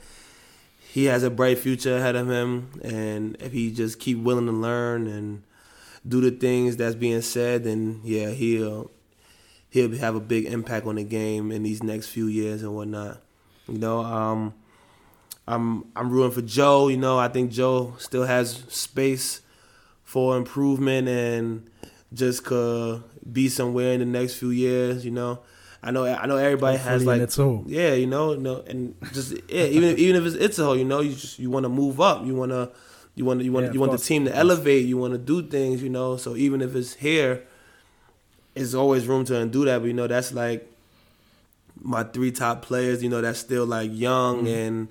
he 0.92 1.04
has 1.04 1.22
a 1.22 1.30
bright 1.30 1.58
future 1.58 1.96
ahead 1.96 2.16
of 2.16 2.28
him. 2.28 2.80
And 2.82 3.36
if 3.40 3.52
he 3.52 3.70
just 3.70 4.00
keep 4.00 4.18
willing 4.18 4.46
to 4.46 4.52
learn 4.52 5.06
and 5.06 5.42
do 6.06 6.20
the 6.20 6.30
things 6.30 6.76
that's 6.76 6.94
being 6.94 7.22
said, 7.22 7.64
then 7.64 8.00
yeah, 8.02 8.30
he'll 8.30 8.90
he'll 9.70 9.96
have 9.98 10.14
a 10.14 10.20
big 10.20 10.46
impact 10.46 10.86
on 10.86 10.96
the 10.96 11.04
game 11.04 11.52
in 11.52 11.62
these 11.62 11.82
next 11.82 12.08
few 12.08 12.26
years 12.26 12.62
and 12.62 12.74
whatnot. 12.74 13.18
You 13.68 13.78
know, 13.78 14.00
um, 14.00 14.54
I'm 15.46 15.84
I'm 15.94 16.10
rooting 16.10 16.32
for 16.32 16.42
Joe. 16.42 16.88
You 16.88 16.96
know, 16.96 17.18
I 17.18 17.28
think 17.28 17.52
Joe 17.52 17.94
still 17.98 18.24
has 18.24 18.64
space 18.68 19.42
for 20.02 20.36
improvement 20.36 21.06
and 21.08 21.70
just 22.12 22.44
could 22.44 23.04
be 23.32 23.48
somewhere 23.48 23.92
in 23.92 24.00
the 24.00 24.06
next 24.06 24.34
few 24.34 24.50
years. 24.50 25.04
You 25.04 25.12
know, 25.12 25.40
I 25.82 25.90
know 25.90 26.04
I 26.04 26.26
know 26.26 26.36
everybody 26.36 26.76
Hopefully 26.76 27.18
has 27.18 27.38
like 27.38 27.64
yeah, 27.66 27.94
you 27.94 28.06
know, 28.06 28.34
no, 28.34 28.62
and 28.62 28.94
just 29.12 29.32
yeah, 29.48 29.64
even 29.64 29.98
even 29.98 30.16
if 30.16 30.34
it's 30.34 30.58
Itzehoe, 30.58 30.78
you 30.78 30.84
know, 30.84 31.00
you 31.00 31.14
just 31.14 31.38
you 31.38 31.50
want 31.50 31.64
to 31.64 31.70
move 31.70 32.00
up, 32.00 32.24
you 32.26 32.34
want 32.34 32.52
to. 32.52 32.70
You 33.16 33.24
want 33.24 33.42
you 33.42 33.52
want 33.52 33.66
yeah, 33.66 33.72
you 33.72 33.80
want 33.80 33.90
course. 33.90 34.02
the 34.02 34.08
team 34.08 34.24
to 34.26 34.34
elevate. 34.34 34.86
You 34.86 34.96
want 34.96 35.12
to 35.12 35.18
do 35.18 35.42
things, 35.42 35.82
you 35.82 35.90
know. 35.90 36.16
So 36.16 36.36
even 36.36 36.62
if 36.62 36.74
it's 36.76 36.94
here, 36.94 37.42
it's 38.54 38.72
always 38.72 39.06
room 39.06 39.24
to 39.26 39.36
undo 39.36 39.64
that. 39.64 39.80
But 39.80 39.88
you 39.88 39.92
know, 39.92 40.06
that's 40.06 40.32
like 40.32 40.70
my 41.76 42.04
three 42.04 42.30
top 42.30 42.62
players. 42.62 43.02
You 43.02 43.08
know, 43.08 43.20
that's 43.20 43.40
still 43.40 43.66
like 43.66 43.90
young 43.92 44.44
mm-hmm. 44.44 44.46
and 44.46 44.88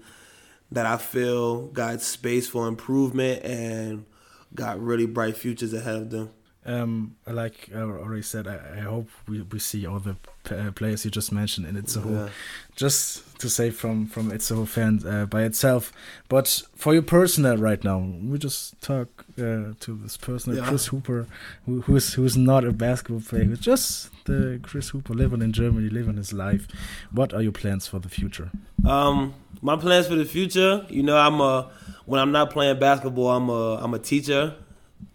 that 0.72 0.86
I 0.86 0.98
feel 0.98 1.68
got 1.68 2.02
space 2.02 2.48
for 2.48 2.68
improvement 2.68 3.44
and 3.44 4.06
got 4.54 4.80
really 4.80 5.06
bright 5.06 5.38
futures 5.38 5.74
ahead 5.74 5.96
of 5.96 6.10
them. 6.10 6.30
Um, 6.66 7.16
like 7.26 7.70
I 7.74 7.80
already 7.80 8.22
said, 8.22 8.46
I, 8.46 8.60
I 8.78 8.80
hope 8.82 9.10
we, 9.28 9.42
we 9.42 9.60
see 9.60 9.88
all 9.88 10.00
the 10.00 10.18
uh, 10.52 10.72
players 10.72 11.06
you 11.06 11.12
just 11.12 11.32
mentioned 11.32 11.66
in 11.66 11.76
Itzehoe. 11.82 12.26
Yeah. 12.26 12.30
Just 12.76 13.40
to 13.40 13.50
say 13.50 13.72
from 13.72 14.06
from 14.08 14.32
Itzehoe 14.32 14.68
fan 14.68 15.02
uh, 15.08 15.26
by 15.26 15.44
itself, 15.44 15.94
but 16.28 16.62
for 16.76 16.94
you 16.94 17.02
personal 17.02 17.56
right 17.58 17.82
now, 17.84 18.00
we 18.00 18.38
just 18.38 18.80
talk 18.82 19.26
uh, 19.38 19.74
to 19.80 20.00
this 20.04 20.18
person, 20.18 20.56
yeah. 20.56 20.66
Chris 20.66 20.88
Hooper, 20.88 21.28
who, 21.66 21.82
who's 21.82 22.14
who's 22.14 22.36
not 22.36 22.66
a 22.66 22.74
basketball 22.74 23.22
player, 23.22 23.46
who's 23.46 23.60
just 23.60 24.10
the 24.26 24.60
Chris 24.62 24.90
Hooper 24.90 25.14
living 25.14 25.42
in 25.42 25.54
Germany, 25.54 25.90
living 25.90 26.18
his 26.18 26.34
life. 26.34 26.68
What 27.12 27.34
are 27.34 27.42
your 27.42 27.54
plans 27.54 27.88
for 27.88 28.00
the 28.00 28.10
future? 28.10 28.52
Um, 28.86 29.34
my 29.62 29.78
plans 29.78 30.08
for 30.08 30.16
the 30.16 30.26
future, 30.26 30.86
you 30.90 31.04
know, 31.04 31.18
I'm 31.18 31.40
a 31.40 31.72
when 32.06 32.20
I'm 32.20 32.32
not 32.32 32.52
playing 32.52 32.80
basketball, 32.80 33.30
I'm 33.32 33.50
a 33.50 33.76
I'm 33.76 33.94
a 33.94 34.00
teacher, 34.00 34.56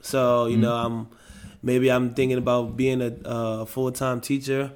so 0.01 0.47
you 0.47 0.57
mm. 0.57 0.61
know 0.61 0.75
I'm 0.75 1.09
maybe 1.65 1.91
I'm 1.91 2.15
thinking 2.15 2.39
about 2.39 2.77
being 2.77 3.01
a, 3.01 3.13
a 3.25 3.67
full 3.67 3.91
time 3.91 4.21
teacher, 4.21 4.73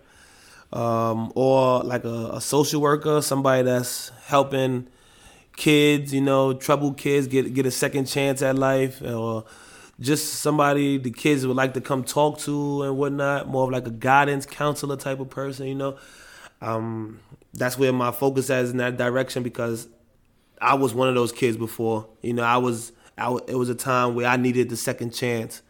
um, 0.73 1.33
or 1.35 1.83
like 1.85 2.05
a, 2.05 2.31
a, 2.35 2.41
social 2.41 2.81
worker, 2.81 3.23
somebody 3.23 3.63
that's 3.63 4.11
helping 4.27 4.89
kids, 5.57 6.13
you 6.13 6.21
know, 6.21 6.55
troubled 6.55 6.97
kids 6.97 7.27
get 7.27 7.55
get 7.55 7.67
a 7.67 7.71
second 7.71 8.07
chance 8.07 8.43
at 8.43 8.57
life, 8.57 9.03
or 9.03 9.45
just 10.01 10.35
somebody 10.35 10.99
the 10.99 11.11
kids 11.11 11.47
would 11.47 11.57
like 11.57 11.75
to 11.75 11.81
come 11.81 12.03
talk 12.03 12.39
to 12.41 12.83
and 12.83 12.97
whatnot. 12.97 13.49
More 13.49 13.65
of 13.65 13.71
like 13.71 13.87
a 13.87 13.93
guidance 13.93 14.47
counselor 14.47 14.97
type 14.97 15.21
of 15.21 15.31
person, 15.31 15.67
you 15.67 15.75
know. 15.75 15.97
Um, 16.61 17.21
that's 17.55 17.79
where 17.79 17.93
my 17.93 18.11
focus 18.11 18.51
is 18.51 18.71
in 18.71 18.79
that 18.79 18.97
direction 18.97 19.43
because 19.43 19.89
I 20.61 20.75
was 20.75 20.93
one 20.93 21.09
of 21.09 21.15
those 21.15 21.33
kids 21.33 21.57
before. 21.57 22.09
You 22.23 22.33
know, 22.33 22.43
I 22.43 22.57
was. 22.57 22.93
I, 23.17 23.37
it 23.49 23.57
was 23.57 23.69
a 23.69 23.75
time 23.75 24.15
where 24.15 24.29
I 24.29 24.37
needed 24.37 24.69
the 24.69 24.77
second 24.77 25.13
chance 25.13 25.61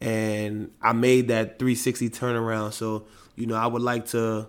and 0.00 0.70
I 0.80 0.92
made 0.92 1.28
that 1.28 1.58
360 1.58 2.10
turnaround. 2.10 2.72
So 2.72 3.06
you 3.36 3.46
know, 3.46 3.56
I 3.56 3.66
would 3.66 3.82
like 3.82 4.06
to 4.08 4.48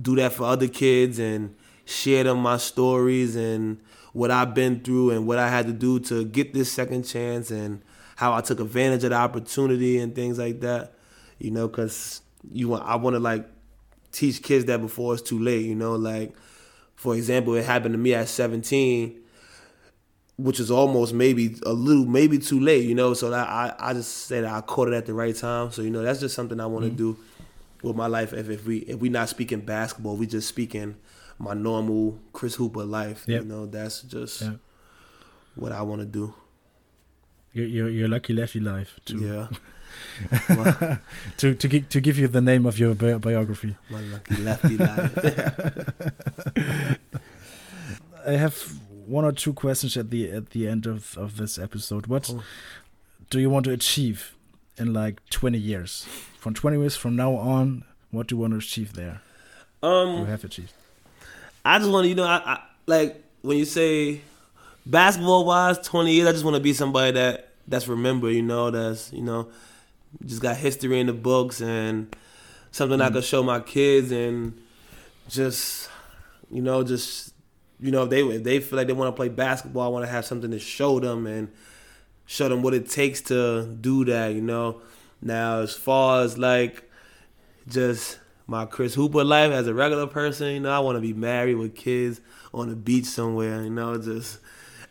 do 0.00 0.16
that 0.16 0.32
for 0.32 0.44
other 0.44 0.68
kids 0.68 1.18
and 1.18 1.54
share 1.84 2.24
them 2.24 2.38
my 2.38 2.56
stories 2.56 3.36
and 3.36 3.80
what 4.12 4.30
I've 4.30 4.54
been 4.54 4.80
through 4.80 5.10
and 5.10 5.26
what 5.26 5.38
I 5.38 5.48
had 5.48 5.66
to 5.66 5.72
do 5.72 6.00
to 6.00 6.24
get 6.24 6.52
this 6.52 6.72
second 6.72 7.04
chance 7.04 7.50
and 7.50 7.82
how 8.16 8.34
I 8.34 8.40
took 8.40 8.60
advantage 8.60 9.04
of 9.04 9.10
the 9.10 9.16
opportunity 9.16 9.98
and 9.98 10.14
things 10.14 10.38
like 10.38 10.60
that. 10.60 10.94
You 11.38 11.50
know, 11.50 11.68
because 11.68 12.22
you 12.50 12.68
want 12.68 12.84
I 12.84 12.96
want 12.96 13.14
to 13.14 13.20
like 13.20 13.46
teach 14.12 14.42
kids 14.42 14.64
that 14.66 14.80
before 14.80 15.14
it's 15.14 15.22
too 15.22 15.38
late. 15.38 15.64
You 15.66 15.74
know, 15.74 15.94
like 15.94 16.34
for 16.96 17.14
example, 17.14 17.54
it 17.54 17.64
happened 17.64 17.92
to 17.92 17.98
me 17.98 18.14
at 18.14 18.28
17, 18.28 19.20
which 20.38 20.60
is 20.60 20.70
almost 20.70 21.14
maybe 21.14 21.56
a 21.64 21.72
little 21.72 22.04
maybe 22.04 22.38
too 22.38 22.60
late. 22.60 22.84
You 22.84 22.94
know, 22.94 23.14
so 23.14 23.30
that 23.30 23.48
I 23.48 23.74
I 23.78 23.92
just 23.92 24.26
said 24.26 24.44
I 24.44 24.60
caught 24.60 24.88
it 24.88 24.94
at 24.94 25.06
the 25.06 25.14
right 25.14 25.34
time. 25.34 25.70
So 25.70 25.82
you 25.82 25.90
know, 25.90 26.02
that's 26.02 26.20
just 26.20 26.34
something 26.34 26.60
I 26.60 26.66
want 26.66 26.84
to 26.84 26.90
mm-hmm. 26.90 26.96
do 26.96 27.16
with 27.82 27.96
my 27.96 28.06
life. 28.06 28.32
If 28.32 28.48
if 28.50 28.66
we 28.66 28.78
if 28.78 28.98
we 28.98 29.08
not 29.08 29.28
speaking 29.28 29.60
basketball, 29.60 30.16
we 30.16 30.26
just 30.26 30.48
speaking 30.48 30.96
my 31.38 31.54
normal 31.54 32.18
Chris 32.32 32.54
Hooper 32.54 32.84
life. 32.84 33.24
Yep. 33.26 33.42
You 33.42 33.48
know, 33.48 33.66
that's 33.66 34.02
just 34.02 34.42
yep. 34.42 34.58
what 35.54 35.72
I 35.72 35.82
want 35.82 36.00
to 36.00 36.06
do. 36.06 36.34
Your, 37.52 37.66
your 37.66 37.88
your 37.88 38.08
lucky 38.08 38.32
lefty 38.32 38.60
life 38.60 39.00
too. 39.04 39.18
Yeah. 39.18 39.48
to 41.38 41.54
to 41.54 41.68
give 41.68 41.88
to 41.88 42.00
give 42.00 42.18
you 42.18 42.28
the 42.28 42.40
name 42.40 42.66
of 42.66 42.78
your 42.78 42.94
bi 42.94 43.14
biography. 43.14 43.76
My 43.90 44.00
lucky 44.00 44.36
lefty 44.36 44.76
life. 44.76 45.16
I 48.26 48.32
have 48.32 48.54
one 49.06 49.24
or 49.24 49.32
two 49.32 49.52
questions 49.52 49.96
at 49.96 50.10
the 50.10 50.30
at 50.30 50.50
the 50.50 50.68
end 50.68 50.86
of 50.86 51.16
of 51.16 51.36
this 51.36 51.58
episode. 51.58 52.06
What 52.06 52.30
oh. 52.30 52.42
do 53.30 53.40
you 53.40 53.48
want 53.48 53.64
to 53.66 53.72
achieve 53.72 54.34
in 54.76 54.92
like 54.92 55.20
twenty 55.30 55.58
years? 55.58 56.06
From 56.38 56.54
twenty 56.54 56.78
years 56.78 56.96
from 56.96 57.16
now 57.16 57.34
on, 57.34 57.84
what 58.10 58.26
do 58.26 58.34
you 58.34 58.40
want 58.40 58.52
to 58.52 58.58
achieve 58.58 58.94
there? 58.94 59.20
Um, 59.82 60.18
you 60.18 60.24
have 60.24 60.44
achieved. 60.44 60.72
I 61.64 61.78
just 61.78 61.90
want 61.90 62.04
to, 62.04 62.08
you 62.08 62.14
know, 62.14 62.24
I, 62.24 62.36
I 62.44 62.62
like 62.86 63.22
when 63.42 63.58
you 63.58 63.64
say 63.64 64.20
basketball 64.84 65.44
wise, 65.44 65.78
twenty 65.78 66.12
years. 66.12 66.28
I 66.28 66.32
just 66.32 66.44
want 66.44 66.56
to 66.56 66.62
be 66.62 66.72
somebody 66.72 67.12
that 67.12 67.50
that's 67.66 67.88
remembered. 67.88 68.34
You 68.34 68.42
know, 68.42 68.70
that's 68.70 69.12
you 69.12 69.22
know, 69.22 69.48
just 70.24 70.42
got 70.42 70.56
history 70.56 71.00
in 71.00 71.06
the 71.06 71.12
books 71.12 71.60
and 71.60 72.14
something 72.70 72.98
mm-hmm. 72.98 73.06
I 73.06 73.10
mm. 73.10 73.14
could 73.14 73.24
show 73.24 73.42
my 73.42 73.60
kids 73.60 74.12
and 74.12 74.60
just 75.28 75.90
you 76.50 76.62
know, 76.62 76.82
just 76.82 77.32
you 77.80 77.90
know, 77.90 78.04
if 78.04 78.10
they 78.10 78.22
if 78.22 78.42
they 78.42 78.60
feel 78.60 78.76
like 78.78 78.86
they 78.86 78.92
want 78.92 79.14
to 79.14 79.16
play 79.16 79.28
basketball, 79.28 79.84
I 79.84 79.88
want 79.88 80.04
to 80.04 80.10
have 80.10 80.24
something 80.24 80.50
to 80.50 80.58
show 80.58 81.00
them 81.00 81.26
and 81.26 81.50
show 82.26 82.48
them 82.48 82.62
what 82.62 82.74
it 82.74 82.88
takes 82.88 83.20
to 83.22 83.66
do 83.66 84.04
that. 84.06 84.34
You 84.34 84.42
know. 84.42 84.80
Now, 85.22 85.60
as 85.60 85.74
far 85.74 86.22
as 86.22 86.36
like 86.36 86.90
just 87.68 88.18
my 88.46 88.64
Chris 88.64 88.94
Hooper 88.94 89.24
life 89.24 89.50
as 89.50 89.66
a 89.66 89.74
regular 89.74 90.06
person. 90.06 90.54
You 90.54 90.60
know, 90.60 90.70
I 90.70 90.78
want 90.78 90.96
to 90.96 91.00
be 91.00 91.12
married 91.12 91.56
with 91.56 91.74
kids 91.74 92.20
on 92.54 92.68
the 92.68 92.76
beach 92.76 93.06
somewhere. 93.06 93.62
You 93.62 93.70
know, 93.70 93.98
just 93.98 94.38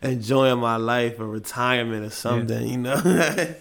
enjoying 0.02 0.58
my 0.58 0.76
life 0.76 1.18
or 1.18 1.26
retirement 1.26 2.04
or 2.04 2.10
something. 2.10 2.84
Yeah. 2.84 3.54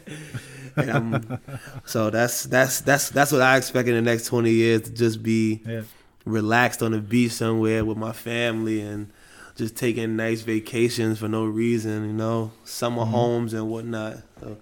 You 0.76 0.78
know. 0.78 1.22
so 1.86 2.10
that's 2.10 2.44
that's 2.44 2.82
that's 2.82 3.10
that's 3.10 3.32
what 3.32 3.42
I 3.42 3.58
expect 3.58 3.88
in 3.88 3.96
the 3.96 4.02
next 4.02 4.26
twenty 4.26 4.52
years 4.52 4.82
to 4.84 4.92
just 4.92 5.24
be 5.24 5.62
yeah. 5.66 5.84
Relaxed 6.26 6.84
on 6.84 6.92
the 6.92 7.00
beach 7.00 7.32
somewhere 7.32 7.86
with 7.86 7.98
my 7.98 8.12
family 8.12 8.82
and 8.82 9.12
just 9.56 9.78
taking 9.78 10.16
nice 10.16 10.42
vacations 10.42 11.20
for 11.20 11.28
no 11.28 11.46
reason. 11.46 12.06
You 12.08 12.14
know, 12.14 12.52
summer 12.64 13.04
mm-hmm. 13.04 13.12
homes 13.12 13.54
and 13.54 13.70
whatnot. 13.70 14.18
So 14.40 14.58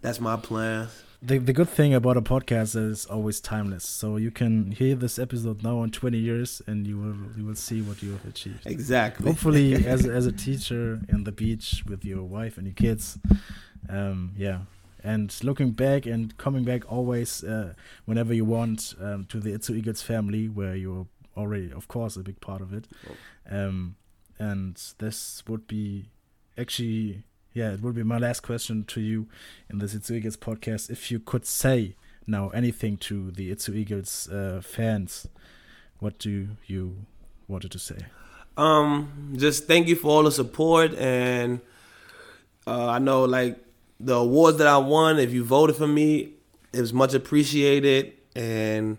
that's 0.00 0.20
my 0.20 0.36
plan 0.36 0.88
the 1.22 1.38
the 1.38 1.52
good 1.52 1.68
thing 1.68 1.94
about 1.94 2.16
a 2.16 2.22
podcast 2.22 2.74
is 2.74 3.06
always 3.06 3.40
timeless. 3.40 3.84
So 3.84 4.16
you 4.16 4.30
can 4.30 4.72
hear 4.72 4.96
this 4.96 5.18
episode 5.18 5.62
now 5.62 5.82
in 5.84 5.90
20 5.90 6.18
years, 6.18 6.60
and 6.66 6.86
you 6.86 6.98
will 6.98 7.38
you 7.38 7.46
will 7.46 7.54
see 7.54 7.80
what 7.80 8.02
you 8.02 8.12
have 8.12 8.24
achieved. 8.26 8.66
Exactly. 8.66 9.26
Hopefully, 9.26 9.74
as 9.86 10.04
as 10.04 10.26
a 10.26 10.32
teacher 10.32 11.00
in 11.08 11.24
the 11.24 11.32
beach 11.32 11.84
with 11.86 12.04
your 12.04 12.24
wife 12.24 12.58
and 12.58 12.66
your 12.66 12.74
kids, 12.74 13.18
um, 13.88 14.32
yeah. 14.36 14.60
And 15.04 15.34
looking 15.42 15.72
back 15.72 16.06
and 16.06 16.36
coming 16.38 16.64
back 16.64 16.90
always 16.90 17.42
uh, 17.42 17.74
whenever 18.04 18.32
you 18.32 18.44
want 18.44 18.94
um, 19.00 19.24
to 19.26 19.40
the 19.40 19.50
Itzehoe 19.50 19.78
Eagles 19.78 20.02
family, 20.02 20.48
where 20.48 20.76
you're 20.76 21.06
already, 21.36 21.72
of 21.72 21.88
course, 21.88 22.16
a 22.16 22.20
big 22.20 22.40
part 22.40 22.62
of 22.62 22.72
it. 22.72 22.86
Um, 23.50 23.96
and 24.38 24.80
this 24.98 25.42
would 25.48 25.66
be 25.66 26.10
actually 26.56 27.24
yeah, 27.54 27.72
it 27.72 27.82
would 27.82 27.94
be 27.94 28.02
my 28.02 28.18
last 28.18 28.40
question 28.40 28.84
to 28.84 29.00
you 29.00 29.28
in 29.68 29.78
the 29.78 29.86
Itzehoe 29.86 30.16
Eagles 30.16 30.36
podcast. 30.36 30.90
If 30.90 31.10
you 31.10 31.20
could 31.20 31.44
say 31.46 31.96
now 32.26 32.48
anything 32.50 32.96
to 32.98 33.30
the 33.30 33.50
Itzehoe 33.50 33.76
Eagles 33.76 34.28
uh, 34.28 34.60
fans, 34.64 35.28
what 35.98 36.18
do 36.18 36.48
you 36.66 37.04
wanted 37.48 37.70
to 37.72 37.78
say? 37.78 37.98
Um, 38.56 39.34
just 39.36 39.66
thank 39.66 39.88
you 39.88 39.96
for 39.96 40.08
all 40.08 40.22
the 40.22 40.32
support, 40.32 40.94
and 40.94 41.60
uh, 42.66 42.88
I 42.88 42.98
know 42.98 43.24
like 43.24 43.58
the 44.02 44.14
awards 44.14 44.58
that 44.58 44.66
I 44.66 44.78
won. 44.78 45.18
If 45.18 45.32
you 45.32 45.44
voted 45.44 45.76
for 45.76 45.86
me, 45.86 46.34
it 46.72 46.80
was 46.80 46.92
much 46.92 47.14
appreciated, 47.14 48.12
and 48.34 48.98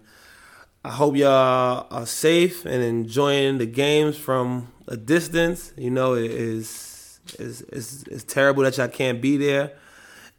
I 0.86 0.90
hope 0.90 1.16
y'all 1.16 1.88
are 1.90 2.06
safe 2.06 2.66
and 2.66 2.84
enjoying 2.84 3.58
the 3.58 3.66
games 3.66 4.18
from 4.18 4.72
a 4.88 4.98
distance. 4.98 5.74
You 5.78 5.92
know, 5.92 6.14
it 6.14 6.32
is 6.32 7.20
it's, 7.40 7.62
it's, 7.62 8.04
it's 8.04 8.24
terrible 8.24 8.64
that 8.64 8.78
y'all 8.78 8.88
can't 8.88 9.22
be 9.22 9.38
there. 9.38 9.74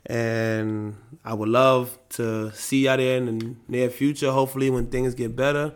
And 0.07 0.97
I 1.25 1.33
would 1.33 1.49
love 1.49 1.99
to 2.11 2.53
see 2.53 2.85
y'all 2.85 2.99
there 2.99 3.17
in 3.17 3.39
the 3.39 3.57
near 3.69 3.91
future, 3.91 4.31
hopefully 4.31 4.69
when 4.71 4.87
things 4.89 5.15
get 5.15 5.35
better. 5.35 5.73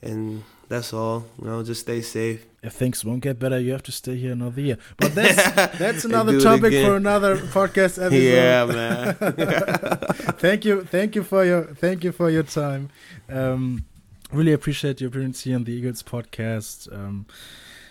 And 0.00 0.44
that's 0.68 0.92
all. 0.92 1.26
You 1.40 1.48
know, 1.48 1.62
just 1.62 1.80
stay 1.80 2.02
safe. 2.02 2.46
If 2.62 2.74
things 2.74 3.04
won't 3.04 3.22
get 3.22 3.40
better, 3.40 3.58
you 3.58 3.72
have 3.72 3.82
to 3.84 3.92
stay 3.92 4.16
here 4.16 4.32
another 4.32 4.60
year. 4.60 4.78
But 4.96 5.16
that's 5.16 5.52
that's 5.78 6.04
another 6.04 6.40
topic 6.40 6.72
for 6.72 6.96
another 6.96 7.36
podcast 7.36 8.00
episode. 8.00 8.14
Yeah, 8.14 8.64
man. 8.66 9.14
thank 10.38 10.64
you, 10.64 10.84
thank 10.84 11.16
you 11.16 11.24
for 11.24 11.44
your 11.44 11.64
thank 11.74 12.04
you 12.04 12.12
for 12.12 12.30
your 12.30 12.44
time. 12.44 12.90
Um, 13.28 13.84
really 14.32 14.52
appreciate 14.52 15.00
your 15.00 15.08
appearance 15.08 15.42
here 15.42 15.56
on 15.56 15.64
the 15.64 15.72
Eagles 15.72 16.04
podcast. 16.04 16.92
Um, 16.92 17.26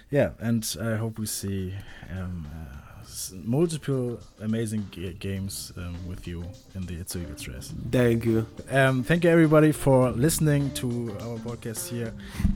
yeah, 0.09 0.32
and 0.39 0.65
I 0.82 0.95
hope 0.95 1.19
we 1.19 1.26
see 1.26 1.74
um, 2.09 2.47
uh, 2.49 2.80
multiple 3.43 4.19
amazing 4.39 4.84
games 5.19 5.72
um, 5.78 5.95
with 6.07 6.28
you 6.28 6.43
in 6.76 6.86
the 6.86 6.95
Itzehoe 7.01 7.22
Eagles 7.24 7.41
dress. 7.41 7.74
Thank 7.91 8.26
you. 8.26 8.45
Um, 8.69 9.03
thank 9.03 9.24
you 9.24 9.30
everybody 9.30 9.72
for 9.72 10.11
listening 10.11 10.72
to 10.82 10.88
our 11.26 11.38
podcast 11.47 11.89
here. 11.89 12.11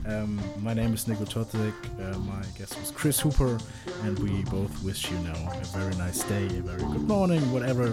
Um, 0.06 0.40
my 0.60 0.74
name 0.74 0.92
is 0.94 1.06
Nico 1.06 1.24
Totek. 1.24 1.74
Uh, 2.00 2.18
my 2.20 2.42
guest 2.58 2.78
was 2.80 2.90
Chris 2.90 3.20
Hooper, 3.20 3.58
and 4.04 4.18
we 4.18 4.42
both 4.44 4.74
wish 4.82 5.10
you 5.10 5.18
now 5.20 5.38
a 5.52 5.64
very 5.78 5.94
nice 5.96 6.22
day, 6.24 6.46
a 6.46 6.62
very 6.70 6.84
good 6.92 7.06
morning, 7.14 7.40
whatever 7.52 7.86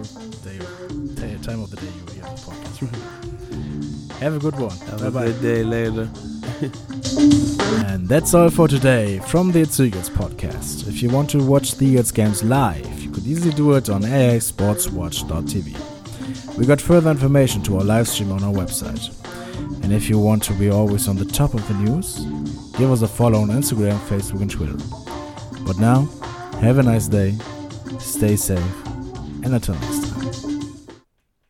day, 0.47 0.59
time 1.47 1.61
of 1.61 1.69
the 1.69 1.77
day 1.77 1.91
you 1.97 2.05
hear 2.13 2.23
the 2.23 2.39
podcast. 2.47 2.77
Have 4.23 4.35
a 4.35 4.39
good 4.39 4.57
one. 4.59 4.77
Have 4.87 5.01
Bye 5.01 5.09
-bye. 5.09 5.23
a 5.23 5.31
good 5.31 5.41
day 5.41 5.63
later. 5.63 6.07
and 7.73 8.07
that's 8.07 8.33
all 8.33 8.49
for 8.49 8.67
today 8.67 9.19
from 9.19 9.51
the 9.51 9.61
Itzehoe 9.61 9.87
Eagles 9.87 10.09
podcast. 10.09 10.87
If 10.87 11.01
you 11.01 11.09
want 11.09 11.29
to 11.31 11.43
watch 11.43 11.75
the 11.75 11.85
Eagles 11.85 12.11
games 12.11 12.43
live, 12.43 13.01
you 13.01 13.11
could 13.11 13.25
easily 13.25 13.53
do 13.53 13.73
it 13.73 13.89
on 13.89 14.01
AASportsWatch.tv. 14.01 16.57
We 16.57 16.65
got 16.65 16.81
further 16.81 17.11
information 17.11 17.61
to 17.63 17.77
our 17.77 17.83
live 17.83 18.07
stream 18.07 18.31
on 18.31 18.43
our 18.43 18.53
website. 18.53 19.11
And 19.83 19.91
if 19.91 20.09
you 20.09 20.19
want 20.19 20.43
to 20.43 20.53
be 20.53 20.69
always 20.69 21.07
on 21.07 21.15
the 21.15 21.25
top 21.25 21.53
of 21.53 21.67
the 21.67 21.73
news, 21.75 22.19
give 22.77 22.91
us 22.91 23.01
a 23.01 23.07
follow 23.07 23.39
on 23.39 23.49
Instagram, 23.49 23.97
Facebook, 24.07 24.41
and 24.41 24.51
Twitter. 24.51 24.77
But 25.65 25.79
now, 25.79 26.07
have 26.59 26.77
a 26.77 26.83
nice 26.83 27.07
day, 27.07 27.35
stay 27.99 28.35
safe, 28.35 28.59
and 29.43 29.53
until 29.53 29.75
next 29.75 30.02
time. 30.02 30.02